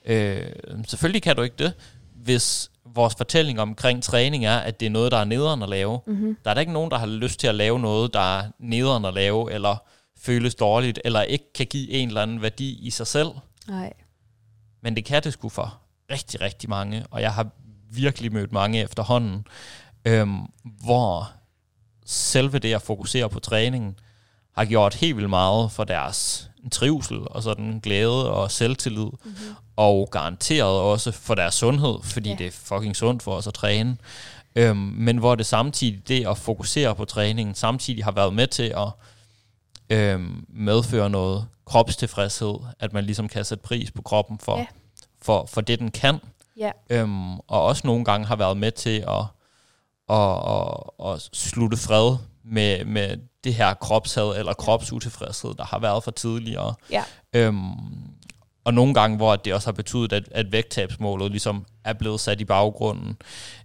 Øh, 0.05 0.47
selvfølgelig 0.87 1.23
kan 1.23 1.37
du 1.37 1.43
ikke 1.43 1.57
det, 1.59 1.73
hvis 2.15 2.71
vores 2.85 3.15
fortælling 3.15 3.61
omkring 3.61 4.03
træning 4.03 4.47
er, 4.47 4.57
at 4.59 4.81
det 4.81 4.87
er 4.87 4.91
noget, 4.91 5.13
der 5.13 5.19
er 5.19 5.25
nederen 5.25 5.63
at 5.63 5.69
lave. 5.69 6.01
Mm-hmm. 6.07 6.37
Der 6.45 6.51
er 6.51 6.55
der 6.55 6.61
ikke 6.61 6.73
nogen, 6.73 6.91
der 6.91 6.99
har 6.99 7.07
lyst 7.07 7.41
til 7.41 7.47
at 7.47 7.55
lave 7.55 7.79
noget, 7.81 8.15
der 8.15 8.39
er 8.39 8.51
nederen 8.59 9.05
at 9.05 9.15
lave, 9.15 9.53
eller 9.53 9.77
føles 10.19 10.55
dårligt, 10.55 11.01
eller 11.05 11.23
ikke 11.23 11.53
kan 11.53 11.67
give 11.67 11.91
en 11.91 12.09
eller 12.09 12.23
anden 12.23 12.43
værdi 12.43 12.87
i 12.87 12.91
sig 12.91 13.07
selv. 13.07 13.29
Nej. 13.69 13.93
Men 14.87 14.97
det 14.97 15.05
kan 15.05 15.23
det 15.23 15.33
sgu 15.33 15.49
for 15.49 15.79
rigtig, 16.11 16.41
rigtig 16.41 16.71
mange, 16.71 17.05
og 17.11 17.23
jeg 17.23 17.33
har 17.35 17.47
virkelig 17.91 18.33
mødt 18.33 18.53
mange 18.53 18.83
efterhånden, 18.83 19.47
øhm, 20.05 20.39
hvor 20.85 21.31
selve 22.05 22.59
det 22.59 22.75
at 22.75 22.83
fokusere 22.83 23.29
på 23.29 23.39
træningen, 23.41 23.99
har 24.57 24.65
gjort 24.65 24.95
helt 24.95 25.17
vildt 25.17 25.31
meget 25.31 25.73
for 25.73 25.85
deres 25.85 26.51
trivsel 26.73 27.19
og 27.31 27.43
sådan 27.43 27.81
glæde 27.83 28.31
og 28.31 28.51
selvtillid, 28.51 29.05
Mm-hmm. 29.25 29.55
og 29.77 30.09
garanteret 30.13 30.81
også 30.81 31.13
for 31.13 31.35
deres 31.35 31.55
sundhed, 31.55 31.99
fordi 32.03 32.29
Ja. 32.31 32.37
det 32.37 32.47
er 32.47 32.51
fucking 32.51 32.97
sundt 32.97 33.23
for 33.23 33.33
os 33.37 33.47
at 33.47 33.55
træne. 33.55 33.97
Øhm, 34.57 34.77
men 34.79 35.19
hvor 35.19 35.35
det 35.35 35.47
samtidig, 35.47 36.09
det 36.09 36.27
at 36.27 36.39
fokusere 36.39 36.95
på 36.95 37.05
træningen, 37.05 37.55
samtidig 37.55 38.05
har 38.05 38.13
været 38.13 38.35
med 38.35 38.47
til 38.47 38.75
at 38.77 38.89
øhm, 39.91 40.45
medføre 40.49 41.11
noget 41.11 41.47
kropstilfredshed, 41.67 42.55
at 42.81 42.93
man 42.93 43.05
ligesom 43.05 43.29
kan 43.29 43.45
sætte 43.45 43.63
pris 43.63 43.91
på 43.91 44.03
kroppen 44.03 44.39
for, 44.39 44.59
Ja. 44.59 44.67
for, 45.23 45.47
for 45.47 45.61
det, 45.61 45.79
den 45.79 45.91
kan. 45.91 46.19
Ja. 46.57 46.71
Øhm, 46.91 47.39
og 47.39 47.63
også 47.63 47.87
nogle 47.87 48.05
gange 48.05 48.27
har 48.27 48.37
været 48.37 48.57
med 48.57 48.73
til 48.73 49.05
at, 49.09 49.25
at, 50.11 50.51
at, 50.51 51.13
at 51.15 51.29
slutte 51.33 51.77
fred 51.77 52.17
med, 52.45 52.85
med 52.85 53.17
det 53.45 53.55
her 53.55 53.75
kropshad 53.75 54.39
eller 54.39 54.53
kropsuttilfredshed, 54.53 55.55
der 55.55 55.65
har 55.65 55.79
været 55.79 56.05
for 56.05 56.11
tidligere. 56.11 56.75
Ja. 56.91 57.05
Øhm, 57.33 57.71
og 58.65 58.75
nogle 58.75 58.95
gange, 58.95 59.17
hvor 59.17 59.37
det 59.37 59.55
også 59.55 59.67
har 59.67 59.73
betydet, 59.73 60.13
at, 60.13 60.29
at 60.31 60.53
vægttabsmålet 60.53 61.31
ligesom 61.31 61.67
er 61.85 61.93
blevet 61.93 62.21
sat 62.21 62.41
i 62.41 62.45
baggrunden, 62.45 63.17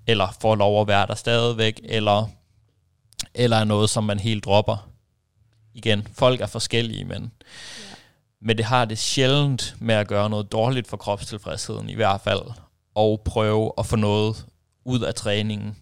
eller 0.07 0.27
får 0.41 0.55
lov 0.55 0.81
at 0.81 0.87
være 0.87 1.07
der 1.07 1.15
stadigvæk, 1.15 1.79
eller, 1.83 2.27
eller 3.33 3.57
er 3.57 3.63
noget, 3.63 3.89
som 3.89 4.03
man 4.03 4.19
helt 4.19 4.45
dropper. 4.45 4.87
Igen, 5.73 6.07
folk 6.13 6.41
er 6.41 6.45
forskellige, 6.47 7.05
men, 7.05 7.31
Ja. 7.79 7.90
Men 8.41 8.57
det 8.57 8.65
har 8.65 8.85
det 8.85 8.97
sjældent 8.97 9.75
med 9.79 9.95
at 9.95 10.07
gøre 10.07 10.29
noget 10.29 10.51
dårligt 10.51 10.87
for 10.87 10.97
kropstilfredsheden 10.97 11.89
i 11.89 11.95
hvert 11.95 12.21
fald, 12.21 12.41
og 12.95 13.21
prøve 13.25 13.71
at 13.77 13.85
få 13.85 13.95
noget 13.95 14.45
ud 14.85 15.01
af 15.01 15.15
træningen, 15.15 15.77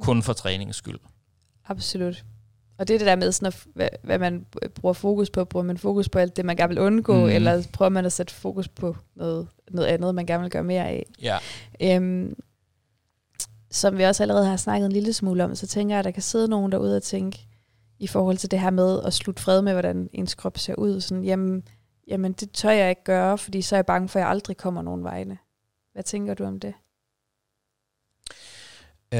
kun 0.00 0.22
for 0.22 0.32
træningens 0.32 0.76
skyld. 0.76 0.98
Absolut. 1.68 2.24
Og 2.78 2.88
det 2.88 2.94
er 2.94 2.98
det 2.98 3.06
der 3.06 3.16
med, 3.16 3.32
sådan 3.32 3.46
at, 3.46 3.64
hvad, 3.74 3.88
hvad 4.02 4.18
man 4.18 4.46
bruger 4.74 4.92
fokus 4.92 5.30
på. 5.30 5.44
Bruger 5.44 5.64
man 5.64 5.78
fokus 5.78 6.08
på 6.08 6.18
alt 6.18 6.36
det, 6.36 6.44
man 6.44 6.56
gerne 6.56 6.68
vil 6.68 6.78
undgå, 6.78 7.14
mm. 7.14 7.30
eller 7.30 7.62
prøver 7.72 7.88
man 7.88 8.06
at 8.06 8.12
sætte 8.12 8.34
fokus 8.34 8.68
på 8.68 8.96
noget, 9.16 9.48
noget 9.70 9.86
andet, 9.86 10.14
man 10.14 10.26
gerne 10.26 10.42
vil 10.42 10.50
gøre 10.50 10.64
mere 10.64 10.88
af. 10.88 11.06
Ja. 11.22 11.38
Øhm, 11.82 12.36
som 13.70 13.98
vi 13.98 14.02
også 14.02 14.22
allerede 14.22 14.46
har 14.46 14.56
snakket 14.56 14.86
en 14.86 14.92
lille 14.92 15.12
smule 15.12 15.44
om, 15.44 15.54
så 15.54 15.66
tænker 15.66 15.94
jeg, 15.94 15.98
at 15.98 16.04
der 16.04 16.10
kan 16.10 16.22
sidde 16.22 16.48
nogen 16.48 16.72
derude 16.72 16.96
og 16.96 17.02
tænke, 17.02 17.46
i 18.00 18.06
forhold 18.06 18.36
til 18.36 18.50
det 18.50 18.60
her 18.60 18.70
med 18.70 19.02
at 19.02 19.12
slutte 19.12 19.42
fred 19.42 19.62
med, 19.62 19.72
hvordan 19.72 20.10
ens 20.12 20.34
krop 20.34 20.58
ser 20.58 20.74
ud. 20.74 21.00
Sådan, 21.00 21.24
jamen, 21.24 21.62
jamen, 22.08 22.32
det 22.32 22.52
tør 22.52 22.70
jeg 22.70 22.90
ikke 22.90 23.04
gøre, 23.04 23.38
fordi 23.38 23.62
så 23.62 23.74
er 23.74 23.78
jeg 23.78 23.86
bange 23.86 24.08
for, 24.08 24.18
at 24.18 24.22
jeg 24.22 24.30
aldrig 24.30 24.56
kommer 24.56 24.82
nogen 24.82 25.04
vegne. 25.04 25.38
Hvad 25.92 26.02
tænker 26.02 26.34
du 26.34 26.44
om 26.44 26.60
det? 26.60 26.74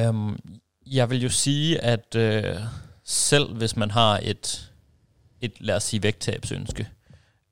Um, 0.09 0.39
jeg 0.87 1.11
vil 1.11 1.23
jo 1.23 1.29
sige, 1.29 1.81
at 1.81 2.15
øh, 2.15 2.57
selv 3.05 3.57
hvis 3.57 3.77
man 3.77 3.91
har 3.91 4.21
et, 4.23 4.73
et 5.41 5.61
lad 5.61 5.77
os 5.77 5.83
sige, 5.83 6.03
vægttabsønske, 6.03 6.89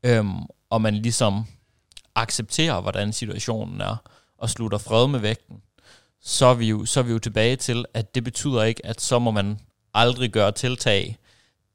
øhm, 0.02 0.42
og 0.70 0.82
man 0.82 0.94
ligesom 0.94 1.44
accepterer, 2.14 2.80
hvordan 2.80 3.12
situationen 3.12 3.80
er, 3.80 3.96
og 4.38 4.50
slutter 4.50 4.78
fred 4.78 5.08
med 5.08 5.20
vægten, 5.20 5.62
så 6.20 6.46
er, 6.46 6.54
vi 6.54 6.68
jo, 6.68 6.84
så 6.84 7.00
er 7.00 7.04
vi 7.04 7.12
jo 7.12 7.18
tilbage 7.18 7.56
til, 7.56 7.84
at 7.94 8.14
det 8.14 8.24
betyder 8.24 8.62
ikke, 8.62 8.86
at 8.86 9.00
så 9.00 9.18
må 9.18 9.30
man 9.30 9.58
aldrig 9.98 10.30
gøre 10.30 10.52
tiltag, 10.52 11.18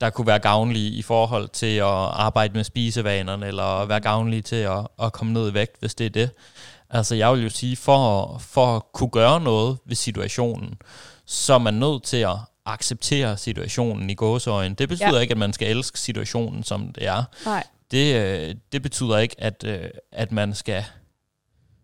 der 0.02 0.10
kunne 0.10 0.28
være 0.28 0.40
gavnlige 0.40 0.90
i 0.90 1.02
forhold 1.02 1.50
til 1.50 1.76
at 1.76 1.88
arbejde 2.28 2.54
med 2.54 2.64
spisevanerne, 2.64 3.48
eller 3.48 3.86
være 3.86 4.00
gavnlige 4.00 4.42
til 4.42 4.56
at, 4.56 4.88
at 5.02 5.14
komme 5.14 5.34
ned 5.34 5.52
i 5.52 5.54
vægt, 5.54 5.80
hvis 5.80 5.96
det 5.96 6.06
er 6.06 6.10
det. 6.10 6.30
Altså 6.90 7.16
jeg 7.16 7.34
vil 7.34 7.44
jo 7.44 7.50
sige, 7.50 7.76
for, 7.76 8.38
for 8.38 8.76
at 8.76 8.82
kunne 8.94 9.10
gøre 9.10 9.42
noget 9.42 9.78
ved 9.86 9.96
situationen, 9.96 10.76
så 11.26 11.54
er 11.54 11.58
man 11.58 11.74
nødt 11.74 12.04
til 12.04 12.18
at 12.18 12.36
acceptere 12.66 13.38
situationen 13.38 14.10
i 14.10 14.16
gåseøjen. 14.16 14.74
Det 14.74 14.90
betyder 14.90 15.16
ja. 15.16 15.20
ikke, 15.20 15.32
at 15.32 15.38
man 15.38 15.54
skal 15.54 15.68
elske 15.68 16.00
situationen, 16.00 16.64
som 16.64 16.92
det 16.96 17.08
er. 17.08 17.24
Nej. 17.46 17.64
Det, 17.92 18.16
øh, 18.16 18.56
det 18.72 18.82
betyder 18.82 19.18
ikke, 19.18 19.36
at, 19.38 19.64
øh, 19.68 19.90
at 20.12 20.32
man 20.32 20.54
skal, 20.54 20.84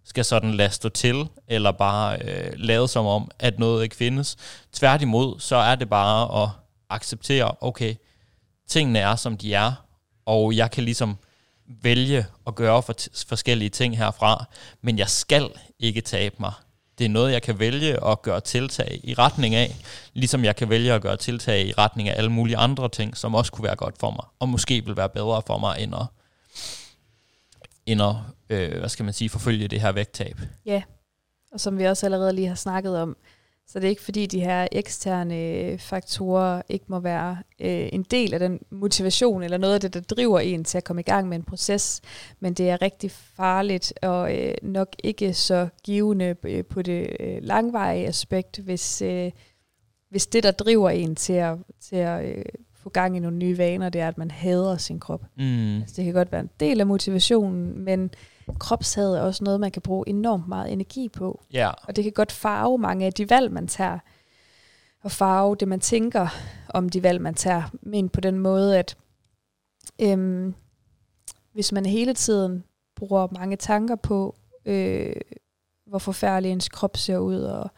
skal 0.09 0.25
sådan 0.25 0.53
lade 0.53 0.69
stå 0.69 0.89
til, 0.89 1.27
eller 1.47 1.71
bare 1.71 2.21
øh, 2.21 2.51
lade 2.55 2.87
som 2.87 3.05
om, 3.05 3.31
at 3.39 3.59
noget 3.59 3.83
ikke 3.83 3.95
findes. 3.95 4.35
Tværtimod, 4.73 5.39
så 5.39 5.55
er 5.55 5.75
det 5.75 5.89
bare 5.89 6.43
at 6.43 6.49
acceptere, 6.89 7.55
okay, 7.61 7.95
tingene 8.67 8.99
er, 8.99 9.15
som 9.15 9.37
de 9.37 9.53
er, 9.53 9.71
og 10.25 10.55
jeg 10.55 10.71
kan 10.71 10.83
ligesom 10.83 11.17
vælge 11.81 12.25
at 12.47 12.55
gøre 12.55 12.83
for 12.83 12.95
forskellige 13.27 13.69
ting 13.69 13.97
herfra, 13.97 14.45
men 14.81 14.97
jeg 14.97 15.09
skal 15.09 15.49
ikke 15.79 16.01
tabe 16.01 16.35
mig 16.39 16.53
det 16.99 17.05
er 17.05 17.09
noget, 17.09 17.31
jeg 17.31 17.41
kan 17.41 17.59
vælge 17.59 18.05
at 18.05 18.21
gøre 18.21 18.41
tiltag 18.41 18.99
i 19.03 19.13
retning 19.13 19.55
af, 19.55 19.75
ligesom 20.13 20.43
jeg 20.43 20.55
kan 20.55 20.69
vælge 20.69 20.93
at 20.93 21.01
gøre 21.01 21.17
tiltag 21.17 21.67
i 21.67 21.73
retning 21.77 22.09
af 22.09 22.17
alle 22.17 22.31
mulige 22.31 22.57
andre 22.57 22.89
ting, 22.89 23.17
som 23.17 23.35
også 23.35 23.51
kunne 23.51 23.63
være 23.65 23.75
godt 23.75 23.95
for 23.99 24.11
mig, 24.11 24.25
og 24.39 24.49
måske 24.49 24.85
vil 24.85 24.97
være 24.97 25.09
bedre 25.09 25.41
for 25.47 25.57
mig, 25.57 25.75
end 25.79 25.95
at, 25.95 26.05
end 27.91 28.01
at 28.01 28.15
øh, 28.49 28.79
hvad 28.79 28.89
skal 28.89 29.05
man 29.05 29.13
sige, 29.13 29.29
forfølge 29.29 29.67
det 29.67 29.81
her 29.81 29.91
vægttab. 29.91 30.37
Ja, 30.65 30.83
og 31.51 31.59
som 31.59 31.77
vi 31.77 31.83
også 31.83 32.05
allerede 32.05 32.33
lige 32.33 32.47
har 32.47 32.55
snakket 32.55 32.97
om, 32.97 33.17
så 33.67 33.79
det 33.79 33.85
er 33.85 33.89
ikke 33.89 34.01
fordi, 34.01 34.25
de 34.25 34.39
her 34.39 34.67
eksterne 34.71 35.35
øh, 35.35 35.79
faktorer 35.79 36.61
ikke 36.69 36.85
må 36.87 36.99
være 36.99 37.37
øh, 37.59 37.89
en 37.93 38.03
del 38.03 38.33
af 38.33 38.39
den 38.39 38.59
motivation, 38.71 39.43
eller 39.43 39.57
noget 39.57 39.73
af 39.73 39.81
det, 39.81 39.93
der 39.93 39.99
driver 39.99 40.39
en 40.39 40.63
til 40.63 40.77
at 40.77 40.83
komme 40.83 40.99
i 40.99 41.03
gang 41.03 41.29
med 41.29 41.37
en 41.37 41.43
proces. 41.43 42.01
Men 42.39 42.53
det 42.53 42.69
er 42.69 42.81
rigtig 42.81 43.11
farligt, 43.11 43.93
og 44.01 44.37
øh, 44.37 44.53
nok 44.61 44.95
ikke 45.03 45.33
så 45.33 45.67
givende 45.83 46.35
øh, 46.43 46.65
på 46.65 46.81
det 46.81 47.15
øh, 47.19 47.37
langvarige 47.41 48.07
aspekt, 48.07 48.59
hvis, 48.59 49.01
øh, 49.01 49.31
hvis 50.09 50.27
det, 50.27 50.43
der 50.43 50.51
driver 50.51 50.89
en 50.89 51.15
til 51.15 51.33
at, 51.33 51.57
til 51.81 51.95
at 51.95 52.25
øh, 52.25 52.45
få 52.79 52.89
gang 52.89 53.17
i 53.17 53.19
nogle 53.19 53.37
nye 53.37 53.57
vaner, 53.57 53.89
det 53.89 54.01
er, 54.01 54.07
at 54.07 54.17
man 54.17 54.31
hader 54.31 54.77
sin 54.77 54.99
krop. 54.99 55.25
Mm. 55.37 55.75
Altså, 55.75 55.95
det 55.95 56.05
kan 56.05 56.13
godt 56.13 56.31
være 56.31 56.41
en 56.41 56.49
del 56.59 56.79
af 56.79 56.87
motivationen, 56.87 57.79
men 57.79 58.11
kropshad 58.59 59.15
er 59.15 59.21
også 59.21 59.43
noget, 59.43 59.59
man 59.59 59.71
kan 59.71 59.81
bruge 59.81 60.09
enormt 60.09 60.47
meget 60.47 60.71
energi 60.71 61.09
på. 61.09 61.43
Ja. 61.53 61.69
Og 61.83 61.95
det 61.95 62.03
kan 62.03 62.13
godt 62.13 62.31
farve 62.31 62.77
mange 62.77 63.05
af 63.05 63.13
de 63.13 63.29
valg, 63.29 63.51
man 63.51 63.67
tager. 63.67 63.99
Og 65.03 65.11
farve 65.11 65.55
det, 65.55 65.67
man 65.67 65.79
tænker 65.79 66.27
om 66.69 66.89
de 66.89 67.03
valg, 67.03 67.21
man 67.21 67.33
tager. 67.33 67.63
Men 67.81 68.09
på 68.09 68.21
den 68.21 68.39
måde, 68.39 68.79
at 68.79 68.97
øhm, 70.01 70.53
hvis 71.53 71.71
man 71.71 71.85
hele 71.85 72.13
tiden 72.13 72.63
bruger 72.95 73.27
mange 73.31 73.55
tanker 73.55 73.95
på, 73.95 74.35
øh, 74.65 75.15
hvor 75.85 75.99
forfærdelig 75.99 76.51
ens 76.51 76.69
krop 76.69 76.97
ser 76.97 77.17
ud, 77.17 77.41
og 77.41 77.71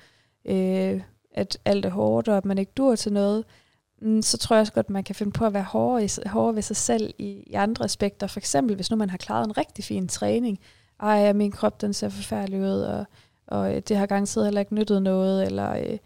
øh, 0.45 1.01
at 1.33 1.57
alt 1.65 1.85
er 1.85 1.89
hårdt, 1.89 2.27
og 2.27 2.37
at 2.37 2.45
man 2.45 2.57
ikke 2.57 2.71
dur 2.77 2.95
til 2.95 3.13
noget, 3.13 3.37
mm, 3.37 3.60
Mm, 4.01 4.21
så 4.21 4.37
tror 4.37 4.55
jeg 4.55 4.61
også 4.61 4.73
godt, 4.73 4.85
at 4.85 4.89
man 4.89 5.03
kan 5.03 5.15
finde 5.15 5.31
på 5.31 5.45
at 5.45 5.53
være 5.53 5.63
hårdere, 5.63 6.05
i, 6.05 6.09
hårdere 6.25 6.55
ved 6.55 6.61
sig 6.61 6.75
selv 6.75 7.13
i, 7.17 7.43
i 7.47 7.53
andre 7.53 7.85
aspekter. 7.85 8.27
For 8.27 8.39
eksempel, 8.39 8.75
hvis 8.75 8.91
nu 8.91 8.97
man 8.97 9.09
har 9.09 9.17
klaret 9.17 9.45
en 9.45 9.57
rigtig 9.57 9.85
fin 9.85 10.07
træning, 10.07 10.59
ej, 10.99 11.33
min 11.33 11.51
krop 11.51 11.81
den 11.81 11.93
ser 11.93 12.09
forfærdelig 12.09 12.61
ud, 12.61 12.81
og, 12.81 13.05
og 13.47 13.75
øh, 13.75 13.81
det 13.87 13.97
har 13.97 14.05
garanteret 14.05 14.45
heller 14.45 14.61
ikke 14.61 14.75
nyttet 14.75 15.01
noget, 15.01 15.45
eller 15.45 15.71
øh, 15.71 15.97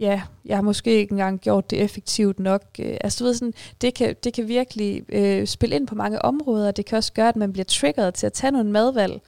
ja, 0.00 0.22
jeg 0.44 0.56
har 0.56 0.62
måske 0.62 0.96
ikke 0.96 1.12
engang 1.12 1.40
gjort 1.40 1.70
det 1.70 1.82
effektivt 1.82 2.38
nok. 2.40 2.62
Øh, 2.78 2.96
altså 3.00 3.24
du 3.24 3.24
ved 3.24 3.34
sådan, 3.34 3.54
det 3.80 3.94
kan, 3.94 4.16
det 4.24 4.34
kan 4.34 4.48
virkelig 4.48 5.02
øh, 5.08 5.46
spille 5.46 5.76
ind 5.76 5.86
på 5.86 5.94
mange 5.94 6.24
områder, 6.24 6.70
det 6.70 6.86
kan 6.86 6.98
også 6.98 7.12
gøre, 7.12 7.28
at 7.28 7.36
man 7.36 7.52
bliver 7.52 7.64
triggeret 7.64 8.14
til 8.14 8.26
at 8.26 8.32
tage 8.32 8.50
nogle 8.50 8.70
madvalg, 8.70 9.20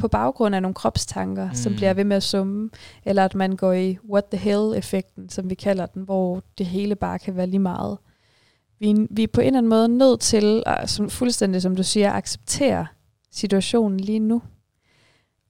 på 0.00 0.08
baggrund 0.08 0.54
af 0.54 0.62
nogle 0.62 0.74
kropstanker, 0.74 1.48
mm. 1.48 1.54
som 1.54 1.74
bliver 1.74 1.94
ved 1.94 2.04
med 2.04 2.16
at 2.16 2.22
summe, 2.22 2.70
eller 3.04 3.24
at 3.24 3.34
man 3.34 3.56
går 3.56 3.72
i 3.72 3.98
what 4.10 4.24
the 4.24 4.38
hell-effekten, 4.38 5.28
som 5.28 5.50
vi 5.50 5.54
kalder 5.54 5.86
den, 5.86 6.02
hvor 6.02 6.42
det 6.58 6.66
hele 6.66 6.94
bare 6.96 7.18
kan 7.18 7.36
være 7.36 7.46
lige 7.46 7.60
meget. 7.60 7.98
Vi, 8.78 9.06
vi 9.10 9.22
er 9.22 9.28
på 9.32 9.40
en 9.40 9.46
eller 9.46 9.58
anden 9.58 9.70
måde 9.70 9.88
nødt 9.88 10.20
til, 10.20 10.62
som, 10.86 11.10
fuldstændig 11.10 11.62
som 11.62 11.76
du 11.76 11.82
siger, 11.82 12.10
at 12.10 12.16
acceptere 12.16 12.86
situationen 13.32 14.00
lige 14.00 14.18
nu. 14.18 14.42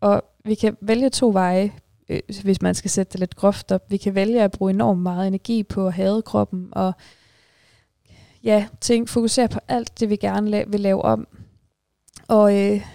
Og 0.00 0.22
vi 0.44 0.54
kan 0.54 0.76
vælge 0.80 1.10
to 1.10 1.30
veje, 1.30 1.72
øh, 2.08 2.20
hvis 2.44 2.62
man 2.62 2.74
skal 2.74 2.90
sætte 2.90 3.12
det 3.12 3.20
lidt 3.20 3.36
groft 3.36 3.72
op. 3.72 3.90
Vi 3.90 3.96
kan 3.96 4.14
vælge 4.14 4.42
at 4.42 4.50
bruge 4.50 4.70
enormt 4.70 5.00
meget 5.00 5.26
energi 5.26 5.62
på 5.62 5.86
at 5.86 5.92
have 5.92 6.22
kroppen, 6.22 6.68
og 6.72 6.92
ja, 8.44 8.66
tænk, 8.80 9.08
fokusere 9.08 9.48
på 9.48 9.60
alt 9.68 10.00
det, 10.00 10.10
vi 10.10 10.16
gerne 10.16 10.60
la- 10.60 10.70
vil 10.70 10.80
lave 10.80 11.02
om. 11.02 11.26
Og 12.28 12.58
øh, 12.58 12.86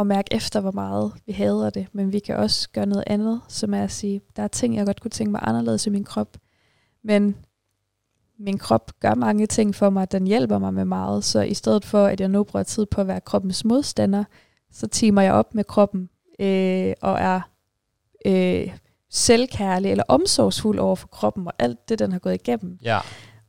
og 0.00 0.06
mærke 0.06 0.34
efter, 0.34 0.60
hvor 0.60 0.70
meget 0.70 1.12
vi 1.26 1.32
hader 1.32 1.70
det. 1.70 1.86
Men 1.92 2.12
vi 2.12 2.18
kan 2.18 2.36
også 2.36 2.68
gøre 2.70 2.86
noget 2.86 3.04
andet, 3.06 3.40
som 3.48 3.74
er 3.74 3.82
at 3.82 3.90
sige, 3.90 4.20
der 4.36 4.42
er 4.42 4.48
ting, 4.48 4.76
jeg 4.76 4.86
godt 4.86 5.00
kunne 5.00 5.10
tænke 5.10 5.30
mig 5.30 5.40
anderledes 5.44 5.86
i 5.86 5.90
min 5.90 6.04
krop. 6.04 6.36
Men 7.02 7.36
min 8.38 8.58
krop 8.58 8.92
gør 9.00 9.14
mange 9.14 9.46
ting 9.46 9.74
for 9.74 9.90
mig, 9.90 10.12
den 10.12 10.26
hjælper 10.26 10.58
mig 10.58 10.74
med 10.74 10.84
meget. 10.84 11.24
Så 11.24 11.40
i 11.40 11.54
stedet 11.54 11.84
for, 11.84 12.06
at 12.06 12.20
jeg 12.20 12.28
nu 12.28 12.44
bruger 12.44 12.62
tid 12.62 12.86
på 12.86 13.00
at 13.00 13.06
være 13.06 13.20
kroppens 13.20 13.64
modstander, 13.64 14.24
så 14.72 14.86
timer 14.86 15.22
jeg 15.22 15.32
op 15.32 15.54
med 15.54 15.64
kroppen 15.64 16.08
øh, 16.38 16.92
og 17.00 17.18
er 17.18 17.40
øh, 18.26 18.76
selvkærlig 19.10 19.90
eller 19.90 20.04
omsorgsfuld 20.08 20.78
over 20.78 20.96
for 20.96 21.08
kroppen 21.08 21.46
og 21.46 21.52
alt 21.58 21.88
det, 21.88 21.98
den 21.98 22.12
har 22.12 22.18
gået 22.18 22.34
igennem. 22.34 22.78
Ja. 22.82 22.98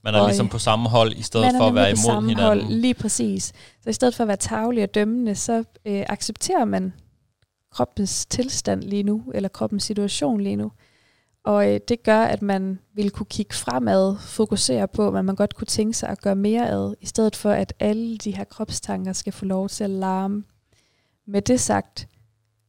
Man 0.04 0.16
er 0.16 0.20
og 0.20 0.28
ligesom 0.28 0.50
på 0.50 0.60
samme 0.60 0.90
hold, 0.90 1.14
i 1.14 1.22
stedet 1.22 1.56
for 1.58 1.68
at 1.68 1.76
være 1.76 1.90
imod 1.90 1.98
samme 1.98 2.30
hinanden. 2.30 2.66
Hold, 2.66 2.80
lige 2.80 2.94
præcis. 2.94 3.54
Så 3.84 3.90
i 3.90 3.94
stedet 3.94 4.16
for 4.16 4.24
at 4.24 4.28
være 4.28 4.38
tavlig 4.38 4.84
og 4.84 4.94
dømmende, 4.94 5.36
så 5.36 5.64
øh, 5.86 6.04
accepterer 6.10 6.66
man 6.66 6.94
kroppens 7.72 8.26
tilstand 8.26 8.84
lige 8.84 9.04
nu, 9.04 9.24
eller 9.34 9.50
kroppens 9.50 9.84
situation 9.84 10.42
lige 10.42 10.56
nu. 10.56 10.72
Og 11.44 11.74
øh, 11.74 11.80
det 11.88 12.04
gør, 12.04 12.24
at 12.24 12.42
man 12.42 12.80
vil 12.96 13.12
kunne 13.12 13.26
kigge 13.26 13.56
fremad, 13.56 14.18
fokusere 14.20 14.88
på, 14.88 15.12
hvad 15.12 15.24
man 15.24 15.36
godt 15.36 15.56
kunne 15.56 15.66
tænke 15.66 15.94
sig 15.94 16.10
at 16.10 16.22
gøre 16.22 16.36
mere 16.36 16.70
af, 16.70 16.94
i 17.02 17.06
stedet 17.06 17.36
for 17.36 17.52
at 17.52 17.74
alle 17.80 18.18
de 18.18 18.36
her 18.36 18.44
kropstanker 18.44 19.14
skal 19.14 19.34
få 19.34 19.46
lov 19.46 19.70
til 19.70 19.84
at 19.84 19.90
larme. 19.90 20.44
Med 21.28 21.42
det 21.42 21.60
sagt, 21.60 22.08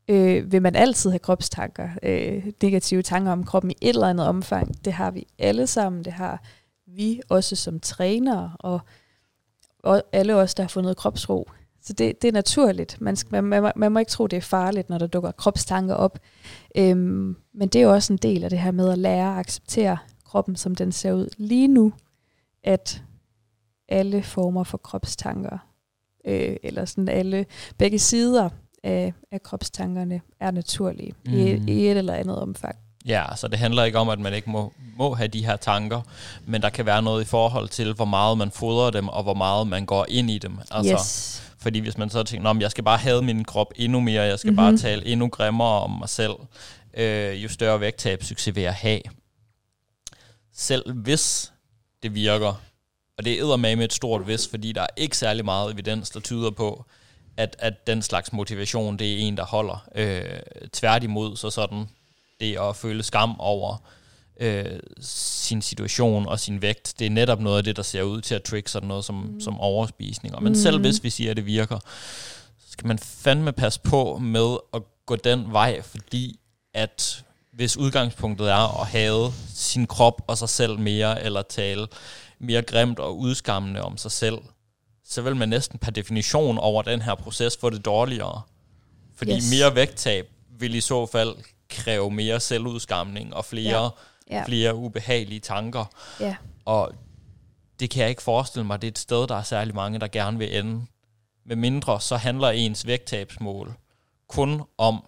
øh, 0.09 0.53
vil 0.53 0.63
man 0.63 0.77
altid 0.77 1.11
have 1.11 1.19
kropstanker, 1.19 1.89
øh, 2.03 2.47
negative 2.63 3.03
tanker 3.03 3.33
om 3.33 3.45
kroppen 3.45 3.71
i 3.71 3.75
et 3.81 3.89
eller 3.89 4.09
andet 4.09 4.27
omfang. 4.27 4.85
Det 4.85 4.93
har 4.93 5.11
vi 5.11 5.27
alle 5.39 5.67
sammen, 5.67 6.05
det 6.05 6.13
har 6.13 6.43
vi 6.97 7.21
også 7.29 7.57
som 7.57 7.81
trænere, 7.81 8.53
og, 8.59 8.81
og 9.79 10.03
alle 10.13 10.35
os, 10.35 10.55
der 10.55 10.63
har 10.63 10.69
fundet 10.69 10.97
kropsro. 10.97 11.51
Så 11.83 11.93
det, 11.93 12.23
det 12.23 12.29
er 12.29 12.33
naturligt. 12.33 13.01
Man, 13.01 13.17
skal, 13.17 13.45
man, 13.45 13.63
man, 13.63 13.73
man 13.77 13.93
må 13.93 13.99
ikke 13.99 14.11
tro, 14.11 14.27
det 14.27 14.37
er 14.37 14.41
farligt, 14.41 14.91
når 14.91 14.99
der 14.99 15.07
dukker 15.07 15.31
kropstanker 15.31 15.95
op. 15.95 16.19
Øhm, 16.77 17.37
men 17.55 17.69
det 17.69 17.77
er 17.77 17.83
jo 17.83 17.93
også 17.93 18.13
en 18.13 18.17
del 18.17 18.45
af 18.45 18.51
det 18.51 18.59
her 18.59 18.71
med 18.71 18.91
at 18.91 18.99
lære 18.99 19.33
at 19.33 19.39
acceptere 19.39 19.99
kroppen, 20.25 20.57
som 20.57 20.75
den 20.75 20.93
ser 20.93 21.13
ud 21.13 21.29
lige 21.37 21.69
nu, 21.69 21.93
at 22.65 23.03
alle 23.89 24.23
former 24.23 24.65
for 24.65 24.79
kropstanker, 24.79 25.59
øh, 26.25 26.57
eller 26.63 26.85
sådan 26.85 27.09
alle, 27.09 27.47
begge 27.79 27.99
sider 27.99 28.49
af, 28.83 29.15
af 29.31 29.43
kropstankerne, 29.43 30.21
er 30.41 30.51
naturlige 30.51 31.15
mm. 31.27 31.33
i, 31.33 31.43
i 31.51 31.91
et 31.91 31.97
eller 31.97 32.15
andet 32.15 32.39
omfang. 32.39 32.77
Ja, 33.07 33.25
så 33.37 33.49
det 33.49 33.59
handler 33.59 33.85
ikke 33.85 33.99
om, 33.99 34.09
at 34.09 34.19
man 34.19 34.35
ikke 34.35 34.51
må, 34.51 34.73
må 34.97 35.15
have 35.15 35.29
de 35.29 35.45
her 35.45 35.57
tanker, 35.57 36.01
men 36.47 36.63
der 36.63 36.69
kan 36.69 36.87
være 36.87 37.03
noget 37.03 37.23
i 37.23 37.25
forhold 37.25 37.69
til, 37.69 37.93
hvor 37.93 38.05
meget 38.05 38.39
man 38.39 38.51
fodrer 38.51 38.91
dem, 38.91 39.09
og 39.09 39.23
hvor 39.23 39.35
meget 39.35 39.67
man 39.67 39.87
går 39.87 40.07
ind 40.09 40.31
i 40.31 40.39
dem. 40.39 40.59
Altså, 40.71 40.93
yes. 40.93 41.43
Fordi 41.59 41.79
hvis 41.79 41.99
man 41.99 42.11
så 42.11 42.23
tænker, 42.23 42.51
at 42.51 42.61
jeg 42.61 42.71
skal 42.71 42.85
bare 42.85 42.99
have 42.99 43.23
min 43.23 43.45
krop 43.45 43.73
endnu 43.77 44.01
mere, 44.01 44.23
jeg 44.23 44.39
skal 44.39 44.51
mm-hmm. 44.51 44.65
bare 44.65 44.77
tale 44.77 45.07
endnu 45.07 45.29
grimmere 45.29 45.81
om 45.81 45.91
mig 45.91 46.09
selv, 46.09 46.33
øh, 46.95 47.43
jo 47.43 47.49
større 47.49 47.81
vægttab 47.81 48.25
succes 48.25 48.55
vil 48.55 48.63
jeg 48.63 48.75
have. 48.75 49.01
Selv 50.55 50.93
hvis 50.93 51.53
det 52.03 52.15
virker, 52.15 52.61
og 53.19 53.25
det 53.25 53.41
er 53.41 53.57
med 53.57 53.85
et 53.85 53.93
stort 53.93 54.25
hvis, 54.25 54.49
fordi 54.49 54.73
der 54.73 54.83
er 54.83 54.87
ikke 54.97 55.17
særlig 55.17 55.45
meget 55.45 55.73
evidens, 55.73 56.11
der 56.11 56.21
tyder 56.21 56.51
på, 56.51 56.85
at, 57.37 57.57
at 57.59 57.87
den 57.87 58.03
slags 58.03 58.33
motivation, 58.33 58.99
det 58.99 59.13
er 59.13 59.19
en, 59.19 59.37
der 59.37 59.45
holder. 59.45 59.89
Øh, 59.95 60.23
tværtimod, 60.73 61.37
så 61.37 61.51
sådan 61.51 61.87
det 62.43 62.59
at 62.59 62.77
føle 62.77 63.03
skam 63.03 63.41
over 63.41 63.83
øh, 64.41 64.81
sin 65.01 65.63
situation 65.63 66.29
og 66.29 66.41
sin 66.41 66.63
vægt, 66.63 66.95
det 66.99 67.07
er 67.07 67.11
netop 67.11 67.41
noget 67.41 67.59
af 67.59 67.65
det, 67.65 67.77
der 67.77 67.83
ser 67.83 68.03
ud 68.03 68.21
til 68.21 68.35
at 68.35 68.43
trigge 68.43 68.71
sådan 68.71 68.89
noget 68.89 69.05
som, 69.05 69.15
mm. 69.15 69.41
som 69.41 69.61
overspisninger. 69.61 70.41
Men 70.41 70.53
mm. 70.53 70.59
selv 70.59 70.81
hvis 70.81 71.03
vi 71.03 71.11
siger, 71.11 71.31
at 71.31 71.37
det 71.37 71.47
virker, 71.47 71.79
så 72.59 72.71
skal 72.71 72.87
man 72.87 72.99
fandme 72.99 73.53
passe 73.53 73.81
på 73.81 74.19
med 74.19 74.57
at 74.75 74.83
gå 75.07 75.17
den 75.17 75.53
vej, 75.53 75.83
fordi 75.83 76.39
at 76.75 77.25
hvis 77.53 77.77
udgangspunktet 77.77 78.51
er 78.51 78.81
at 78.81 78.87
have 78.87 79.33
sin 79.55 79.87
krop 79.87 80.23
og 80.27 80.39
sig 80.39 80.49
selv 80.49 80.79
mere, 80.79 81.23
eller 81.23 81.43
tale 81.43 81.87
mere 82.39 82.63
grimt 82.63 82.99
og 82.99 83.19
udskammende 83.19 83.83
om 83.83 83.97
sig 83.97 84.11
selv, 84.11 84.39
så 85.05 85.23
vil 85.23 85.37
man 85.37 85.49
næsten 85.49 85.79
per 85.79 85.91
definition 85.91 86.59
over 86.59 86.83
den 86.83 87.03
her 87.03 87.15
proces 87.15 87.57
få 87.57 87.71
det 87.71 87.85
dårligere. 87.85 88.43
Fordi 89.17 89.31
yes. 89.31 89.45
Yes. 89.45 89.51
mere 89.51 89.75
vægttab 89.75 90.29
vil 90.59 90.75
i 90.75 90.81
så 90.81 91.07
fald 91.07 91.35
kræve 91.73 92.11
mere 92.11 92.41
selvudskamning 92.41 93.35
og 93.35 93.45
flere, 93.45 93.91
ja. 94.31 94.37
Ja. 94.37 94.45
flere 94.45 94.75
ubehagelige 94.75 95.41
tanker. 95.41 95.85
Ja. 96.21 96.37
Og 96.65 96.93
det 97.81 97.91
kan 97.91 98.01
jeg 98.01 98.11
ikke 98.11 98.23
forestille 98.23 98.67
mig, 98.67 98.83
det 98.83 98.89
er 98.89 98.93
et 98.93 98.99
sted, 98.99 99.27
der 99.27 99.37
er 99.37 99.43
særlig 99.43 99.75
mange, 99.75 99.99
der 99.99 100.09
gerne 100.09 100.39
vil 100.39 100.59
ende. 100.59 100.87
Med 101.47 101.57
mindre, 101.57 102.01
så 102.01 102.17
handler 102.17 102.49
ens 102.49 102.87
vægttabsmål 102.87 103.75
kun 104.29 104.63
om, 104.79 105.05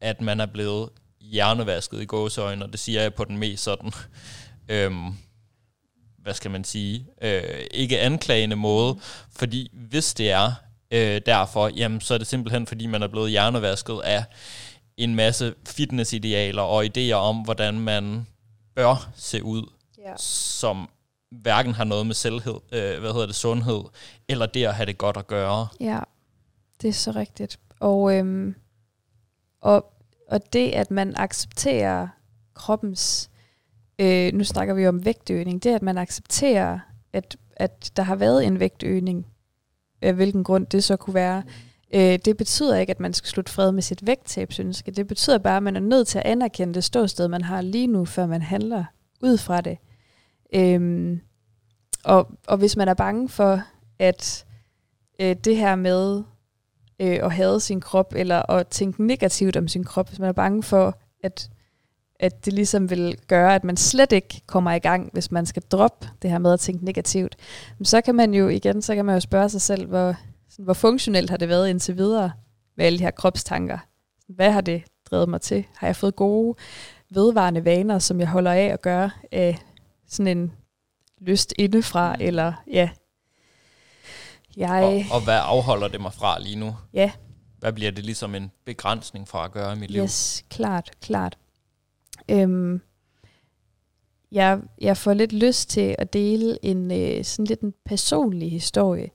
at 0.00 0.20
man 0.20 0.40
er 0.40 0.46
blevet 0.46 0.88
hjernevasket 1.20 2.02
i 2.02 2.04
gåseøjne, 2.04 2.64
og 2.64 2.72
det 2.72 2.80
siger 2.80 3.02
jeg 3.02 3.14
på 3.14 3.24
den 3.24 3.38
mest 3.38 3.62
sådan, 3.62 3.92
øhm, 4.68 5.14
hvad 6.18 6.34
skal 6.34 6.50
man 6.50 6.64
sige, 6.64 7.06
øh, 7.22 7.66
ikke 7.70 8.00
anklagende 8.00 8.56
måde, 8.56 8.98
fordi 9.30 9.70
hvis 9.72 10.14
det 10.14 10.30
er 10.30 10.52
øh, 10.90 11.20
derfor, 11.26 11.68
jamen 11.68 12.00
så 12.00 12.14
er 12.14 12.18
det 12.18 12.26
simpelthen, 12.26 12.66
fordi 12.66 12.86
man 12.86 13.02
er 13.02 13.08
blevet 13.08 13.30
hjernevasket 13.30 14.00
af 14.04 14.24
en 14.96 15.14
masse 15.14 15.54
fitnessidealer 15.66 16.62
og 16.62 16.84
idéer 16.84 17.12
om, 17.12 17.36
hvordan 17.36 17.80
man 17.80 18.26
bør 18.74 19.10
se 19.16 19.42
ud, 19.44 19.70
Ja. 19.98 20.12
som 20.16 20.88
hverken 21.30 21.74
har 21.74 21.84
noget 21.84 22.06
med 22.06 22.14
selvhed, 22.14 22.54
øh, 22.72 23.00
hvad 23.00 23.12
hedder 23.12 23.26
det, 23.26 23.34
sundhed, 23.34 23.82
eller 24.28 24.46
det 24.46 24.64
at 24.64 24.74
have 24.74 24.86
det 24.86 24.98
godt 24.98 25.16
at 25.16 25.26
gøre. 25.26 25.68
Ja, 25.80 25.98
det 26.82 26.88
er 26.88 26.92
så 26.92 27.10
rigtigt. 27.10 27.58
Og, 27.80 28.14
øhm, 28.14 28.54
og, 29.60 29.92
og 30.28 30.52
det, 30.52 30.70
at 30.70 30.90
man 30.90 31.14
accepterer 31.16 32.08
kroppens, 32.54 33.30
øh, 33.98 34.32
nu 34.32 34.44
snakker 34.44 34.74
vi 34.74 34.86
om 34.86 35.04
vægtøgning, 35.04 35.62
det 35.62 35.74
at 35.74 35.82
man 35.82 35.98
accepterer, 35.98 36.78
at, 37.12 37.36
at 37.56 37.90
der 37.96 38.02
har 38.02 38.16
været 38.16 38.44
en 38.46 38.60
vægtøgning, 38.60 39.26
øh, 40.02 40.14
hvilken 40.16 40.44
grund 40.44 40.66
det 40.66 40.84
så 40.84 40.96
kunne 40.96 41.14
være, 41.14 41.42
øh, 41.94 42.18
det 42.24 42.36
betyder 42.36 42.76
ikke, 42.76 42.90
at 42.90 43.00
man 43.00 43.12
skal 43.12 43.28
slutte 43.28 43.52
fred 43.52 43.72
med 43.72 43.82
sit 43.82 44.06
vægttabsønske. 44.06 44.90
Det 44.90 45.06
betyder 45.06 45.38
bare, 45.38 45.56
at 45.56 45.62
man 45.62 45.76
er 45.76 45.80
nødt 45.80 46.08
til 46.08 46.18
at 46.18 46.26
anerkende 46.26 46.74
det 46.74 46.84
ståsted, 46.84 47.28
man 47.28 47.42
har 47.42 47.60
lige 47.60 47.86
nu, 47.86 48.04
før 48.04 48.26
man 48.26 48.42
handler 48.42 48.84
ud 49.22 49.38
fra 49.38 49.60
det. 49.60 49.78
Øhm, 50.54 51.20
og, 52.04 52.28
og 52.46 52.56
hvis 52.56 52.76
man 52.76 52.88
er 52.88 52.94
bange 52.94 53.28
for, 53.28 53.62
at 53.98 54.44
øh, 55.20 55.36
det 55.44 55.56
her 55.56 55.76
med 55.76 56.22
øh, 57.00 57.18
at 57.22 57.32
have 57.32 57.60
sin 57.60 57.80
krop, 57.80 58.14
eller 58.16 58.50
at 58.50 58.66
tænke 58.68 59.06
negativt 59.06 59.56
om 59.56 59.68
sin 59.68 59.84
krop, 59.84 60.08
hvis 60.08 60.18
man 60.18 60.28
er 60.28 60.32
bange 60.32 60.62
for, 60.62 60.98
at, 61.22 61.50
at 62.20 62.44
det 62.44 62.52
ligesom 62.52 62.90
vil 62.90 63.18
gøre, 63.26 63.54
at 63.54 63.64
man 63.64 63.76
slet 63.76 64.12
ikke 64.12 64.42
kommer 64.46 64.72
i 64.72 64.78
gang, 64.78 65.10
hvis 65.12 65.30
man 65.30 65.46
skal 65.46 65.62
droppe 65.62 66.08
det 66.22 66.30
her 66.30 66.38
med 66.38 66.52
at 66.52 66.60
tænke 66.60 66.84
negativt, 66.84 67.36
men 67.78 67.84
så 67.84 68.00
kan 68.00 68.14
man 68.14 68.34
jo 68.34 68.48
igen, 68.48 68.82
så 68.82 68.94
kan 68.94 69.04
man 69.04 69.14
jo 69.14 69.20
spørge 69.20 69.48
sig 69.48 69.60
selv, 69.60 69.86
hvor, 69.86 70.14
sådan, 70.56 70.64
hvor 70.64 70.74
funktionelt 70.74 71.30
har 71.30 71.36
det 71.36 71.48
været 71.48 71.68
indtil 71.68 71.96
videre 71.96 72.32
med 72.76 72.86
alle 72.86 72.98
de 72.98 73.04
her 73.04 73.10
kropstanker? 73.10 73.78
Hvad 74.28 74.52
har 74.52 74.60
det 74.60 74.82
drevet 75.10 75.28
mig 75.28 75.40
til? 75.40 75.64
Har 75.74 75.86
jeg 75.86 75.96
fået 75.96 76.16
gode, 76.16 76.58
vedvarende 77.10 77.64
vaner, 77.64 77.98
som 77.98 78.20
jeg 78.20 78.28
holder 78.28 78.52
af 78.52 78.64
at 78.64 78.82
gøre 78.82 79.10
af 79.32 79.58
sådan 80.08 80.38
en 80.38 80.52
lyst 81.20 81.54
indefra, 81.58 82.16
eller 82.20 82.52
ja, 82.72 82.90
jeg... 84.56 85.06
Og, 85.10 85.16
og 85.16 85.24
hvad 85.24 85.38
afholder 85.42 85.88
det 85.88 86.00
mig 86.00 86.12
fra 86.12 86.40
lige 86.40 86.56
nu? 86.56 86.76
Ja. 86.92 87.12
Hvad 87.58 87.72
bliver 87.72 87.90
det 87.90 88.04
ligesom 88.04 88.34
en 88.34 88.50
begrænsning 88.64 89.28
fra 89.28 89.44
at 89.44 89.52
gøre 89.52 89.72
i 89.72 89.78
mit 89.78 89.90
liv? 89.90 90.02
Yes, 90.02 90.44
klart, 90.50 90.90
klart. 91.00 91.38
Øhm, 92.28 92.80
jeg, 94.32 94.60
jeg 94.80 94.96
får 94.96 95.14
lidt 95.14 95.32
lyst 95.32 95.70
til 95.70 95.94
at 95.98 96.12
dele 96.12 96.58
en 96.62 96.90
øh, 96.90 97.24
sådan 97.24 97.46
lidt 97.46 97.60
en 97.60 97.74
personlig 97.84 98.50
historie, 98.50 99.10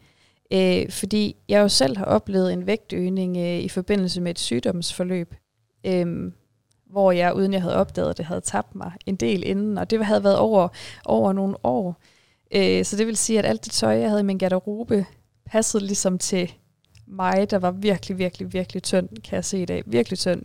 øh, 0.54 0.90
fordi 0.90 1.36
jeg 1.50 1.62
jo 1.62 1.68
selv 1.68 1.98
har 1.98 2.06
oplevet 2.06 2.54
en 2.54 2.68
vægtøgning 2.68 3.38
øh, 3.38 3.60
i 3.60 3.70
forbindelse 3.70 4.22
med 4.22 4.32
et 4.32 4.40
sygdomsforløb, 4.40 5.36
øh, 5.86 6.32
hvor 6.90 7.12
jeg, 7.12 7.36
uden 7.36 7.54
jeg 7.54 7.62
havde 7.62 7.76
opdaget 7.76 8.18
det, 8.18 8.26
havde 8.26 8.42
tabt 8.42 8.76
mig 8.76 8.92
en 9.06 9.16
del 9.16 9.44
inden, 9.46 9.78
og 9.78 9.90
det 9.90 10.06
havde 10.06 10.24
været 10.24 10.38
over, 10.38 10.68
over 11.06 11.34
nogle 11.34 11.66
år. 11.66 12.02
Øh, 12.56 12.86
så 12.86 12.98
det 12.98 13.08
vil 13.08 13.18
sige, 13.18 13.40
at 13.40 13.46
alt 13.46 13.66
det 13.66 13.72
tøj, 13.72 13.98
jeg 13.98 14.10
havde 14.10 14.22
i 14.22 14.26
min 14.26 14.38
garderobe, 14.38 15.06
passede 15.46 15.86
ligesom 15.86 16.18
til 16.18 16.54
mig, 17.08 17.52
der 17.52 17.60
var 17.60 17.72
virkelig, 17.72 18.18
virkelig, 18.18 18.54
virkelig 18.54 18.84
tynd, 18.84 19.10
kan 19.10 19.36
jeg 19.36 19.46
se 19.46 19.62
i 19.62 19.66
dag. 19.66 19.84
Virkelig 19.86 20.20
tynd. 20.20 20.44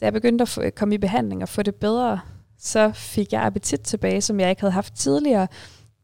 Da 0.00 0.06
jeg 0.06 0.12
begyndte 0.12 0.42
at 0.42 0.48
få, 0.48 0.62
komme 0.76 0.94
i 0.94 0.98
behandling 0.98 1.42
og 1.42 1.48
få 1.48 1.62
det 1.62 1.74
bedre, 1.74 2.20
så 2.58 2.92
fik 2.94 3.32
jeg 3.32 3.42
appetit 3.42 3.80
tilbage, 3.80 4.20
som 4.20 4.40
jeg 4.40 4.50
ikke 4.50 4.62
havde 4.62 4.72
haft 4.72 4.94
tidligere. 4.94 5.48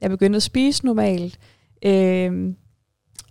Jeg 0.00 0.10
begyndte 0.10 0.36
at 0.36 0.42
spise 0.42 0.86
normalt, 0.86 1.38
øh, 1.84 2.54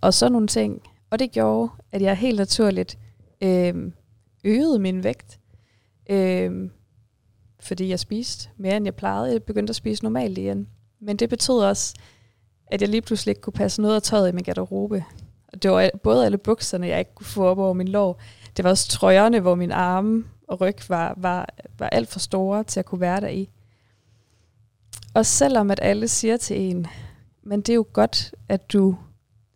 og 0.00 0.14
sådan 0.14 0.32
nogle 0.32 0.46
ting. 0.46 0.82
Og 1.10 1.18
det 1.18 1.32
gjorde, 1.32 1.70
at 1.92 2.02
jeg 2.02 2.16
helt 2.16 2.38
naturligt 2.38 2.98
øh, 3.40 3.92
øgede 4.44 4.78
min 4.78 5.04
vægt, 5.04 5.40
øh, 6.10 6.70
fordi 7.60 7.88
jeg 7.88 8.00
spiste 8.00 8.48
mere, 8.56 8.76
end 8.76 8.84
jeg 8.84 8.94
plejede. 8.94 9.32
Jeg 9.32 9.42
begyndte 9.42 9.70
at 9.70 9.76
spise 9.76 10.02
normalt 10.02 10.38
igen. 10.38 10.68
Men 11.00 11.16
det 11.16 11.28
betød 11.28 11.58
også, 11.58 11.94
at 12.66 12.80
jeg 12.80 12.88
lige 12.88 13.02
pludselig 13.02 13.30
ikke 13.30 13.40
kunne 13.40 13.52
passe 13.52 13.82
noget 13.82 13.96
af 13.96 14.02
tøjet 14.02 14.28
i 14.28 14.32
min 14.32 14.44
garderobe. 14.44 15.04
Og 15.52 15.62
det 15.62 15.70
var 15.70 15.90
både 16.02 16.24
alle 16.24 16.38
bukserne, 16.38 16.86
jeg 16.86 16.98
ikke 16.98 17.14
kunne 17.14 17.26
få 17.26 17.44
op 17.44 17.58
over 17.58 17.72
min 17.72 17.88
lår. 17.88 18.20
Det 18.56 18.64
var 18.64 18.70
også 18.70 18.88
trøjerne, 18.88 19.40
hvor 19.40 19.54
min 19.54 19.70
arme 19.70 20.24
og 20.48 20.60
ryg 20.60 20.76
var, 20.88 21.14
var, 21.16 21.48
var 21.78 21.88
alt 21.88 22.08
for 22.08 22.18
store 22.18 22.64
til 22.64 22.80
at 22.80 22.86
kunne 22.86 23.00
være 23.00 23.20
der 23.20 23.28
i. 23.28 23.48
Og 25.14 25.26
selvom 25.26 25.70
at 25.70 25.80
alle 25.82 26.08
siger 26.08 26.36
til 26.36 26.60
en, 26.60 26.86
men 27.42 27.60
det 27.60 27.68
er 27.68 27.74
jo 27.74 27.86
godt, 27.92 28.34
at 28.48 28.72
du 28.72 28.96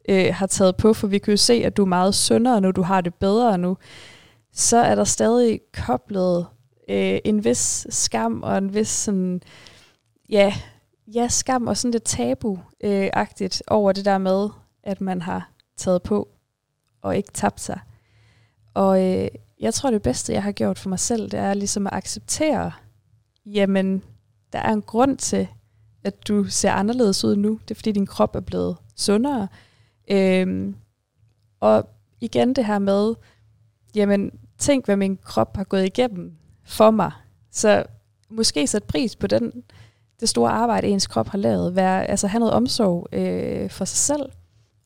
øh, 0.08 0.34
har 0.34 0.46
taget 0.46 0.76
på, 0.76 0.94
for 0.94 1.06
vi 1.06 1.18
kan 1.18 1.30
jo 1.32 1.36
se, 1.36 1.54
at 1.54 1.76
du 1.76 1.82
er 1.82 1.86
meget 1.86 2.14
sundere 2.14 2.60
nu, 2.60 2.70
du 2.70 2.82
har 2.82 3.00
det 3.00 3.14
bedre 3.14 3.58
nu, 3.58 3.76
så 4.52 4.76
er 4.76 4.94
der 4.94 5.04
stadig 5.04 5.60
koblet 5.86 6.46
øh, 6.88 7.18
en 7.24 7.44
vis 7.44 7.86
skam 7.90 8.42
og 8.42 8.58
en 8.58 8.74
vis 8.74 8.88
sådan, 8.88 9.42
ja, 10.28 10.54
ja, 11.14 11.28
skam 11.28 11.66
og 11.66 11.76
sådan 11.76 11.90
lidt 11.90 12.04
tabu-agtigt 12.04 13.60
øh, 13.60 13.64
over 13.66 13.92
det 13.92 14.04
der 14.04 14.18
med, 14.18 14.48
at 14.82 15.00
man 15.00 15.22
har 15.22 15.50
taget 15.76 16.02
på 16.02 16.28
og 17.02 17.16
ikke 17.16 17.32
tabt 17.32 17.60
sig. 17.60 17.80
Og 18.74 19.04
øh, 19.04 19.28
jeg 19.60 19.74
tror, 19.74 19.90
det 19.90 20.02
bedste, 20.02 20.32
jeg 20.32 20.42
har 20.42 20.52
gjort 20.52 20.78
for 20.78 20.88
mig 20.88 20.98
selv, 20.98 21.30
det 21.30 21.40
er 21.40 21.54
ligesom 21.54 21.86
at 21.86 21.92
acceptere, 21.92 22.72
jamen, 23.46 24.02
der 24.52 24.58
er 24.58 24.72
en 24.72 24.82
grund 24.82 25.16
til, 25.16 25.48
at 26.04 26.28
du 26.28 26.44
ser 26.44 26.72
anderledes 26.72 27.24
ud 27.24 27.36
nu. 27.36 27.60
Det 27.68 27.70
er, 27.70 27.74
fordi 27.74 27.92
din 27.92 28.06
krop 28.06 28.36
er 28.36 28.40
blevet 28.40 28.76
sundere. 28.96 29.48
Øhm, 30.10 30.76
og 31.60 31.88
igen 32.20 32.54
det 32.54 32.66
her 32.66 32.78
med, 32.78 33.14
jamen, 33.94 34.30
tænk, 34.58 34.84
hvad 34.84 34.96
min 34.96 35.16
krop 35.16 35.56
har 35.56 35.64
gået 35.64 35.86
igennem 35.86 36.32
for 36.64 36.90
mig. 36.90 37.12
Så 37.50 37.84
måske 38.28 38.66
sætte 38.66 38.86
pris 38.86 39.16
på 39.16 39.26
den, 39.26 39.52
det 40.20 40.28
store 40.28 40.50
arbejde, 40.50 40.88
ens 40.88 41.06
krop 41.06 41.28
har 41.28 41.38
lavet. 41.38 41.76
Være, 41.76 42.06
altså 42.06 42.26
have 42.26 42.38
noget 42.38 42.54
omsorg 42.54 43.08
øh, 43.12 43.70
for 43.70 43.84
sig 43.84 43.98
selv. 43.98 44.32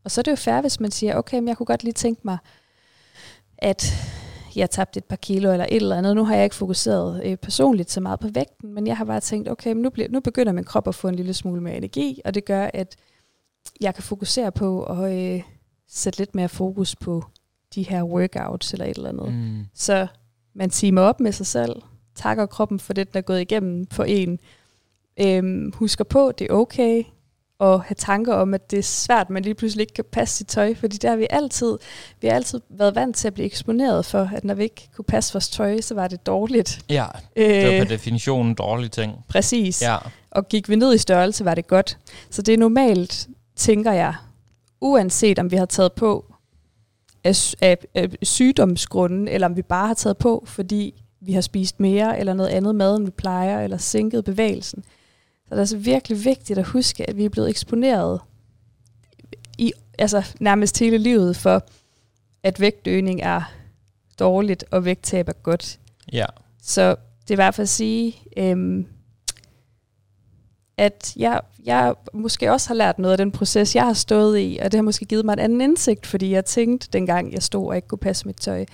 Og 0.05 0.11
så 0.11 0.21
er 0.21 0.23
det 0.23 0.31
jo 0.31 0.37
fair, 0.37 0.61
hvis 0.61 0.81
man 0.81 0.91
siger, 0.91 1.15
okay, 1.15 1.39
men 1.39 1.49
jeg 1.49 1.57
kunne 1.57 1.67
godt 1.67 1.85
lige 1.85 1.93
tænke 1.93 2.21
mig, 2.25 2.39
at 3.59 3.93
jeg 4.57 4.71
tabte 4.71 4.99
et 4.99 5.05
par 5.05 5.17
kilo 5.17 5.53
eller 5.53 5.67
et 5.69 5.77
eller 5.77 5.97
andet. 5.97 6.17
Nu 6.17 6.25
har 6.25 6.35
jeg 6.35 6.45
ikke 6.45 6.57
fokuseret 6.57 7.23
øh, 7.25 7.37
personligt 7.37 7.91
så 7.91 8.01
meget 8.01 8.21
på 8.21 8.29
vægten, 8.35 8.75
men 8.75 8.87
jeg 8.87 8.97
har 8.97 9.05
bare 9.05 9.21
tænkt, 9.21 9.49
okay, 9.49 9.73
men 9.73 9.83
nu, 9.83 9.91
bliver, 9.91 10.09
nu 10.09 10.21
begynder 10.21 10.53
min 10.53 10.65
krop 10.65 10.89
at 10.89 10.95
få 10.95 11.09
en 11.09 11.15
lille 11.15 11.35
smule 11.35 11.61
mere 11.61 11.77
energi, 11.77 12.21
og 12.25 12.35
det 12.35 12.45
gør, 12.45 12.71
at 12.75 12.97
jeg 13.81 13.95
kan 13.95 14.03
fokusere 14.03 14.53
på 14.53 14.83
at 14.83 15.13
øh, 15.13 15.43
sætte 15.89 16.19
lidt 16.19 16.35
mere 16.35 16.49
fokus 16.49 16.97
på 16.97 17.25
de 17.75 17.83
her 17.83 18.03
workouts 18.03 18.73
eller 18.73 18.85
et 18.87 18.97
eller 18.97 19.09
andet. 19.09 19.35
Mm. 19.35 19.65
Så 19.75 20.07
man 20.55 20.71
timer 20.71 21.03
op 21.03 21.21
med 21.21 21.33
sig 21.33 21.47
selv, 21.47 21.77
takker 22.15 22.47
kroppen 22.47 22.81
for 22.81 22.93
det, 22.93 23.13
der 23.15 23.19
er 23.21 23.23
gået 23.23 23.41
igennem 23.41 23.87
for 23.91 24.05
en. 24.05 24.39
Øhm, 25.21 25.73
husker 25.75 26.05
på, 26.05 26.33
det 26.39 26.47
er 26.51 26.55
okay 26.55 27.03
at 27.61 27.81
have 27.81 27.95
tanker 27.99 28.35
om, 28.35 28.55
at 28.55 28.71
det 28.71 28.79
er 28.79 28.83
svært, 28.83 29.31
man 29.31 29.43
lige 29.43 29.55
pludselig 29.55 29.83
ikke 29.83 29.95
kan 29.95 30.05
passe 30.13 30.37
sit 30.37 30.47
tøj, 30.47 30.75
fordi 30.75 30.97
der 30.97 31.09
har 31.11 31.17
vi 31.17 31.27
altid, 31.31 31.79
vi 32.21 32.27
har 32.29 32.35
altid 32.35 32.61
været 32.71 32.95
vant 32.95 33.17
til 33.17 33.27
at 33.29 33.35
blive 33.35 33.47
eksponeret 33.47 34.05
for, 34.07 34.31
at 34.35 34.45
når 34.45 34.55
vi 34.55 34.63
ikke 34.63 34.89
kunne 34.97 35.05
passe 35.05 35.33
vores 35.33 35.49
tøj, 35.49 35.81
så 35.81 35.95
var 35.95 36.09
det 36.09 36.27
dårligt. 36.27 36.81
Ja, 36.91 37.07
det 37.37 37.65
var 37.65 37.73
Øh, 37.73 37.79
per 37.79 37.85
definition 37.85 38.47
en 38.47 38.55
dårlig 38.55 38.91
ting. 38.91 39.13
præcis. 39.29 39.83
Ja, 39.83 39.97
Og 40.31 40.49
gik 40.49 40.69
vi 40.69 40.77
ned 40.77 40.95
i 40.95 40.99
størrelse, 40.99 41.45
var 41.45 41.55
det 41.55 41.67
godt. 41.67 41.99
Så 42.31 42.43
det 42.43 42.55
er 42.55 42.59
normalt, 42.59 43.29
tænker 43.57 43.93
jeg, 43.93 44.15
uanset 44.81 45.39
om 45.39 45.51
vi 45.51 45.57
har 45.57 45.67
taget 45.67 45.93
på 45.93 46.35
af, 47.25 47.55
af, 47.61 47.79
af 47.95 48.11
sygdomsgrunden, 48.23 49.29
eller 49.29 49.47
om 49.47 49.57
vi 49.57 49.63
bare 49.63 49.87
har 49.87 49.95
taget 49.95 50.19
på, 50.19 50.45
fordi 50.47 51.03
vi 51.21 51.33
har 51.33 51.41
spist 51.41 51.81
mere, 51.81 52.19
eller 52.19 52.35
noget 52.35 52.51
andet 52.51 52.75
mad, 52.75 52.97
end 52.97 53.05
vi 53.05 53.11
plejer, 53.11 53.61
eller 53.61 53.77
sænket 53.77 54.25
bevægelsen. 54.25 54.83
Så 54.83 55.51
det 55.51 55.57
er 55.57 55.61
altså 55.61 55.77
virkelig 55.77 56.25
vigtigt 56.25 56.59
at 56.59 56.65
huske, 56.67 57.11
at 57.11 57.17
vi 57.17 57.25
er 57.25 57.29
blevet 57.29 57.51
eksponeret 57.51 58.21
i 59.59 59.73
altså 59.99 60.35
nærmest 60.41 60.79
hele 60.79 60.99
livet 60.99 61.37
for, 61.37 61.63
at 62.43 62.61
vægtøgning 62.61 63.21
er 63.23 63.53
dårligt, 64.19 64.65
og 64.71 64.85
vægttab 64.85 65.29
er 65.29 65.33
godt. 65.33 65.79
ja. 66.13 66.27
Så 66.63 66.97
det 67.29 67.35
er 67.35 67.37
bare 67.37 67.53
for 67.53 67.63
at 67.63 67.69
sige, 67.69 68.17
øhm, 68.37 68.87
at 70.79 71.13
jeg, 71.17 71.41
jeg 71.65 71.95
måske 72.15 72.53
også 72.53 72.69
har 72.69 72.75
lært 72.75 72.99
noget 72.99 73.13
af 73.13 73.19
den 73.19 73.33
proces, 73.33 73.75
jeg 73.75 73.85
har 73.85 73.93
stået 73.93 74.39
i, 74.39 74.59
og 74.63 74.73
det 74.73 74.79
har 74.79 74.83
måske 74.83 75.05
givet 75.05 75.25
mig 75.25 75.33
en 75.33 75.39
anden 75.39 75.61
indsigt, 75.61 76.07
fordi 76.07 76.31
jeg 76.31 76.45
tænkte, 76.45 76.89
dengang 76.93 77.33
jeg 77.33 77.43
stod 77.43 77.69
og 77.69 77.77
ikke 77.77 77.89
kunne 77.89 77.99
passe 77.99 78.27
mit 78.27 78.37
tøj, 78.37 78.65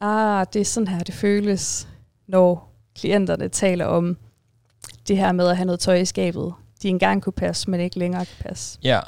ah, 0.00 0.46
det 0.52 0.60
er 0.60 0.64
sådan 0.64 0.88
her, 0.88 0.98
det 0.98 1.14
føles, 1.14 1.88
når 2.26 2.74
klienterne 2.94 3.48
taler 3.48 3.84
om 3.84 4.16
det 5.08 5.16
her 5.16 5.32
med 5.32 5.48
at 5.48 5.56
have 5.56 5.66
noget 5.66 5.80
tøj 5.80 5.96
i 5.96 6.04
skabet, 6.04 6.54
de 6.82 6.88
engang 6.88 7.22
kunne 7.22 7.32
passe, 7.32 7.70
men 7.70 7.80
ikke 7.80 7.98
længere 7.98 8.26
kan 8.26 8.36
passe. 8.40 8.78
Ja. 8.82 9.00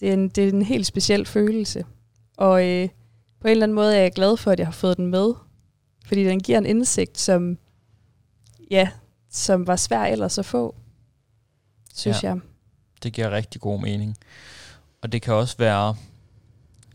Det 0.00 0.08
er 0.08 0.12
en, 0.12 0.28
det 0.28 0.44
er 0.44 0.52
en 0.52 0.62
helt 0.62 0.86
speciel 0.86 1.26
følelse. 1.26 1.84
Og 2.36 2.68
øh, 2.68 2.88
på 3.40 3.48
en 3.48 3.50
eller 3.50 3.62
anden 3.62 3.74
måde 3.74 3.96
er 3.96 4.00
jeg 4.00 4.12
glad 4.12 4.36
for, 4.36 4.50
at 4.50 4.58
jeg 4.58 4.66
har 4.66 4.72
fået 4.72 4.96
den 4.96 5.06
med. 5.06 5.34
Fordi 6.06 6.24
den 6.24 6.40
giver 6.40 6.58
en 6.58 6.66
indsigt, 6.66 7.18
som, 7.18 7.58
ja, 8.70 8.88
som 9.30 9.66
var 9.66 9.76
svær 9.76 10.04
ellers 10.04 10.38
at 10.38 10.44
få, 10.44 10.74
synes 11.94 12.22
ja. 12.22 12.28
jeg. 12.28 12.38
Det 13.02 13.12
giver 13.12 13.30
rigtig 13.30 13.60
god 13.60 13.80
mening. 13.80 14.16
Og 15.02 15.12
det 15.12 15.22
kan 15.22 15.34
også 15.34 15.54
være, 15.58 15.94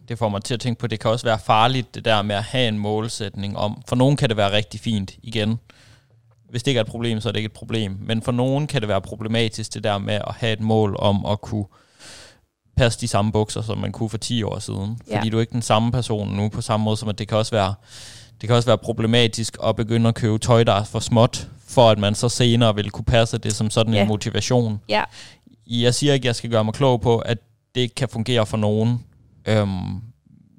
det 0.08 0.18
får 0.18 0.30
mig 0.30 0.44
til 0.44 0.54
at 0.54 0.60
tænke 0.60 0.80
på, 0.80 0.88
det 0.88 1.00
kan 1.00 1.12
også 1.12 1.26
være 1.26 1.40
farligt, 1.40 1.96
det 1.96 2.06
der 2.06 2.22
med 2.22 2.36
at 2.36 2.44
have 2.44 2.68
en 2.68 2.80
målsætning 2.80 3.58
om. 3.58 3.82
For 3.88 3.96
nogen 3.96 4.18
kan 4.18 4.30
det 4.30 4.38
være 4.38 4.52
rigtig 4.52 4.80
fint, 4.80 5.18
igen. 5.24 5.60
Hvis 6.50 6.64
det 6.64 6.72
ikke 6.72 6.78
er 6.78 6.84
et 6.84 6.90
problem, 6.90 7.22
så 7.22 7.30
er 7.30 7.32
det 7.32 7.40
ikke 7.40 7.48
et 7.48 7.54
problem. 7.54 7.98
Men 8.02 8.22
for 8.22 8.32
nogen 8.32 8.68
kan 8.68 8.82
det 8.82 8.90
være 8.90 9.02
problematisk, 9.02 9.74
det 9.74 9.84
der 9.84 9.98
med 9.98 10.14
at 10.14 10.36
have 10.38 10.54
et 10.54 10.60
mål 10.60 10.96
om 11.00 11.26
at 11.26 11.42
kunne 11.42 11.66
passe 12.78 13.02
de 13.02 13.08
samme 13.08 13.32
bukser, 13.32 13.62
som 13.62 13.78
man 13.78 13.92
kunne 13.92 14.10
for 14.10 14.18
10 14.18 14.44
år 14.44 14.60
siden. 14.60 15.00
Ja. 15.10 15.18
Fordi 15.18 15.30
du 15.30 15.38
er 15.38 15.42
ikke 15.42 15.54
den 15.54 15.62
samme 15.62 15.92
person 15.92 16.30
nu, 16.30 16.50
på 16.50 16.62
samme 16.62 16.84
måde 16.84 16.98
som 16.98 17.10
at 17.10 17.20
det 17.20 17.28
kan 17.28 17.38
også 17.38 17.52
være, 17.52 17.74
det 18.42 18.50
kan 18.50 18.56
også 18.56 18.70
være 18.70 18.78
problematisk 18.78 19.58
at 19.64 19.76
begynde 19.76 20.10
at 20.10 20.16
købe 20.16 20.38
tøj, 20.38 20.64
der 20.64 20.74
er 20.74 20.84
for 20.84 21.00
småt, 21.00 21.48
for 21.70 21.90
at 21.90 22.00
man 22.00 22.16
så 22.16 22.30
senere 22.30 22.76
vil 22.76 22.92
kunne 22.92 23.06
passe 23.06 23.38
det 23.38 23.54
som 23.54 23.70
sådan 23.70 23.94
ja. 23.94 24.02
en 24.02 24.08
motivation. 24.08 24.82
Ja. 24.90 25.04
Jeg 25.68 25.96
siger 25.96 26.14
ikke, 26.14 26.24
at 26.24 26.28
jeg 26.28 26.36
skal 26.36 26.50
gøre 26.50 26.64
mig 26.64 26.74
klog 26.74 27.02
på, 27.02 27.18
at 27.20 27.38
det 27.76 27.82
ikke 27.82 27.96
kan 27.96 28.10
fungere 28.10 28.46
for 28.46 28.58
nogen. 28.58 29.06
Øhm, 29.46 30.02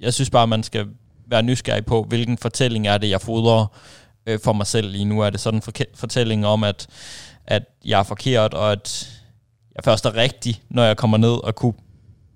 jeg 0.01 0.15
synes 0.15 0.31
bare, 0.31 0.43
at 0.43 0.49
man 0.49 0.63
skal 0.63 0.87
være 1.27 1.43
nysgerrig 1.43 1.87
på, 1.87 2.03
hvilken 2.03 2.39
fortælling 2.39 2.87
er 2.87 2.99
det, 2.99 3.11
jeg 3.11 3.21
fodrer 3.21 3.67
øh, 4.27 4.39
for 4.45 4.53
mig 4.53 4.67
selv 4.67 4.91
lige 4.91 5.05
nu. 5.05 5.21
Er 5.21 5.31
det 5.31 5.41
sådan 5.41 5.63
en 5.67 5.87
fortælling 5.95 6.47
om, 6.47 6.65
at, 6.65 6.87
at 7.47 7.63
jeg 7.85 7.99
er 7.99 8.05
forkert, 8.05 8.55
og 8.55 8.73
at 8.73 9.11
jeg 9.77 9.85
først 9.85 10.07
er 10.07 10.17
rigtig, 10.17 10.63
når 10.69 10.85
jeg 10.85 10.97
kommer 10.97 11.17
ned 11.17 11.45
og 11.45 11.55
kunne 11.55 11.75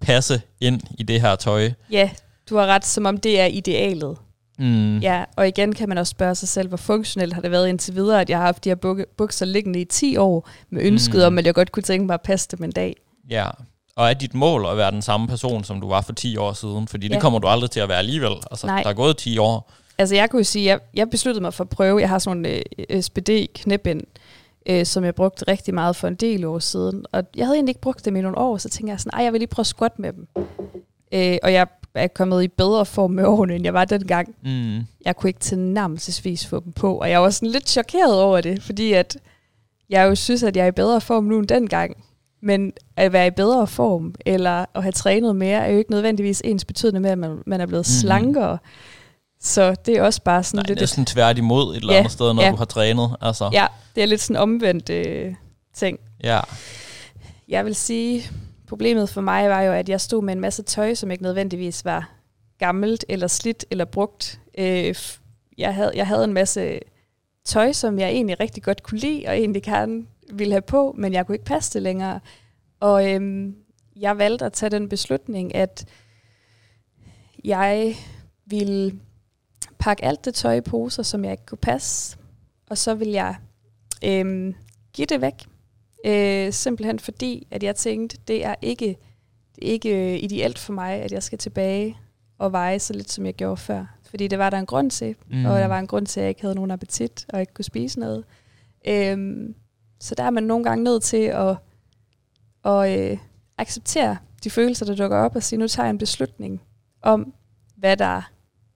passe 0.01 0.43
ind 0.61 0.81
i 0.99 1.03
det 1.03 1.21
her 1.21 1.37
tøj. 1.37 1.71
Ja, 1.91 2.11
du 2.51 2.57
har 2.57 2.67
ret, 2.67 2.85
som 2.85 3.07
om 3.07 3.17
det 3.17 3.41
er 3.41 3.47
idealet. 3.47 4.17
Mm. 4.59 4.99
Ja, 4.99 5.25
og 5.37 5.49
igen 5.49 5.73
kan 5.73 5.89
man 5.89 5.99
også 5.99 6.11
spørge 6.11 6.35
sig 6.35 6.49
selv, 6.49 6.69
hvor 6.69 6.77
funktionelt 6.77 7.35
har 7.35 7.41
det 7.41 7.51
været 7.51 7.69
indtil 7.69 7.95
videre, 7.95 8.21
at 8.21 8.31
jeg 8.31 8.39
har 8.39 8.45
haft 8.45 8.65
de 8.65 8.69
her 8.71 9.05
bukser 9.17 9.47
liggende 9.47 9.81
i 9.81 9.85
10 9.85 10.17
år, 10.17 10.49
med 10.71 10.83
ønsket 10.83 11.21
mm. 11.21 11.27
om, 11.27 11.39
at 11.39 11.47
jeg 11.47 11.55
godt 11.55 11.73
kunne 11.73 11.83
tænke 11.83 12.07
mig 12.07 12.15
at 12.15 12.23
passe 12.23 12.49
dem 12.51 12.65
en 12.65 12.73
dag. 12.73 12.97
Ja, 13.31 13.47
og 13.97 14.11
er 14.11 14.15
dit 14.15 14.35
mål 14.35 14.67
at 14.67 14.77
være 14.77 14.91
den 14.91 15.03
samme 15.03 15.29
person, 15.29 15.65
som 15.65 15.81
du 15.81 15.89
var 15.89 16.01
for 16.01 16.13
10 16.13 16.37
år 16.37 16.53
siden? 16.53 16.89
Fordi 16.89 17.07
ja. 17.09 17.15
det 17.15 17.23
kommer 17.23 17.39
du 17.39 17.49
aldrig 17.49 17.71
til 17.71 17.81
at 17.81 17.89
være 17.89 17.99
alligevel. 17.99 18.33
Altså, 18.51 18.67
Nej. 18.67 18.83
der 18.83 18.89
er 18.89 18.95
gået 18.95 19.17
10 19.17 19.39
år. 19.39 19.73
Altså 19.99 20.15
jeg 20.15 20.31
kunne 20.31 20.45
sige, 20.45 20.65
jeg, 20.65 20.81
jeg 20.95 21.11
besluttede 21.11 21.43
mig 21.43 21.55
for 21.55 21.65
at 21.65 21.71
prøve, 21.71 22.01
jeg 22.01 22.09
har 22.09 22.19
sådan 22.19 22.47
en 22.47 22.63
øh, 22.89 23.03
SPD-knæbind, 23.03 24.03
øh, 24.67 24.87
som 24.87 25.05
jeg 25.05 25.15
brugte 25.15 25.45
rigtig 25.49 25.75
meget 25.75 25.97
for 25.97 26.09
en 26.09 26.15
del 26.15 26.45
år 26.45 26.59
siden. 26.59 27.05
Og 27.13 27.23
jeg 27.37 27.47
havde 27.47 27.57
egentlig 27.57 27.71
ikke 27.71 27.81
brugt 27.81 28.05
dem 28.05 28.17
i 28.17 28.21
nogle 28.21 28.39
år, 28.39 28.57
så 28.57 28.69
tænkte 28.69 28.91
jeg 28.91 29.01
sådan, 29.01 29.19
ej, 29.19 29.25
jeg 29.25 29.33
vil 29.33 29.41
lige 29.41 29.49
prøve 29.49 29.63
at 29.63 29.67
squat 29.67 29.99
med 29.99 30.13
dem. 30.13 30.29
Øh, 31.13 31.39
og 31.43 31.53
jeg 31.53 31.67
er 31.95 32.07
kommet 32.07 32.45
i 32.45 32.49
bedre 32.49 32.87
form 32.87 33.11
med 33.11 33.25
årene, 33.25 33.55
end 33.55 33.65
jeg 33.65 33.75
var 33.75 33.85
dengang. 33.85 34.35
Mm. 34.45 34.79
Jeg 35.05 35.17
kunne 35.17 35.31
ikke 35.31 35.41
til 35.41 35.59
nærmelsesvis 35.59 36.47
få 36.47 36.61
dem 36.61 36.73
på, 36.73 36.99
og 36.99 37.11
jeg 37.11 37.23
var 37.23 37.31
sådan 37.31 37.49
lidt 37.49 37.69
chokeret 37.69 38.23
over 38.23 38.41
det, 38.41 38.63
fordi 38.63 38.93
at 38.93 39.17
jeg 39.91 40.09
jo 40.09 40.15
synes, 40.15 40.43
at 40.43 40.57
jeg 40.57 40.63
er 40.63 40.69
i 40.69 40.73
bedre 40.73 41.01
form 41.01 41.25
nu 41.25 41.39
end 41.39 41.49
dengang. 41.49 41.97
Men 42.43 42.73
at 42.97 43.13
være 43.13 43.27
i 43.27 43.31
bedre 43.31 43.67
form, 43.67 44.15
eller 44.27 44.65
at 44.75 44.83
have 44.83 44.93
trænet 44.93 45.37
mere, 45.37 45.67
er 45.67 45.73
jo 45.73 45.79
ikke 45.79 45.91
nødvendigvis 45.91 46.43
ens 46.45 46.65
betydende 46.65 47.01
med, 47.01 47.11
at 47.11 47.19
man, 47.19 47.39
man 47.47 47.61
er 47.61 47.67
blevet 47.67 47.87
mm. 47.87 48.01
slankere. 48.01 48.59
Så 49.41 49.75
det 49.87 49.97
er 49.97 50.03
også 50.03 50.23
bare 50.23 50.43
sådan 50.43 50.59
Nej, 50.59 50.65
lidt... 50.69 50.81
næsten 50.81 51.07
tværtimod 51.07 51.75
et 51.75 51.81
eller 51.81 51.95
andet 51.95 52.13
sted, 52.13 52.35
når 52.35 52.43
ja. 52.43 52.51
du 52.51 52.57
har 52.57 52.65
trænet. 52.65 53.17
Altså. 53.21 53.51
Ja, 53.53 53.67
det 53.95 54.03
er 54.03 54.07
lidt 54.07 54.21
sådan 54.21 54.43
omvendt 54.43 54.91
øh, 54.91 55.35
ting. 55.75 55.99
Ja. 56.25 56.41
Jeg 57.49 57.65
vil 57.65 57.75
sige, 57.75 58.31
problemet 58.75 59.09
for 59.09 59.21
mig 59.21 59.49
var 59.49 59.63
jo, 59.63 59.73
at 59.73 59.89
jeg 59.89 60.01
stod 60.01 60.23
med 60.23 60.35
en 60.35 60.41
masse 60.41 60.63
tøj, 60.63 60.95
som 60.95 61.11
ikke 61.11 61.23
nødvendigvis 61.23 61.85
var 61.85 62.11
gammelt, 62.59 63.05
eller 63.09 63.27
slidt, 63.27 63.65
eller 63.71 63.85
brugt. 63.85 64.41
Øh, 64.59 64.95
jeg, 65.59 65.75
havde, 65.75 65.93
jeg 65.95 66.07
havde 66.07 66.25
en 66.25 66.33
masse 66.33 66.81
tøj, 67.45 67.73
som 67.73 67.99
jeg 67.99 68.09
egentlig 68.11 68.41
rigtig 68.41 68.63
godt 68.63 68.83
kunne 68.83 68.99
lide, 68.99 69.25
og 69.27 69.37
egentlig 69.37 69.63
gerne 69.63 70.07
ville 70.33 70.53
have 70.53 70.63
på, 70.63 70.95
men 70.99 71.13
jeg 71.13 71.27
kunne 71.27 71.35
ikke 71.35 71.45
passe 71.45 71.73
det 71.75 71.83
længere. 71.83 72.21
Og 72.81 73.13
øhm, 73.13 73.57
jeg 73.97 74.19
valgte 74.19 74.45
at 74.45 74.53
tage 74.53 74.71
den 74.71 74.89
beslutning, 74.89 75.55
at 75.55 75.85
jeg 77.45 77.95
ville 78.47 79.01
pakke 79.79 80.05
alt 80.05 80.25
det 80.25 80.35
tøj 80.35 80.55
i 80.55 80.61
poser, 80.61 81.03
som 81.03 81.25
jeg 81.25 81.33
ikke 81.33 81.47
kunne 81.47 81.59
passe, 81.59 82.17
og 82.71 82.79
så 82.79 82.95
vil 82.95 83.09
jeg 83.09 83.37
øhm, 84.05 84.55
give 84.93 85.07
det 85.07 85.21
væk. 85.21 85.54
Øh, 86.05 86.53
simpelthen 86.53 86.99
fordi, 86.99 87.47
at 87.51 87.63
jeg 87.63 87.77
tænkte, 87.77 88.19
det 88.29 88.45
er 88.45 88.55
ikke, 88.63 88.87
det 89.55 89.69
er 89.69 89.73
ikke 89.73 90.15
øh, 90.15 90.23
ideelt 90.23 90.59
for 90.59 90.73
mig, 90.73 90.93
at 90.93 91.13
jeg 91.13 91.23
skal 91.23 91.39
tilbage 91.39 91.97
og 92.39 92.53
veje 92.53 92.79
så 92.79 92.93
lidt, 92.93 93.11
som 93.11 93.27
jeg 93.27 93.35
gjorde 93.35 93.57
før. 93.57 93.85
Fordi 94.11 94.29
det 94.29 94.39
var 94.39 94.51
der 94.51 94.59
en 94.59 94.67
grund 94.67 94.91
til, 94.91 95.17
mm. 95.31 95.45
og 95.45 95.59
der 95.59 95.67
var 95.67 95.79
en 95.79 95.87
grund 95.87 96.07
til, 96.07 96.21
at 96.21 96.25
jeg 96.25 96.29
ikke 96.29 96.41
havde 96.41 96.55
nogen 96.55 96.71
appetit, 96.71 97.27
og 97.29 97.41
ikke 97.41 97.55
kunne 97.55 97.65
spise 97.65 98.01
noget. 98.01 98.25
Øhm, 98.89 99.55
så 100.01 100.15
der 100.15 100.23
er 100.23 100.31
man 100.31 100.43
nogle 100.43 100.65
gange 100.65 100.85
nødt 100.85 101.03
til 101.03 101.17
at, 101.17 101.57
at 102.65 103.01
øh, 103.01 103.19
acceptere 103.59 104.17
de 104.45 104.51
følelser, 104.51 104.87
der 104.87 104.95
dukker 104.97 105.17
op, 105.17 105.37
og 105.37 105.43
sige, 105.43 105.59
nu 105.59 105.69
tager 105.69 105.87
jeg 105.87 105.91
en 105.91 105.99
beslutning 105.99 106.63
om, 107.03 107.35
hvad 107.77 107.97
der 107.97 108.31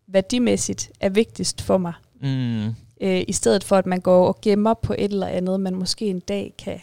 værdimæssigt 0.06 0.90
er 1.00 1.08
vigtigst 1.08 1.62
for 1.62 1.78
mig. 1.78 1.92
Mm. 2.20 2.66
Øh, 3.00 3.22
I 3.28 3.32
stedet 3.32 3.64
for, 3.64 3.76
at 3.76 3.86
man 3.86 4.00
går 4.00 4.28
og 4.28 4.40
gemmer 4.40 4.74
på 4.74 4.92
et 4.98 5.12
eller 5.12 5.26
andet, 5.26 5.60
man 5.60 5.74
måske 5.74 6.06
en 6.06 6.20
dag 6.20 6.54
kan, 6.58 6.80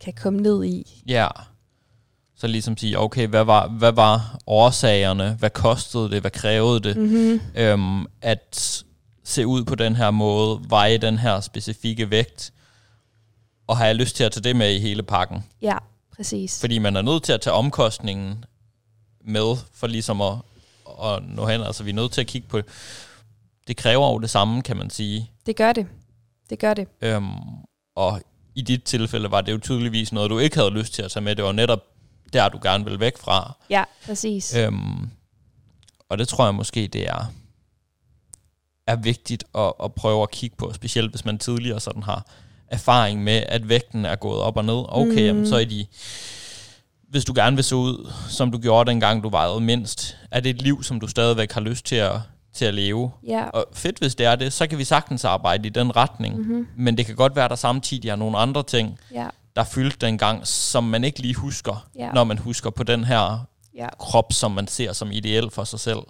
kan 0.00 0.12
komme 0.12 0.40
ned 0.40 0.64
i. 0.64 1.02
Ja. 1.08 1.28
Så 2.36 2.46
ligesom 2.46 2.76
sige, 2.76 2.98
okay, 2.98 3.26
hvad 3.26 3.44
var, 3.44 3.68
hvad 3.68 3.92
var 3.92 4.38
årsagerne? 4.46 5.36
Hvad 5.38 5.50
kostede 5.50 6.10
det? 6.10 6.20
Hvad 6.20 6.30
krævede 6.30 6.80
det? 6.80 6.96
Mm-hmm. 6.96 7.40
Øhm, 7.54 8.06
at 8.22 8.84
se 9.24 9.46
ud 9.46 9.64
på 9.64 9.74
den 9.74 9.96
her 9.96 10.10
måde, 10.10 10.60
veje 10.68 10.98
den 10.98 11.18
her 11.18 11.40
specifikke 11.40 12.10
vægt, 12.10 12.52
og 13.66 13.76
har 13.76 13.86
jeg 13.86 13.94
lyst 13.94 14.16
til 14.16 14.24
at 14.24 14.32
tage 14.32 14.42
det 14.42 14.56
med 14.56 14.74
i 14.74 14.78
hele 14.78 15.02
pakken? 15.02 15.44
Ja, 15.62 15.78
præcis. 16.16 16.60
Fordi 16.60 16.78
man 16.78 16.96
er 16.96 17.02
nødt 17.02 17.22
til 17.22 17.32
at 17.32 17.40
tage 17.40 17.54
omkostningen 17.54 18.44
med, 19.24 19.56
for 19.72 19.86
ligesom 19.86 20.20
at, 20.20 20.34
at 21.04 21.22
nå 21.28 21.46
hen. 21.46 21.62
Altså 21.62 21.84
vi 21.84 21.90
er 21.90 21.94
nødt 21.94 22.12
til 22.12 22.20
at 22.20 22.26
kigge 22.26 22.48
på, 22.48 22.60
det 23.68 23.76
kræver 23.76 24.12
jo 24.12 24.18
det 24.18 24.30
samme, 24.30 24.62
kan 24.62 24.76
man 24.76 24.90
sige. 24.90 25.30
Det 25.46 25.56
gør 25.56 25.72
det. 25.72 25.86
Det 26.50 26.58
gør 26.58 26.74
det. 26.74 26.88
Øhm, 27.02 27.30
og 27.94 28.20
i 28.56 28.62
dit 28.62 28.82
tilfælde 28.82 29.30
var 29.30 29.40
det 29.40 29.52
jo 29.52 29.58
tydeligvis 29.58 30.12
noget, 30.12 30.30
du 30.30 30.38
ikke 30.38 30.56
havde 30.56 30.70
lyst 30.70 30.94
til 30.94 31.02
at 31.02 31.10
tage 31.10 31.24
med. 31.24 31.36
Det 31.36 31.44
var 31.44 31.52
netop 31.52 31.82
der, 32.32 32.48
du 32.48 32.58
gerne 32.62 32.84
vil 32.84 33.00
væk 33.00 33.18
fra. 33.18 33.56
Ja, 33.70 33.84
præcis. 34.06 34.56
Øhm, 34.56 35.10
og 36.08 36.18
det 36.18 36.28
tror 36.28 36.44
jeg 36.44 36.54
måske, 36.54 36.86
det 36.86 37.08
er, 37.08 37.32
er 38.86 38.96
vigtigt 38.96 39.44
at, 39.54 39.72
at 39.84 39.94
prøve 39.94 40.22
at 40.22 40.30
kigge 40.30 40.56
på, 40.56 40.72
specielt 40.72 41.10
hvis 41.10 41.24
man 41.24 41.38
tidligere 41.38 41.80
sådan 41.80 42.02
har 42.02 42.26
erfaring 42.68 43.24
med, 43.24 43.42
at 43.48 43.68
vægten 43.68 44.04
er 44.04 44.16
gået 44.16 44.40
op 44.40 44.56
og 44.56 44.64
ned. 44.64 44.84
Okay, 44.88 45.12
mm. 45.12 45.26
jamen, 45.26 45.48
så 45.48 45.56
er 45.56 45.64
de... 45.64 45.86
Hvis 47.08 47.24
du 47.24 47.32
gerne 47.36 47.56
vil 47.56 47.64
se 47.64 47.76
ud, 47.76 48.12
som 48.28 48.50
du 48.50 48.58
gjorde 48.58 48.90
dengang 48.90 49.22
du 49.22 49.28
vejede 49.28 49.60
mindst, 49.60 50.16
er 50.30 50.40
det 50.40 50.50
et 50.50 50.62
liv, 50.62 50.82
som 50.82 51.00
du 51.00 51.08
stadigvæk 51.08 51.52
har 51.52 51.60
lyst 51.60 51.86
til 51.86 51.96
at, 51.96 52.20
til 52.56 52.64
at 52.64 52.74
leve. 52.74 53.10
Ja. 53.26 53.44
Og 53.44 53.64
fedt, 53.72 53.98
hvis 53.98 54.14
det 54.14 54.26
er 54.26 54.36
det, 54.36 54.52
så 54.52 54.66
kan 54.66 54.78
vi 54.78 54.84
sagtens 54.84 55.24
arbejde 55.24 55.66
i 55.66 55.70
den 55.70 55.96
retning. 55.96 56.36
Mm-hmm. 56.36 56.66
Men 56.76 56.98
det 56.98 57.06
kan 57.06 57.16
godt 57.16 57.36
være, 57.36 57.44
at 57.44 57.50
der 57.50 57.56
samtidig 57.56 58.08
er 58.08 58.16
nogle 58.16 58.38
andre 58.38 58.62
ting, 58.62 58.98
ja. 59.12 59.28
der 59.56 59.64
fyldte 59.64 60.06
dengang, 60.06 60.46
som 60.46 60.84
man 60.84 61.04
ikke 61.04 61.20
lige 61.20 61.34
husker, 61.34 61.88
ja. 61.98 62.12
når 62.12 62.24
man 62.24 62.38
husker 62.38 62.70
på 62.70 62.82
den 62.82 63.04
her 63.04 63.46
ja. 63.74 63.88
krop, 63.98 64.32
som 64.32 64.50
man 64.50 64.68
ser 64.68 64.92
som 64.92 65.10
ideel 65.12 65.50
for 65.50 65.64
sig 65.64 65.80
selv. 65.80 66.00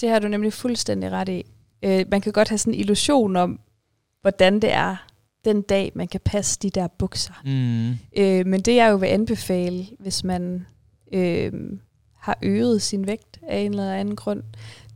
Det 0.00 0.08
har 0.08 0.18
du 0.18 0.28
nemlig 0.28 0.52
fuldstændig 0.52 1.10
ret 1.12 1.28
i. 1.28 1.42
Øh, 1.82 2.04
man 2.10 2.20
kan 2.20 2.32
godt 2.32 2.48
have 2.48 2.58
sådan 2.58 2.74
en 2.74 2.80
illusion 2.80 3.36
om, 3.36 3.60
hvordan 4.20 4.60
det 4.60 4.72
er 4.72 4.96
den 5.44 5.62
dag, 5.62 5.92
man 5.94 6.08
kan 6.08 6.20
passe 6.24 6.58
de 6.62 6.70
der 6.70 6.88
bukser. 6.98 7.32
Mm. 7.44 7.90
Øh, 8.16 8.46
men 8.46 8.60
det 8.60 8.76
jeg 8.76 8.90
jo 8.90 8.96
vil 8.96 9.06
anbefale, 9.06 9.86
hvis 9.98 10.24
man 10.24 10.66
øh, 11.12 11.52
har 12.18 12.38
øget 12.42 12.82
sin 12.82 13.06
vægt 13.06 13.38
af 13.48 13.58
en 13.58 13.70
eller 13.70 13.92
anden 13.92 14.16
grund, 14.16 14.42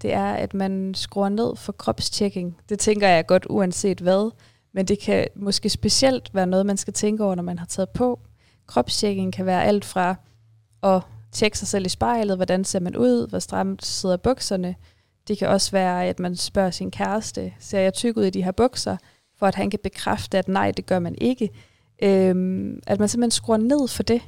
det 0.02 0.12
er, 0.12 0.32
at 0.32 0.54
man 0.54 0.94
skruer 0.94 1.28
ned 1.28 1.56
for 1.56 1.72
kropstjekking. 1.72 2.56
Det 2.68 2.78
tænker 2.78 3.08
jeg 3.08 3.26
godt 3.26 3.46
uanset 3.50 4.00
hvad, 4.00 4.30
men 4.72 4.86
det 4.86 4.98
kan 4.98 5.26
måske 5.36 5.70
specielt 5.70 6.30
være 6.34 6.46
noget, 6.46 6.66
man 6.66 6.76
skal 6.76 6.92
tænke 6.92 7.24
over, 7.24 7.34
når 7.34 7.42
man 7.42 7.58
har 7.58 7.66
taget 7.66 7.90
på. 7.90 8.20
Kropstjekking 8.66 9.32
kan 9.32 9.46
være 9.46 9.64
alt 9.64 9.84
fra 9.84 10.14
at 10.82 11.02
tjekke 11.32 11.58
sig 11.58 11.68
selv 11.68 11.86
i 11.86 11.88
spejlet, 11.88 12.36
hvordan 12.36 12.64
ser 12.64 12.80
man 12.80 12.96
ud, 12.96 13.28
hvor 13.28 13.38
stramt 13.38 13.86
sidder 13.86 14.16
bukserne. 14.16 14.74
Det 15.28 15.38
kan 15.38 15.48
også 15.48 15.70
være, 15.70 16.06
at 16.06 16.20
man 16.20 16.36
spørger 16.36 16.70
sin 16.70 16.90
kæreste, 16.90 17.52
ser 17.58 17.80
jeg 17.80 17.94
tyk 17.94 18.16
ud 18.16 18.24
i 18.24 18.30
de 18.30 18.44
her 18.44 18.52
bukser? 18.52 18.96
for 19.40 19.46
at 19.46 19.54
han 19.54 19.70
kan 19.70 19.80
bekræfte, 19.82 20.38
at 20.38 20.48
nej, 20.48 20.70
det 20.70 20.86
gør 20.86 20.98
man 20.98 21.14
ikke. 21.20 21.50
Øhm, 22.02 22.82
at 22.86 22.98
man 22.98 23.08
simpelthen 23.08 23.30
skruer 23.30 23.56
ned 23.56 23.88
for 23.88 24.02
det. 24.02 24.22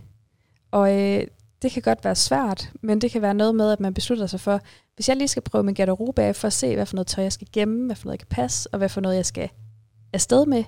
Og 0.70 1.00
øh, 1.00 1.26
det 1.62 1.72
kan 1.72 1.82
godt 1.82 2.04
være 2.04 2.14
svært, 2.14 2.70
men 2.82 3.00
det 3.00 3.10
kan 3.10 3.22
være 3.22 3.34
noget 3.34 3.54
med, 3.54 3.72
at 3.72 3.80
man 3.80 3.94
beslutter 3.94 4.26
sig 4.26 4.40
for, 4.40 4.60
hvis 4.94 5.08
jeg 5.08 5.16
lige 5.16 5.28
skal 5.28 5.42
prøve 5.42 5.64
min 5.64 5.74
garderobe 5.74 6.22
af 6.22 6.36
for 6.36 6.46
at 6.46 6.52
se, 6.52 6.74
hvad 6.74 6.86
for 6.86 6.96
noget 6.96 7.06
tøj 7.06 7.24
jeg 7.24 7.32
skal 7.32 7.48
gemme, 7.52 7.86
hvad 7.86 7.96
for 7.96 8.06
noget 8.06 8.18
jeg 8.20 8.28
kan 8.28 8.34
passe, 8.36 8.68
og 8.72 8.78
hvad 8.78 8.88
for 8.88 9.00
noget 9.00 9.16
jeg 9.16 9.26
skal 9.26 9.48
afsted 10.12 10.46
med, 10.46 10.64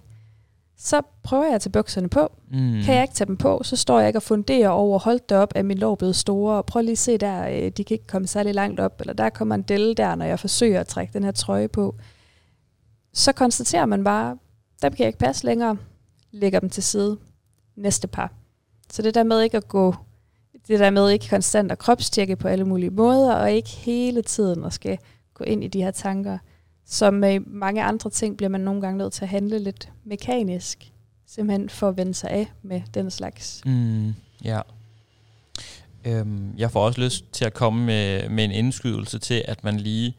så 0.76 1.02
prøver 1.22 1.44
jeg 1.44 1.54
at 1.54 1.60
tage 1.60 1.70
bukserne 1.70 2.08
på. 2.08 2.32
Mm. 2.50 2.82
Kan 2.84 2.94
jeg 2.94 3.02
ikke 3.02 3.14
tage 3.14 3.26
dem 3.26 3.36
på, 3.36 3.60
så 3.62 3.76
står 3.76 3.98
jeg 3.98 4.08
ikke 4.08 4.18
og 4.18 4.22
funderer 4.22 4.68
over, 4.68 4.98
holdt 4.98 5.28
det 5.28 5.38
op, 5.38 5.52
at 5.54 5.64
min 5.64 5.78
lår 5.78 5.94
blevet 5.94 6.16
store, 6.16 6.56
og 6.56 6.66
prøv 6.66 6.82
lige 6.82 6.92
at 6.92 6.98
se 6.98 7.18
der, 7.18 7.48
øh, 7.48 7.70
de 7.70 7.84
kan 7.84 7.94
ikke 7.94 8.06
komme 8.06 8.28
særlig 8.28 8.54
langt 8.54 8.80
op, 8.80 9.00
eller 9.00 9.12
der 9.12 9.30
kommer 9.30 9.54
en 9.54 9.62
delle 9.62 9.94
der, 9.94 10.14
når 10.14 10.24
jeg 10.24 10.40
forsøger 10.40 10.80
at 10.80 10.86
trække 10.86 11.12
den 11.12 11.24
her 11.24 11.30
trøje 11.30 11.68
på. 11.68 11.94
Så 13.12 13.32
konstaterer 13.32 13.86
man 13.86 14.04
bare, 14.04 14.38
dem 14.82 14.92
kan 14.92 14.98
jeg 14.98 15.06
ikke 15.06 15.18
passe 15.18 15.46
længere, 15.46 15.76
lægger 16.30 16.60
dem 16.60 16.70
til 16.70 16.82
side. 16.82 17.18
Næste 17.76 18.08
par. 18.08 18.32
Så 18.90 19.02
det 19.02 19.14
der 19.14 19.22
med 19.22 19.40
ikke 19.40 19.56
at 19.56 19.68
gå, 19.68 19.94
det 20.68 20.80
der 20.80 20.90
med 20.90 21.10
ikke 21.10 21.28
konstant 21.28 21.72
at 21.72 21.78
kropstjekke 21.78 22.36
på 22.36 22.48
alle 22.48 22.64
mulige 22.64 22.90
måder, 22.90 23.34
og 23.34 23.52
ikke 23.52 23.70
hele 23.70 24.22
tiden 24.22 24.64
at 24.64 24.72
skal 24.72 24.98
gå 25.34 25.44
ind 25.44 25.64
i 25.64 25.68
de 25.68 25.82
her 25.82 25.90
tanker, 25.90 26.38
som 26.86 27.14
med 27.14 27.40
mange 27.40 27.82
andre 27.82 28.10
ting 28.10 28.36
bliver 28.36 28.50
man 28.50 28.60
nogle 28.60 28.80
gange 28.80 28.98
nødt 28.98 29.12
til 29.12 29.22
at 29.22 29.28
handle 29.28 29.58
lidt 29.58 29.88
mekanisk, 30.04 30.92
simpelthen 31.26 31.68
for 31.68 31.88
at 31.88 31.96
vende 31.96 32.14
sig 32.14 32.30
af 32.30 32.52
med 32.62 32.82
den 32.94 33.10
slags. 33.10 33.60
Mm, 33.66 34.14
ja. 34.44 34.60
Øhm, 36.04 36.54
jeg 36.56 36.70
får 36.70 36.86
også 36.86 37.00
lyst 37.00 37.32
til 37.32 37.44
at 37.44 37.54
komme 37.54 37.84
med, 37.84 38.28
med 38.28 38.44
en 38.44 38.50
indskydelse 38.50 39.18
til, 39.18 39.44
at 39.48 39.64
man 39.64 39.80
lige 39.80 40.16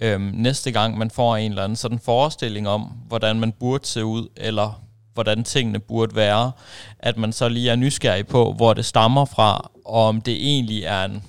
øhm, 0.00 0.22
næste 0.22 0.72
gang 0.72 0.98
man 0.98 1.10
får 1.10 1.36
en 1.36 1.52
eller 1.52 1.64
anden 1.64 1.76
sådan 1.76 1.98
forestilling 1.98 2.68
om, 2.68 2.82
hvordan 2.82 3.40
man 3.40 3.52
burde 3.52 3.86
se 3.86 4.04
ud, 4.04 4.28
eller 4.36 4.82
hvordan 5.14 5.44
tingene 5.44 5.78
burde 5.78 6.16
være, 6.16 6.52
at 6.98 7.16
man 7.16 7.32
så 7.32 7.48
lige 7.48 7.70
er 7.70 7.76
nysgerrig 7.76 8.26
på, 8.26 8.52
hvor 8.52 8.74
det 8.74 8.84
stammer 8.84 9.24
fra, 9.24 9.70
og 9.84 10.06
om 10.06 10.20
det 10.20 10.34
egentlig 10.34 10.84
er 10.84 11.04
en 11.04 11.22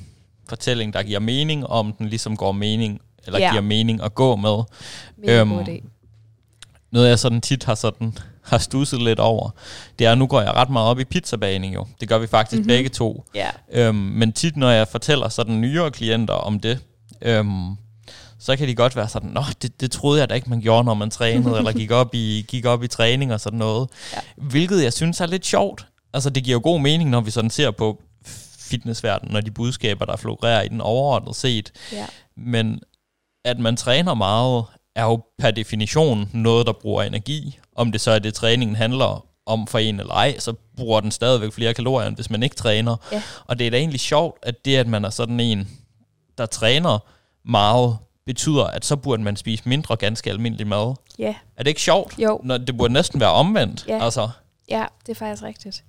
fortælling, 0.50 0.94
der 0.94 1.04
giver 1.04 1.20
mening, 1.20 1.68
og 1.68 1.80
om 1.80 1.94
den 1.94 2.10
ligesom 2.10 2.38
går 2.38 2.52
mening 2.52 3.02
eller 3.26 3.40
ja. 3.40 3.52
giver 3.52 3.62
mening 3.62 4.04
at 4.04 4.16
gå 4.16 4.36
med. 4.36 4.64
øhm, 5.24 5.50
god 5.50 5.68
idé. 5.68 5.88
Noget 6.92 7.10
jeg 7.10 7.20
sådan 7.20 7.42
tit 7.42 7.64
har 7.64 7.76
sådan 7.76 8.18
har 8.52 8.58
stusset 8.58 9.02
lidt 9.02 9.20
over, 9.20 9.50
det 10.00 10.08
er, 10.08 10.16
nu 10.16 10.28
går 10.28 10.42
jeg 10.42 10.54
ret 10.54 10.70
meget 10.70 10.90
op 10.90 11.00
i 11.00 11.04
pizzabagning 11.04 11.74
jo. 11.74 11.88
Det 12.00 12.10
gør 12.10 12.18
vi 12.18 12.28
faktisk 12.28 12.60
mm-hmm. 12.60 12.68
begge 12.68 12.90
to. 12.90 13.26
Ja. 13.36 13.50
Øhm, 13.72 13.96
men 13.96 14.34
tit, 14.34 14.58
når 14.58 14.70
jeg 14.70 14.88
fortæller 14.88 15.30
sådan 15.30 15.62
nyere 15.62 15.92
klienter 15.92 16.34
om 16.34 16.60
det, 16.60 16.80
øhm, 17.22 17.78
så 18.46 18.56
kan 18.56 18.68
de 18.68 18.76
godt 18.76 18.96
være 18.96 19.10
sådan, 19.10 19.30
nå, 19.30 19.44
det, 19.62 19.82
det 19.82 19.92
troede 19.92 20.20
jeg 20.20 20.30
da 20.30 20.34
ikke, 20.34 20.50
man 20.50 20.62
gjorde, 20.62 20.84
når 20.84 20.94
man 20.94 21.10
trænede, 21.10 21.58
eller 21.58 21.72
gik 21.72 21.92
op, 21.92 22.16
i, 22.16 22.46
gik 22.48 22.66
op 22.66 22.84
i 22.84 22.88
træning 22.88 23.34
og 23.34 23.42
sådan 23.42 23.60
noget. 23.60 23.90
Ja. 24.14 24.20
Hvilket 24.38 24.84
jeg 24.84 24.94
synes 24.94 25.22
er 25.22 25.26
lidt 25.26 25.46
sjovt. 25.46 25.88
Altså, 26.14 26.30
det 26.30 26.44
giver 26.44 26.56
jo 26.56 26.62
god 26.64 26.80
mening, 26.80 27.10
når 27.10 27.22
vi 27.22 27.32
sådan 27.32 27.50
ser 27.50 27.72
på 27.72 28.02
fitnessverdenen, 28.58 29.36
og 29.36 29.46
de 29.46 29.52
budskaber, 29.52 30.06
der 30.06 30.16
florerer 30.16 30.62
i 30.62 30.68
den 30.68 30.82
overordnet 30.82 31.36
set. 31.36 31.72
Ja. 31.92 32.06
Men 32.38 32.80
at 33.46 33.60
man 33.60 33.78
træner 33.78 34.14
meget, 34.14 34.66
er 34.96 35.04
jo 35.04 35.24
per 35.40 35.52
definition 35.52 36.30
noget, 36.34 36.68
der 36.68 36.74
bruger 36.74 37.04
energi. 37.04 37.60
Om 37.76 37.92
det 37.92 38.02
så 38.02 38.12
er 38.12 38.20
det, 38.20 38.34
træningen 38.34 38.76
handler 38.76 39.26
om 39.46 39.68
for 39.68 39.80
en 39.80 40.00
eller 40.00 40.14
ej, 40.14 40.40
så 40.40 40.54
bruger 40.78 41.02
den 41.02 41.12
stadigvæk 41.12 41.54
flere 41.54 41.74
kalorier, 41.74 42.08
end 42.08 42.16
hvis 42.16 42.30
man 42.30 42.44
ikke 42.44 42.56
træner. 42.56 42.96
Ja. 43.12 43.22
Og 43.46 43.60
det 43.60 43.68
er 43.68 43.72
da 43.72 43.78
egentlig 43.78 44.00
sjovt, 44.00 44.38
at 44.44 44.66
det, 44.66 44.78
at 44.78 44.88
man 44.88 45.06
er 45.06 45.10
sådan 45.10 45.40
en, 45.40 45.70
der 46.38 46.46
træner 46.46 47.00
meget, 47.46 47.98
betyder, 48.26 48.64
at 48.64 48.86
så 48.86 48.96
burde 48.96 49.24
man 49.24 49.36
spise 49.36 49.70
mindre 49.70 49.96
ganske 49.96 50.30
almindelig 50.30 50.68
mad. 50.68 50.96
Ja. 51.20 51.36
Er 51.58 51.64
det 51.64 51.68
ikke 51.68 51.82
sjovt? 51.82 52.20
Jo. 52.20 52.40
Når 52.44 52.58
det 52.58 52.78
burde 52.78 52.94
næsten 52.94 53.20
være 53.20 53.32
omvendt. 53.32 53.88
Ja. 53.88 54.04
Altså, 54.04 54.30
Ja, 54.70 54.86
det 55.06 55.10
er 55.12 55.16
faktisk 55.16 55.44
rigtigt. 55.44 55.84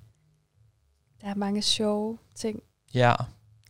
Der 1.21 1.27
er 1.29 1.35
mange 1.35 1.63
sjove 1.63 2.19
ting. 2.35 2.63
ja. 2.95 3.15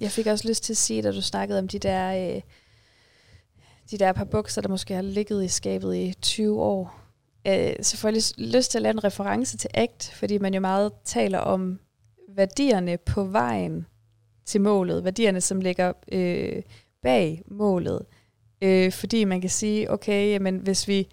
Jeg 0.01 0.11
fik 0.11 0.27
også 0.27 0.49
lyst 0.49 0.63
til 0.65 0.73
at 0.73 0.77
sige, 0.77 1.03
da 1.03 1.13
du 1.13 1.23
snakkede 1.23 1.59
om 1.59 1.69
de 1.69 1.79
der, 1.79 2.35
øh, 2.37 2.41
de 3.91 3.99
der 3.99 4.13
par 4.13 4.25
bukser, 4.25 4.61
der 4.63 4.69
måske 4.69 4.95
har 4.95 5.03
ligget 5.03 5.45
i 5.45 5.49
skabet 5.49 5.97
i 5.97 6.15
20 6.23 6.63
år. 6.63 7.01
Øh, 7.47 7.73
selvfølgelig 7.83 8.23
lyst 8.39 8.71
til 8.71 8.79
at 8.79 8.83
lave 8.83 8.91
en 8.93 9.05
reference 9.05 9.57
til 9.57 9.71
ACT, 9.75 10.13
fordi 10.15 10.39
man 10.39 10.55
jo 10.55 10.61
meget 10.61 10.93
taler 11.05 11.39
om 11.39 11.81
værdierne 12.29 12.97
på 12.99 13.25
vejen 13.25 13.87
til 14.47 14.61
målet. 14.61 15.05
Værdierne, 15.05 15.41
som 15.41 15.61
ligger 15.61 15.93
øh, 16.13 16.63
bag 17.03 17.43
målet. 17.47 18.03
Øh, 18.63 18.93
fordi 18.93 19.25
man 19.25 19.41
kan 19.41 19.51
sige, 19.51 19.91
okay, 19.91 20.31
jamen, 20.31 20.57
hvis 20.57 20.89
vi 20.89 21.09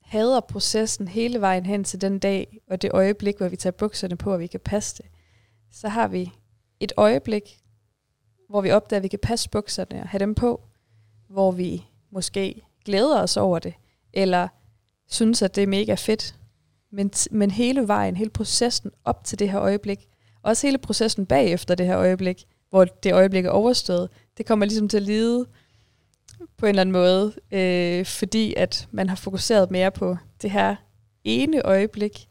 hader 0.00 0.40
processen 0.40 1.08
hele 1.08 1.40
vejen 1.40 1.66
hen 1.66 1.84
til 1.84 2.00
den 2.00 2.18
dag, 2.18 2.58
og 2.70 2.82
det 2.82 2.90
øjeblik, 2.92 3.36
hvor 3.36 3.48
vi 3.48 3.56
tager 3.56 3.72
bukserne 3.72 4.16
på, 4.16 4.32
og 4.32 4.40
vi 4.40 4.46
kan 4.46 4.60
passe 4.60 5.02
det, 5.02 5.10
så 5.72 5.88
har 5.88 6.08
vi 6.08 6.32
et 6.80 6.92
øjeblik, 6.96 7.58
hvor 8.48 8.60
vi 8.60 8.70
opdager, 8.70 8.98
at 8.98 9.02
vi 9.02 9.08
kan 9.08 9.18
passe 9.18 9.50
bukserne 9.50 10.02
og 10.02 10.08
have 10.08 10.18
dem 10.18 10.34
på, 10.34 10.62
hvor 11.28 11.50
vi 11.50 11.84
måske 12.10 12.62
glæder 12.84 13.22
os 13.22 13.36
over 13.36 13.58
det, 13.58 13.74
eller 14.12 14.48
synes, 15.08 15.42
at 15.42 15.54
det 15.54 15.62
er 15.62 15.66
mega 15.66 15.94
fedt. 15.94 16.38
Men, 16.90 17.10
t- 17.16 17.26
men 17.30 17.50
hele 17.50 17.88
vejen, 17.88 18.16
hele 18.16 18.30
processen 18.30 18.90
op 19.04 19.24
til 19.24 19.38
det 19.38 19.50
her 19.50 19.60
øjeblik, 19.60 20.08
også 20.42 20.66
hele 20.66 20.78
processen 20.78 21.26
bagefter 21.26 21.74
det 21.74 21.86
her 21.86 21.98
øjeblik, 21.98 22.44
hvor 22.70 22.84
det 22.84 23.12
øjeblik 23.12 23.44
er 23.44 23.50
overstået, 23.50 24.10
det 24.38 24.46
kommer 24.46 24.66
ligesom 24.66 24.88
til 24.88 24.96
at 24.96 25.02
lide 25.02 25.46
på 26.58 26.66
en 26.66 26.70
eller 26.70 26.80
anden 26.80 26.92
måde, 26.92 27.32
øh, 27.52 28.06
fordi 28.06 28.54
at 28.56 28.88
man 28.90 29.08
har 29.08 29.16
fokuseret 29.16 29.70
mere 29.70 29.90
på 29.90 30.16
det 30.42 30.50
her 30.50 30.76
ene 31.24 31.62
øjeblik, 31.66 32.26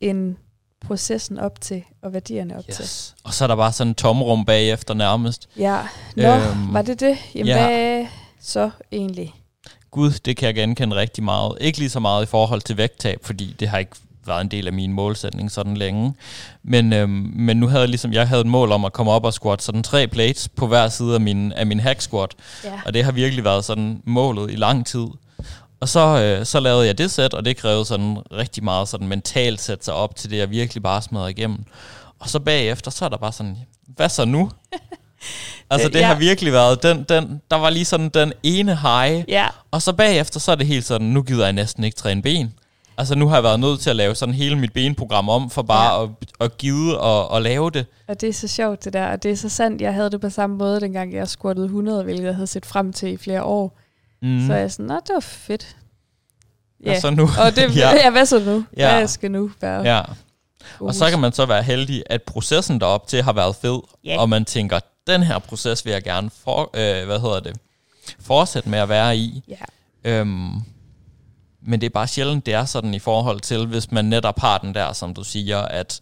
end 0.00 0.36
processen 0.80 1.38
op 1.38 1.60
til, 1.60 1.82
og 2.02 2.12
værdierne 2.12 2.58
op 2.58 2.64
til. 2.64 2.82
Yes. 2.82 3.14
Og 3.24 3.34
så 3.34 3.44
er 3.44 3.48
der 3.48 3.56
bare 3.56 3.72
sådan 3.72 3.88
en 3.90 3.94
tomrum 3.94 4.44
bagefter 4.44 4.94
nærmest. 4.94 5.48
Ja, 5.56 5.80
nå, 6.16 6.34
Øhm, 6.34 6.72
var 6.74 6.82
det 6.82 7.00
det? 7.00 7.18
Jamen, 7.34 7.46
ja. 7.46 7.68
ja. 7.68 7.96
hvad 7.96 8.06
så 8.40 8.70
egentlig? 8.92 9.34
Gud, 9.90 10.10
det 10.10 10.36
kan 10.36 10.46
jeg 10.46 10.54
genkende 10.54 10.96
rigtig 10.96 11.24
meget. 11.24 11.58
Ikke 11.60 11.78
lige 11.78 11.90
så 11.90 12.00
meget 12.00 12.22
i 12.22 12.26
forhold 12.26 12.60
til 12.60 12.76
vægttab, 12.76 13.24
fordi 13.24 13.56
det 13.60 13.68
har 13.68 13.78
ikke 13.78 13.96
været 14.28 14.40
en 14.40 14.48
del 14.48 14.66
af 14.66 14.72
min 14.72 14.92
målsætning 14.92 15.50
sådan 15.50 15.76
længe. 15.76 16.14
Men, 16.62 16.92
øhm, 16.92 17.32
men 17.34 17.56
nu 17.56 17.68
havde 17.68 17.80
jeg 17.80 17.88
ligesom, 17.88 18.12
jeg 18.12 18.28
havde 18.28 18.40
et 18.40 18.46
mål 18.46 18.72
om 18.72 18.84
at 18.84 18.92
komme 18.92 19.12
op 19.12 19.24
og 19.24 19.34
squat 19.34 19.62
sådan 19.62 19.82
tre 19.82 20.06
plates 20.06 20.48
på 20.48 20.66
hver 20.66 20.88
side 20.88 21.14
af 21.14 21.20
min, 21.20 21.52
af 21.52 21.66
min 21.66 21.80
hack 21.80 22.00
squat. 22.00 22.34
Ja. 22.64 22.72
Og 22.86 22.94
det 22.94 23.04
har 23.04 23.12
virkelig 23.12 23.44
været 23.44 23.64
sådan 23.64 24.02
målet 24.04 24.50
i 24.50 24.56
lang 24.56 24.86
tid. 24.86 25.06
Og 25.80 25.88
så, 25.88 26.00
øh, 26.00 26.46
så 26.46 26.60
lavede 26.60 26.86
jeg 26.86 26.98
det 26.98 27.10
sæt, 27.10 27.34
og 27.34 27.44
det 27.44 27.56
krævede 27.56 27.84
sådan 27.84 28.18
rigtig 28.32 28.64
meget 28.64 28.88
sådan 28.88 29.08
mentalt 29.08 29.60
sætte 29.60 29.84
sig 29.84 29.94
op 29.94 30.16
til 30.16 30.30
det, 30.30 30.36
jeg 30.36 30.50
virkelig 30.50 30.82
bare 30.82 31.02
smadrede 31.02 31.30
igennem. 31.30 31.64
Og 32.18 32.28
så 32.28 32.38
bagefter, 32.38 32.90
så 32.90 33.04
er 33.04 33.08
der 33.08 33.16
bare 33.16 33.32
sådan, 33.32 33.56
hvad 33.86 34.08
så 34.08 34.24
nu? 34.24 34.50
altså 35.70 35.88
Øh, 35.88 35.92
det 35.92 36.00
ja. 36.00 36.06
har 36.06 36.14
virkelig 36.14 36.52
været, 36.52 36.82
den, 36.82 37.04
den, 37.08 37.42
der 37.50 37.56
var 37.56 37.70
lige 37.70 37.84
sådan 37.84 38.08
den 38.08 38.32
ene 38.42 38.76
high, 38.76 39.24
Ja, 39.28 39.46
og 39.70 39.82
så 39.82 39.92
bagefter, 39.92 40.40
så 40.40 40.52
er 40.52 40.56
det 40.56 40.66
helt 40.66 40.84
sådan, 40.84 41.06
nu 41.06 41.22
gider 41.22 41.44
jeg 41.44 41.52
næsten 41.52 41.84
ikke 41.84 41.96
træne 41.96 42.22
ben. 42.22 42.54
Altså 42.98 43.14
nu 43.14 43.28
har 43.28 43.36
jeg 43.36 43.42
været 43.44 43.60
nødt 43.60 43.80
til 43.80 43.90
at 43.90 43.96
lave 43.96 44.14
sådan 44.14 44.34
hele 44.34 44.56
mit 44.58 44.72
benprogram 44.72 45.28
om, 45.28 45.50
for 45.50 45.62
bare 45.62 46.00
Ja. 46.00 46.04
at, 46.04 46.10
at 46.40 46.58
gide 46.58 47.00
og 47.00 47.36
at 47.36 47.42
lave 47.42 47.70
det. 47.70 47.86
og 48.08 48.20
det 48.20 48.28
er 48.28 48.32
så 48.32 48.48
sjovt 48.48 48.84
det 48.84 48.92
der, 48.92 49.06
og 49.06 49.22
det 49.22 49.30
er 49.30 49.36
så 49.36 49.48
sandt. 49.48 49.82
Jeg 49.82 49.94
havde 49.94 50.10
det 50.10 50.20
på 50.20 50.30
samme 50.30 50.56
måde, 50.56 50.80
dengang 50.80 51.12
jeg 51.14 51.28
squattede 51.28 51.64
100, 51.66 52.04
hvilket 52.04 52.24
jeg 52.24 52.34
havde 52.34 52.46
set 52.46 52.66
frem 52.66 52.92
til 52.92 53.08
i 53.12 53.16
flere 53.16 53.42
år. 53.42 53.78
Mm. 54.22 54.46
Så 54.46 54.52
er 54.54 54.58
jeg 54.58 54.72
sådan, 54.72 54.86
nå, 54.86 54.94
det 54.94 55.14
var 55.14 55.20
fedt. 55.20 55.76
Ja. 56.84 56.90
Og 56.94 57.00
så 57.00 57.10
nu. 57.10 57.22
og 57.22 57.56
det, 57.56 57.76
ja. 57.76 57.94
ja. 57.96 58.10
hvad 58.10 58.26
så 58.26 58.38
nu? 58.38 58.64
Ja. 58.76 58.96
Hvad 58.96 59.08
skal 59.08 59.30
nu 59.30 59.50
være? 59.60 59.82
ja. 59.82 60.02
Og 60.80 60.94
så 60.94 61.10
kan 61.10 61.18
man 61.18 61.32
så 61.32 61.46
være 61.46 61.62
heldig, 61.62 62.02
at 62.06 62.22
processen 62.22 62.80
derop 62.80 63.06
til 63.06 63.22
har 63.22 63.32
været 63.32 63.56
fed, 63.56 63.80
Ja. 64.04 64.20
og 64.20 64.28
man 64.28 64.44
tænker, 64.44 64.80
den 65.06 65.22
her 65.22 65.38
proces 65.38 65.84
vil 65.84 65.90
jeg 65.92 66.02
gerne 66.02 66.30
for, 66.44 66.60
øh, 66.74 67.06
hvad 67.06 67.20
hedder 67.20 67.40
det, 67.40 67.56
fortsætte 68.20 68.68
med 68.68 68.78
at 68.78 68.88
være 68.88 69.16
i. 69.16 69.42
Ja. 69.48 69.54
Øhm, 70.10 70.50
men 71.62 71.80
det 71.80 71.86
er 71.86 71.90
bare 71.90 72.06
sjældent, 72.06 72.46
det 72.46 72.54
er 72.54 72.64
sådan 72.64 72.94
i 72.94 72.98
forhold 72.98 73.40
til, 73.40 73.66
hvis 73.66 73.92
man 73.92 74.04
netop 74.04 74.38
har 74.40 74.58
den 74.58 74.74
der, 74.74 74.92
som 74.92 75.14
du 75.14 75.24
siger, 75.24 75.58
at, 75.58 76.00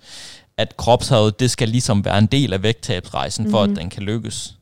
at 0.57 0.77
kropshavet, 0.77 1.41
det 1.41 1.51
skal 1.51 1.69
ligesom 1.69 2.05
være 2.05 2.19
en 2.19 2.27
del 2.27 2.53
af 2.53 2.63
vægttabsrejsen, 2.63 3.43
mm-hmm. 3.43 3.51
for 3.53 3.63
at 3.63 3.69
Mhm. 3.71 3.77
den 3.79 3.91
kan 3.91 4.03
lykkes. 4.03 4.55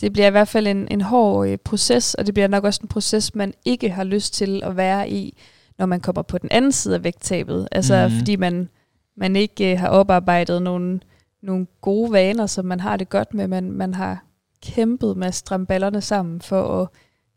Det 0.00 0.12
bliver 0.12 0.26
i 0.26 0.30
hvert 0.30 0.48
fald 0.48 0.66
en, 0.66 0.88
en 0.90 1.00
hård 1.00 1.48
øh, 1.48 1.58
proces, 1.64 2.14
og 2.14 2.26
det 2.26 2.34
bliver 2.34 2.48
nok 2.48 2.64
også 2.64 2.80
en 2.82 2.88
proces, 2.88 3.34
man 3.34 3.54
ikke 3.64 3.90
har 3.90 4.04
lyst 4.04 4.34
til 4.34 4.62
at 4.64 4.76
være 4.76 5.10
i, 5.10 5.36
når 5.78 5.86
man 5.86 6.00
kommer 6.00 6.22
på 6.22 6.38
den 6.38 6.48
anden 6.52 6.72
side 6.72 6.94
af 6.94 7.04
vægttabet. 7.04 7.68
Altså 7.72 8.02
Mhm. 8.06 8.12
mm. 8.12 8.18
fordi 8.18 8.36
man, 8.36 8.68
man 9.16 9.36
ikke 9.36 9.72
øh, 9.72 9.78
har 9.78 9.88
oparbejdet 9.88 10.62
nogle, 10.62 11.00
nogle 11.42 11.66
gode 11.80 12.12
vaner, 12.12 12.46
som 12.46 12.64
man 12.64 12.80
har 12.80 12.96
det 12.96 13.08
godt 13.08 13.34
med. 13.34 13.48
Man, 13.48 13.70
man 13.72 13.94
har 13.94 14.24
kæmpet 14.62 15.16
med 15.16 15.26
at 15.26 15.34
stramme 15.34 15.66
ballerne 15.66 16.00
sammen 16.00 16.40
for 16.40 16.82
at 16.82 16.88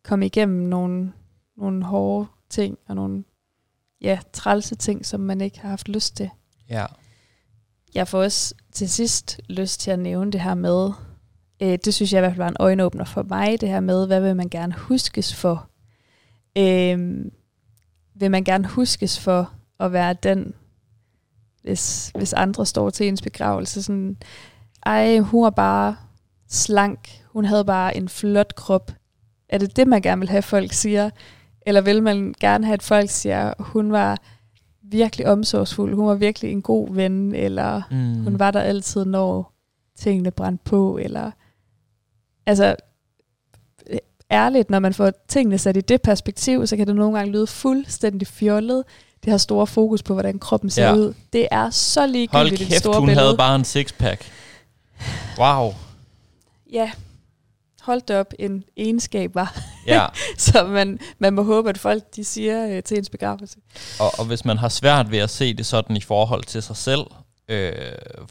komme 0.04 0.26
igennem 0.26 0.68
nogle, 0.68 1.12
nogle 1.58 1.84
hårde 1.86 2.26
ting 2.54 2.78
og 2.88 2.96
nogle 2.96 3.24
ja, 4.02 4.20
trælse 4.34 4.76
ting, 4.76 5.06
som 5.06 5.20
man 5.20 5.42
ikke 5.42 5.60
har 5.60 5.70
haft 5.70 5.90
lyst 5.90 6.18
til. 6.18 6.30
Ja. 6.70 6.86
Jeg 7.96 8.08
får 8.08 8.24
også 8.24 8.54
til 8.72 8.90
sidst 8.90 9.42
lyst 9.50 9.80
til 9.80 9.92
at 9.92 10.00
nævne 10.00 10.32
det 10.32 10.42
her 10.42 10.54
med, 10.54 10.92
øh, 11.62 11.78
det 11.86 11.94
synes 11.94 12.14
jeg 12.14 12.20
i 12.20 12.22
hvert 12.22 12.32
fald 12.32 12.44
var 12.44 12.50
en 12.50 12.58
øjenåbner 12.60 13.06
for 13.06 13.24
mig, 13.24 13.62
det 13.62 13.70
her 13.70 13.80
med, 13.80 14.08
hvad 14.08 14.22
vil 14.22 14.36
man 14.36 14.50
gerne 14.50 14.74
huskes 14.74 15.36
for. 15.36 15.70
Øh, 16.58 17.26
vil 18.16 18.32
man 18.32 18.44
gerne 18.44 18.68
huskes 18.68 19.20
for 19.20 19.54
at 19.80 19.94
være 19.94 20.14
den, 20.14 20.54
hvis, 21.62 22.12
hvis 22.16 22.34
andre 22.34 22.66
står 22.66 22.90
til 22.90 23.08
ens 23.08 23.22
begravelse. 23.22 23.84
Sådan, 23.84 24.18
ej, 24.86 25.18
hun 25.18 25.44
var 25.44 25.50
bare 25.50 25.96
slank, 26.48 27.24
hun 27.26 27.46
havde 27.46 27.66
bare 27.66 27.98
en 27.98 28.10
flot 28.10 28.56
krop. 28.56 28.92
Er 29.50 29.58
det 29.58 29.76
det, 29.76 29.88
man 29.88 30.02
gerne 30.02 30.20
vil 30.20 30.30
have, 30.30 30.42
folk 30.42 30.74
siger? 30.74 31.10
Eller 31.66 31.82
vil 31.82 32.04
man 32.04 32.34
gerne 32.40 32.66
have, 32.66 32.74
at 32.74 32.84
folk 32.84 33.10
siger, 33.10 33.54
hun 33.60 33.92
var 33.92 34.18
virkelig 34.82 35.28
omsorgsfuld, 35.28 35.96
hun 35.96 36.08
var 36.08 36.16
virkelig 36.16 36.52
en 36.52 36.62
god 36.62 36.94
ven, 36.94 37.36
eller 37.36 37.82
mm. 37.92 38.24
hun 38.24 38.40
var 38.40 38.52
der 38.52 38.62
altid, 38.62 39.06
når 39.06 39.54
tingene 39.98 40.32
brændte 40.32 40.64
på, 40.64 40.98
eller 40.98 41.32
altså 42.46 42.76
ærligt, 44.32 44.70
når 44.70 44.80
man 44.80 44.94
får 44.94 45.12
tingene 45.28 45.58
sat 45.58 45.78
i 45.78 45.82
det 45.82 46.02
perspektiv, 46.02 46.68
så 46.68 46.78
kan 46.78 46.88
det 46.88 46.96
nogle 46.96 47.18
gange 47.18 47.32
lyde 47.32 47.48
fuldstændig 47.48 48.28
fjollet. 48.28 48.84
Det 49.24 49.32
har 49.32 49.38
store 49.38 49.68
fokus 49.68 50.04
på, 50.04 50.14
hvordan 50.14 50.40
kroppen 50.40 50.70
ser 50.70 50.88
ja. 50.88 50.96
ud. 50.96 51.14
Det 51.34 51.48
er 51.52 51.70
så 51.70 52.08
ligegyldigt 52.08 52.34
Hold 52.34 52.58
kæft, 52.58 52.72
et 52.72 52.78
store 52.78 53.00
hun 53.00 53.08
billede. 53.08 53.26
havde 53.26 53.38
bare 53.38 53.56
en 53.56 53.64
sixpack. 53.64 54.26
Wow. 55.40 55.74
Ja, 56.72 56.92
hold 57.84 58.02
det 58.08 58.16
op, 58.16 58.34
en 58.40 58.64
egenskab 58.78 59.36
var. 59.36 59.60
Ja. 59.88 60.06
så 60.38 60.64
man, 60.64 61.00
man 61.20 61.34
må 61.34 61.44
håbe, 61.44 61.70
at 61.70 61.78
folk 61.78 62.04
de 62.16 62.24
siger 62.24 62.68
øh, 62.68 62.84
til 62.84 62.98
ens 62.98 63.10
begravelse. 63.10 63.58
Og, 64.00 64.20
og 64.20 64.26
hvis 64.26 64.46
man 64.46 64.58
har 64.58 64.70
svært 64.70 65.12
ved 65.12 65.20
at 65.20 65.30
se 65.30 65.54
det 65.54 65.66
sådan 65.66 65.96
i 65.98 66.02
forhold 66.02 66.44
til 66.44 66.64
sig 66.64 66.78
selv, 66.78 67.02
øh, 67.48 67.72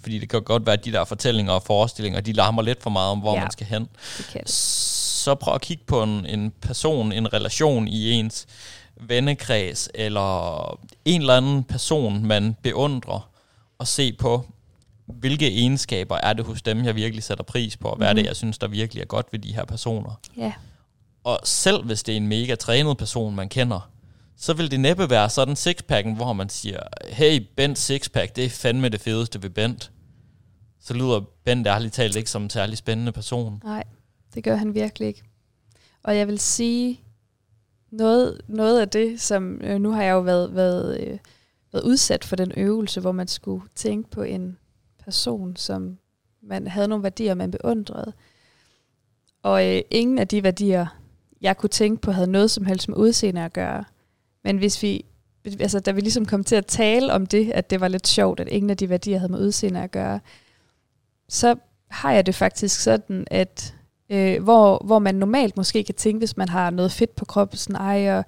fordi 0.00 0.18
det 0.18 0.28
kan 0.28 0.42
godt 0.42 0.66
være, 0.66 0.72
at 0.72 0.84
de 0.84 0.92
der 0.92 1.04
fortællinger 1.04 1.52
og 1.52 1.62
forestillinger, 1.62 2.20
de 2.20 2.32
larmer 2.32 2.62
lidt 2.62 2.82
for 2.82 2.90
meget 2.90 3.10
om, 3.10 3.18
hvor 3.18 3.34
Ja. 3.34 3.40
man 3.40 3.50
skal 3.50 3.66
hen. 3.66 3.88
Det 4.18 4.26
kan 4.32 4.40
det. 4.40 4.50
Så 4.50 5.34
prøv 5.34 5.54
at 5.54 5.60
kigge 5.60 5.84
på 5.86 6.02
en, 6.02 6.26
en 6.26 6.52
person, 6.62 7.12
en 7.12 7.32
relation 7.32 7.88
i 7.88 8.10
ens 8.12 8.46
vennekreds, 9.00 9.88
eller 9.94 10.78
en 11.04 11.20
eller 11.20 11.36
anden 11.36 11.64
person, 11.64 12.26
man 12.26 12.56
beundrer, 12.62 13.28
og 13.78 13.88
se 13.88 14.12
på, 14.12 14.44
hvilke 15.06 15.48
egenskaber 15.48 16.16
er 16.16 16.32
det 16.32 16.44
hos 16.44 16.62
dem, 16.62 16.84
jeg 16.84 16.94
virkelig 16.96 17.22
sætter 17.24 17.44
pris 17.44 17.76
på, 17.76 17.88
og 17.88 17.96
hvad 17.96 18.08
er 18.08 18.12
det, 18.12 18.22
Mhm. 18.22 18.26
jeg 18.28 18.36
synes, 18.36 18.58
der 18.58 18.68
virkelig 18.68 19.00
er 19.00 19.04
godt 19.06 19.26
ved 19.32 19.38
de 19.38 19.54
her 19.54 19.64
personer. 19.64 20.20
Ja, 20.36 20.52
Og 21.24 21.40
selv 21.44 21.84
hvis 21.84 22.02
det 22.02 22.12
er 22.12 22.16
en 22.16 22.26
mega 22.28 22.54
trænet 22.54 22.98
person, 22.98 23.34
man 23.36 23.48
kender, 23.48 23.90
så 24.36 24.52
vil 24.54 24.70
det 24.70 24.80
næppe 24.80 25.10
være 25.10 25.30
sådan 25.30 25.56
sixpacken, 25.56 26.16
hvor 26.16 26.32
man 26.32 26.48
siger, 26.48 26.80
hey, 27.08 27.46
Bent 27.56 27.78
sixpack, 27.78 28.36
det 28.36 28.44
er 28.44 28.48
fandme 28.48 28.88
det 28.88 29.00
fedeste 29.00 29.42
ved 29.42 29.50
Bent. 29.50 29.92
Så 30.80 30.94
lyder 30.94 31.20
Bent 31.44 31.66
ærligt 31.66 31.94
talt 31.94 32.16
ikke 32.16 32.30
som 32.30 32.42
en 32.42 32.50
særlig 32.50 32.78
spændende 32.78 33.12
person. 33.12 33.60
nej, 33.64 33.84
det 34.34 34.44
gør 34.44 34.56
han 34.56 34.74
virkelig 34.74 35.08
ikke. 35.08 35.22
Og 36.02 36.16
jeg 36.16 36.28
vil 36.28 36.38
sige, 36.38 37.00
noget, 37.90 38.40
noget 38.48 38.80
af 38.80 38.88
det, 38.88 39.20
som 39.20 39.60
øh, 39.60 39.80
nu 39.80 39.90
har 39.92 40.02
jeg 40.02 40.12
jo 40.12 40.20
været, 40.20 40.54
været, 40.54 41.00
øh, 41.00 41.18
været 41.72 41.82
udsat 41.84 42.24
for 42.24 42.36
den 42.36 42.52
øvelse, 42.56 43.00
hvor 43.00 43.12
man 43.12 43.28
skulle 43.28 43.64
tænke 43.74 44.10
på 44.10 44.22
en 44.22 44.56
person, 45.04 45.56
som 45.56 45.98
man 46.42 46.66
havde 46.66 46.88
nogle 46.88 47.02
værdier, 47.02 47.34
man 47.34 47.50
beundrede. 47.50 48.12
Og 49.42 49.68
øh, 49.68 49.82
ingen 49.90 50.18
af 50.18 50.28
de 50.28 50.42
værdier, 50.42 50.86
jeg 51.40 51.56
kunne 51.56 51.70
tænke 51.70 52.02
på, 52.02 52.10
havde 52.10 52.30
noget 52.30 52.50
som 52.50 52.66
helst 52.66 52.88
med 52.88 52.96
udseende 52.96 53.44
at 53.44 53.52
gøre. 53.52 53.84
Men 54.44 54.58
hvis 54.58 54.82
vi, 54.82 55.04
altså 55.44 55.80
da 55.80 55.90
vi 55.90 56.00
ligesom 56.00 56.26
kom 56.26 56.44
til 56.44 56.56
at 56.56 56.66
tale 56.66 57.12
om 57.12 57.26
det, 57.26 57.50
at 57.50 57.70
det 57.70 57.80
var 57.80 57.88
lidt 57.88 58.06
sjovt, 58.06 58.40
at 58.40 58.48
ingen 58.48 58.70
af 58.70 58.76
de 58.76 58.88
værdier 58.88 59.18
havde 59.18 59.32
med 59.32 59.40
udseende 59.40 59.80
at 59.82 59.90
gøre, 59.90 60.20
så 61.28 61.56
har 61.90 62.12
jeg 62.12 62.26
det 62.26 62.34
faktisk 62.34 62.80
sådan, 62.80 63.26
at 63.30 63.74
øh, 64.10 64.42
hvor, 64.42 64.82
hvor 64.84 64.98
man 64.98 65.14
normalt 65.14 65.56
måske 65.56 65.84
kan 65.84 65.94
tænke, 65.94 66.18
hvis 66.18 66.36
man 66.36 66.48
har 66.48 66.70
noget 66.70 66.92
fedt 66.92 67.16
på 67.16 67.24
kroppen, 67.24 67.58
sådan, 67.58 67.76
ej, 67.76 68.18
og 68.18 68.24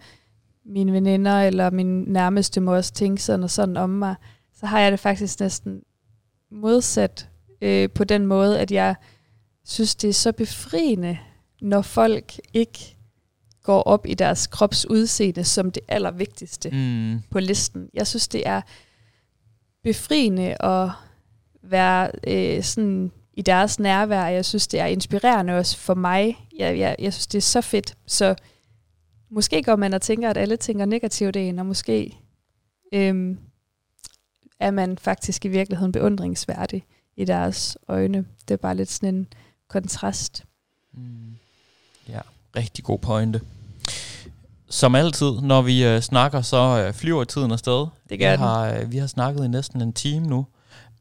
mine 0.64 0.92
veninder 0.92 1.40
eller 1.40 1.70
min 1.70 2.02
nærmeste 2.02 2.60
må 2.60 2.74
også 2.74 2.92
tænke 2.92 3.22
sådan 3.22 3.42
og 3.42 3.50
sådan 3.50 3.76
om 3.76 3.90
mig, 3.90 4.14
så 4.54 4.66
har 4.66 4.80
jeg 4.80 4.92
det 4.92 5.00
faktisk 5.00 5.40
næsten 5.40 5.82
modsat 6.54 7.28
øh, 7.60 7.90
på 7.90 8.04
den 8.04 8.26
måde, 8.26 8.60
at 8.60 8.70
jeg 8.72 8.94
synes, 9.64 9.94
det 9.94 10.08
er 10.08 10.14
så 10.14 10.32
befriende, 10.32 11.18
når 11.62 11.82
folk 11.82 12.32
ikke 12.52 12.96
går 13.62 13.82
op 13.82 14.06
i 14.06 14.14
deres 14.14 14.46
krops 14.46 14.90
udseende 14.90 15.44
som 15.44 15.70
det 15.70 15.82
allervigtigste 15.88 16.70
Mm. 16.70 17.20
på 17.30 17.40
listen. 17.40 17.88
Jeg 17.94 18.06
synes, 18.06 18.28
det 18.28 18.42
er 18.46 18.60
befriende 19.82 20.62
at 20.64 20.90
være 21.62 22.10
øh, 22.26 22.62
sådan 22.62 23.12
i 23.34 23.42
deres 23.42 23.78
nærvær. 23.78 24.26
Jeg 24.26 24.44
synes, 24.44 24.66
det 24.66 24.80
er 24.80 24.86
inspirerende 24.86 25.52
også 25.58 25.78
for 25.78 25.94
mig. 25.94 26.48
Jeg, 26.58 26.78
jeg, 26.78 26.96
jeg 26.98 27.12
synes, 27.12 27.26
det 27.26 27.38
er 27.38 27.42
så 27.42 27.60
fedt. 27.60 27.94
Så 28.06 28.34
måske 29.30 29.62
går 29.62 29.76
man 29.76 29.94
og 29.94 30.02
tænker, 30.02 30.30
at 30.30 30.36
alle 30.36 30.56
tænker 30.56 30.84
negativt 30.84 31.36
en, 31.36 31.58
og 31.58 31.66
måske 31.66 32.18
øhm, 32.94 33.38
er 34.64 34.70
man 34.70 34.98
faktisk 34.98 35.44
i 35.44 35.48
virkeligheden 35.48 35.92
beundringsværdig 35.92 36.84
i 37.16 37.24
deres 37.24 37.78
øjne. 37.88 38.24
Det 38.48 38.54
er 38.54 38.56
bare 38.56 38.76
lidt 38.76 38.90
sådan 38.90 39.14
en 39.14 39.26
kontrast. 39.68 40.44
Mm. 40.94 41.36
Ja, 42.08 42.20
rigtig 42.56 42.84
god 42.84 42.98
pointe. 42.98 43.40
Som 44.68 44.94
altid, 44.94 45.32
når 45.42 45.62
vi 45.62 45.84
øh, 45.84 46.00
snakker, 46.00 46.42
så 46.42 46.84
øh, 46.86 46.94
flyver 46.94 47.24
tiden 47.24 47.52
afsted. 47.52 47.86
Det 48.08 48.18
gør 48.18 48.30
vi 48.30 48.36
har, 48.36 48.74
øh, 48.74 48.92
vi 48.92 48.98
har 48.98 49.06
snakket 49.06 49.44
i 49.44 49.48
næsten 49.48 49.80
en 49.80 49.92
time 49.92 50.26
nu. 50.26 50.46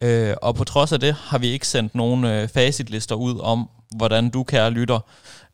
Øh, 0.02 0.36
og 0.42 0.56
på 0.56 0.64
trods 0.64 0.92
af 0.92 1.00
det 1.00 1.14
har 1.14 1.38
vi 1.38 1.48
ikke 1.48 1.68
sendt 1.68 1.96
nogen 1.96 2.24
øh, 2.24 2.48
facitlister 2.48 3.16
ud 3.16 3.40
om, 3.40 3.70
hvordan 3.96 4.30
du, 4.30 4.44
kære 4.44 4.72
lytter, 4.72 5.00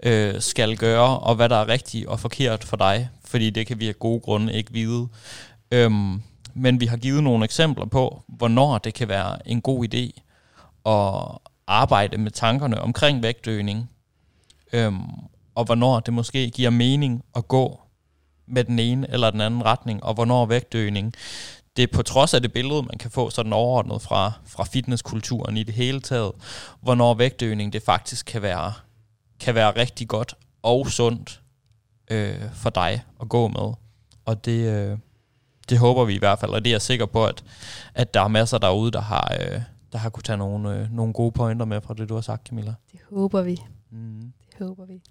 øh, 0.03 0.41
skal 0.41 0.77
gøre, 0.77 1.19
og 1.19 1.35
hvad 1.35 1.49
der 1.49 1.55
er 1.55 1.67
rigtigt 1.67 2.07
og 2.07 2.19
forkert 2.19 2.63
for 2.63 2.77
dig. 2.77 3.09
Fordi 3.25 3.49
det 3.49 3.67
kan 3.67 3.79
vi 3.79 3.87
af 3.87 3.99
gode 3.99 4.19
grunde 4.19 4.53
ikke 4.53 4.73
vide. 4.73 5.07
Øhm, 5.71 6.21
men 6.59 6.79
vi 6.79 6.85
har 6.85 6.97
givet 6.97 7.23
nogle 7.23 7.43
eksempler 7.43 7.85
på, 7.85 8.23
hvornår 8.27 8.77
det 8.77 8.93
kan 8.93 9.07
være 9.07 9.47
en 9.47 9.61
god 9.61 9.85
idé 9.93 10.21
at 10.85 11.51
arbejde 11.67 12.17
med 12.17 12.31
tankerne 12.31 12.81
omkring 12.81 13.23
vægtøgning, 13.23 13.89
øhm, 14.73 15.01
og 15.55 15.65
hvornår 15.65 15.99
det 15.99 16.13
måske 16.13 16.49
giver 16.49 16.69
mening 16.69 17.23
at 17.35 17.47
gå 17.47 17.81
med 18.47 18.63
den 18.63 18.79
ene 18.79 19.11
eller 19.11 19.31
den 19.31 19.41
anden 19.41 19.65
retning, 19.65 20.03
og 20.03 20.13
hvornår 20.13 20.45
vægtøgning, 20.45 21.13
det 21.77 21.83
er 21.83 21.87
på 21.93 22.03
trods 22.03 22.33
af 22.33 22.41
det 22.41 22.53
billede, 22.53 22.83
man 22.83 22.97
kan 22.99 23.11
få 23.11 23.29
sådan 23.29 23.53
overordnet 23.53 24.01
fra, 24.01 24.31
fra 24.45 24.63
fitnesskulturen 24.63 25.57
i 25.57 25.63
det 25.63 25.73
hele 25.73 26.01
taget, 26.01 26.31
hvornår 26.81 27.13
vægtøgning 27.13 27.73
det 27.73 27.83
faktisk 27.83 28.25
kan 28.25 28.41
være, 28.41 28.73
kan 29.39 29.55
være 29.55 29.71
rigtig 29.71 30.07
godt 30.07 30.35
og 30.61 30.87
sundt 30.87 31.41
øh, 32.11 32.53
for 32.53 32.69
dig 32.69 33.03
at 33.21 33.29
gå 33.29 33.47
med. 33.47 33.73
Og 34.25 34.45
det, 34.45 34.67
øh, 34.67 34.97
det 35.69 35.77
håber 35.77 36.05
vi 36.05 36.15
i 36.15 36.19
hvert 36.19 36.39
fald, 36.39 36.51
og 36.51 36.65
det 36.65 36.69
er 36.69 36.73
jeg 36.73 36.81
sikker 36.81 37.05
på, 37.05 37.25
at, 37.25 37.43
at 37.93 38.13
der 38.13 38.21
er 38.21 38.27
masser 38.27 38.57
derude, 38.57 38.91
der 38.91 39.01
har, 39.01 39.35
øh, 39.39 39.61
der 39.91 39.97
har 39.97 40.09
kunne 40.09 40.23
tage 40.23 40.37
nogle, 40.37 40.75
øh, 40.75 40.93
nogle 40.93 41.13
gode 41.13 41.31
pointer 41.31 41.65
med 41.65 41.81
fra 41.81 41.93
det, 41.93 42.09
du 42.09 42.13
har 42.13 42.21
sagt, 42.21 42.47
Camilla. 42.47 42.73
Det 42.91 42.99
håber 43.09 43.41
vi. 43.41 43.57
Mm. 43.91 44.33
Det 44.49 44.67
håber 44.67 44.85
vi. 44.85 45.01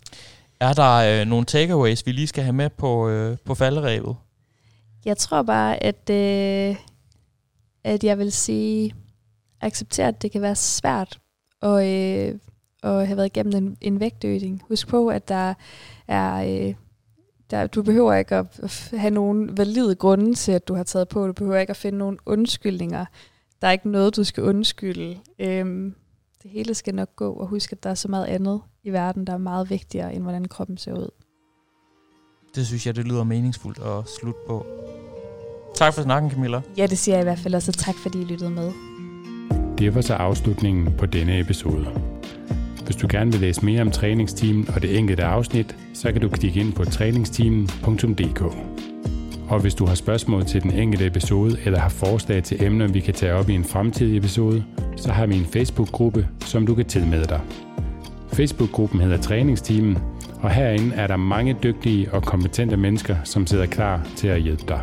Er 0.61 0.73
der 0.73 1.21
øh, 1.21 1.27
nogle 1.27 1.47
takeaways, 1.47 2.07
vi 2.07 2.13
lige 2.13 2.27
skal 2.27 2.45
have 2.45 2.53
med 2.53 2.71
på, 2.71 3.09
øh, 3.09 3.37
på 3.45 3.55
falderæbet? 3.55 4.17
Jeg 5.05 5.17
tror 5.17 5.43
bare, 5.43 5.83
at, 5.83 6.11
øh, 6.11 6.77
at 7.85 8.05
jeg 8.05 8.19
vil 8.19 8.33
sige, 8.33 8.95
acceptere, 9.61 10.09
at 10.09 10.23
det 10.23 10.33
kan 10.33 10.43
være 10.43 10.57
svært 10.57 11.19
at, 11.63 11.85
øh, 11.85 12.39
at 12.83 13.07
have 13.07 13.17
været 13.17 13.27
igennem 13.27 13.65
en, 13.65 13.77
en 13.81 14.01
vægtøgning. 14.01 14.63
Husk 14.69 14.89
på, 14.89 15.09
at 15.09 15.29
der 15.29 15.55
er... 16.09 16.67
Øh, 16.69 16.75
der, 17.51 17.67
du 17.67 17.83
behøver 17.83 18.15
ikke 18.15 18.37
at 18.37 18.91
have 18.93 19.11
nogen 19.11 19.59
valide 19.59 19.95
grunde 19.95 20.35
til, 20.35 20.53
at 20.53 20.69
du 20.69 20.75
har 20.75 20.83
taget 20.83 21.09
på. 21.09 21.27
Du 21.27 21.33
behøver 21.33 21.59
ikke 21.59 21.71
at 21.71 21.77
finde 21.77 21.99
nogen 21.99 22.19
undskyldninger. 22.27 23.05
Der 23.61 23.69
er 23.69 23.73
ikke 23.73 23.91
noget, 23.91 24.17
du 24.17 24.25
skal 24.25 24.43
undskylde. 24.43 25.19
Øhm, 25.39 25.95
det 26.43 26.51
hele 26.51 26.75
skal 26.75 26.95
nok 26.95 27.17
gå, 27.17 27.33
og 27.33 27.47
husk, 27.47 27.73
at 27.73 27.83
der 27.83 27.91
er 27.91 27.95
så 27.95 28.09
meget 28.09 28.27
andet 28.27 28.61
i 28.85 28.91
verden, 28.91 29.27
der 29.27 29.33
er 29.33 29.39
meget 29.39 29.71
vigtigere, 29.71 30.15
end 30.15 30.23
hvordan 30.23 30.45
kroppen 30.45 30.77
ser 30.77 30.93
ud. 30.95 31.09
Det 32.55 32.67
synes 32.67 32.87
jeg, 32.87 32.97
det 32.97 33.05
lyder 33.05 33.25
meningsfuldt 33.25 33.79
at 33.79 34.09
slutte 34.21 34.41
på. 34.49 34.67
Tak 35.75 35.95
for 35.95 36.03
snakken, 36.03 36.31
Camilla. 36.31 36.61
Ja, 36.77 36.87
det 36.87 36.99
siger 36.99 37.17
jeg 37.17 37.23
i 37.23 37.25
hvert 37.25 37.39
fald 37.39 37.55
også. 37.55 37.73
Tak 37.73 37.95
fordi 38.03 38.21
I 38.21 38.25
lyttede 38.25 38.51
med. 38.51 38.73
Det 39.79 39.95
var 39.95 40.01
så 40.01 40.15
afslutningen 40.15 40.95
på 40.99 41.07
denne 41.07 41.41
episode. 41.41 42.18
Hvis 42.89 42.97
du 42.97 43.07
gerne 43.11 43.33
vil 43.33 43.41
læse 43.41 43.65
mere 43.65 43.83
om 43.83 43.91
træningsteamen 43.91 44.69
og 44.75 44.83
det 44.83 44.99
enkelte 44.99 45.25
afsnit, 45.25 45.77
så 45.95 46.13
kan 46.13 46.21
du 46.21 46.29
klikke 46.29 46.61
ind 46.61 46.73
på 46.73 46.85
træningsteamen.dk. 46.85 48.43
Og 49.49 49.61
hvis 49.61 49.75
du 49.75 49.87
har 49.87 49.95
spørgsmål 49.95 50.45
til 50.45 50.63
den 50.63 50.71
enkelte 50.71 51.07
episode 51.07 51.57
eller 51.65 51.79
har 51.79 51.89
forslag 51.89 52.43
til 52.43 52.65
emner, 52.65 52.89
vi 52.89 53.01
kan 53.01 53.15
tage 53.15 53.35
op 53.35 53.49
i 53.49 53.55
en 53.55 53.65
fremtidig 53.65 54.17
episode, 54.17 54.65
så 54.97 55.13
har 55.13 55.27
vi 55.27 55.37
en 55.37 55.45
Facebook-gruppe, 55.45 56.29
som 56.41 56.67
du 56.67 56.75
kan 56.75 56.85
tilmelde 56.85 57.25
dig. 57.25 57.41
Facebook-gruppen 58.33 59.01
hedder 59.01 59.17
Træningsteamen, 59.17 59.99
og 60.41 60.51
herinde 60.51 60.95
er 60.95 61.07
der 61.07 61.17
mange 61.17 61.57
dygtige 61.63 62.13
og 62.13 62.23
kompetente 62.23 62.77
mennesker, 62.77 63.17
som 63.25 63.47
sidder 63.47 63.67
klar 63.67 64.07
til 64.17 64.29
at 64.29 64.41
hjælpe 64.41 64.65
dig. 64.69 64.81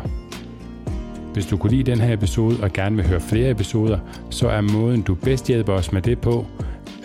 Hvis 1.32 1.46
du 1.46 1.56
kunne 1.56 1.72
lide 1.72 1.90
den 1.90 2.00
her 2.00 2.14
episode 2.14 2.56
og 2.62 2.72
gerne 2.72 2.96
vil 2.96 3.08
høre 3.08 3.20
flere 3.20 3.50
episoder, 3.50 3.98
så 4.30 4.48
er 4.48 4.60
måden 4.60 5.02
du 5.02 5.14
bedst 5.14 5.46
hjælper 5.46 5.72
os 5.72 5.92
med 5.92 6.02
det 6.02 6.18
på, 6.18 6.46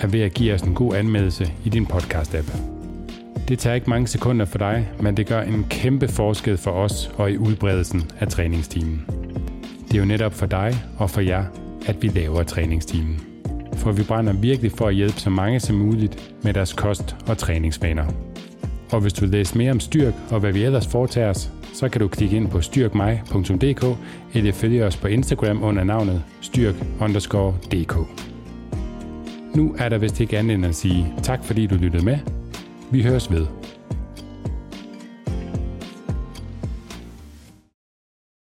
er 0.01 0.07
ved 0.07 0.21
at 0.21 0.33
give 0.33 0.53
os 0.53 0.61
en 0.61 0.75
god 0.75 0.95
anmeldelse 0.95 1.53
i 1.65 1.69
din 1.69 1.85
podcast-app. 1.85 2.57
Det 3.47 3.59
tager 3.59 3.73
ikke 3.75 3.89
mange 3.89 4.07
sekunder 4.07 4.45
for 4.45 4.57
dig, 4.57 4.89
men 4.99 5.17
det 5.17 5.27
gør 5.27 5.41
en 5.41 5.65
kæmpe 5.69 6.07
forskel 6.07 6.57
for 6.57 6.71
os 6.71 7.11
og 7.17 7.31
i 7.31 7.37
udbredelsen 7.37 8.11
af 8.19 8.27
træningstimen. 8.27 9.05
Det 9.87 9.93
er 9.93 9.99
jo 9.99 10.05
netop 10.05 10.33
for 10.33 10.45
dig 10.45 10.73
og 10.97 11.09
for 11.09 11.21
jer, 11.21 11.45
at 11.85 12.01
vi 12.01 12.07
laver 12.07 12.43
træningstimen. 12.43 13.21
For 13.75 13.91
vi 13.91 14.03
brænder 14.03 14.33
virkelig 14.33 14.71
for 14.71 14.87
at 14.87 14.95
hjælpe 14.95 15.19
så 15.19 15.29
mange 15.29 15.59
som 15.59 15.75
muligt 15.75 16.33
med 16.43 16.53
deres 16.53 16.73
kost- 16.73 17.15
og 17.27 17.37
træningsvaner. 17.37 18.05
Og 18.91 19.01
hvis 19.01 19.13
du 19.13 19.21
vil 19.21 19.29
læse 19.29 19.57
mere 19.57 19.71
om 19.71 19.79
styrk 19.79 20.13
og 20.29 20.39
hvad 20.39 20.51
vi 20.51 20.63
ellers 20.63 20.87
foretager 20.87 21.29
os, 21.29 21.51
så 21.73 21.89
kan 21.89 22.01
du 22.01 22.07
klikke 22.07 22.35
ind 22.35 22.49
på 22.49 22.61
styrkmig.dk 22.61 23.97
eller 24.33 24.51
følge 24.51 24.85
os 24.85 24.97
på 24.97 25.07
Instagram 25.07 25.63
under 25.63 25.83
navnet 25.83 26.23
styrk_dk. 26.41 28.30
Nu 29.55 29.75
er 29.77 29.89
der 29.89 29.97
vist 29.97 30.19
ikke 30.19 30.37
andet 30.37 30.55
end 30.55 30.65
at 30.65 30.75
sige 30.75 31.13
tak 31.23 31.43
fordi 31.43 31.67
du 31.67 31.75
lyttede 31.75 32.05
med. 32.05 32.17
Vi 32.91 33.03
høres 33.03 33.31
ved. 33.31 33.45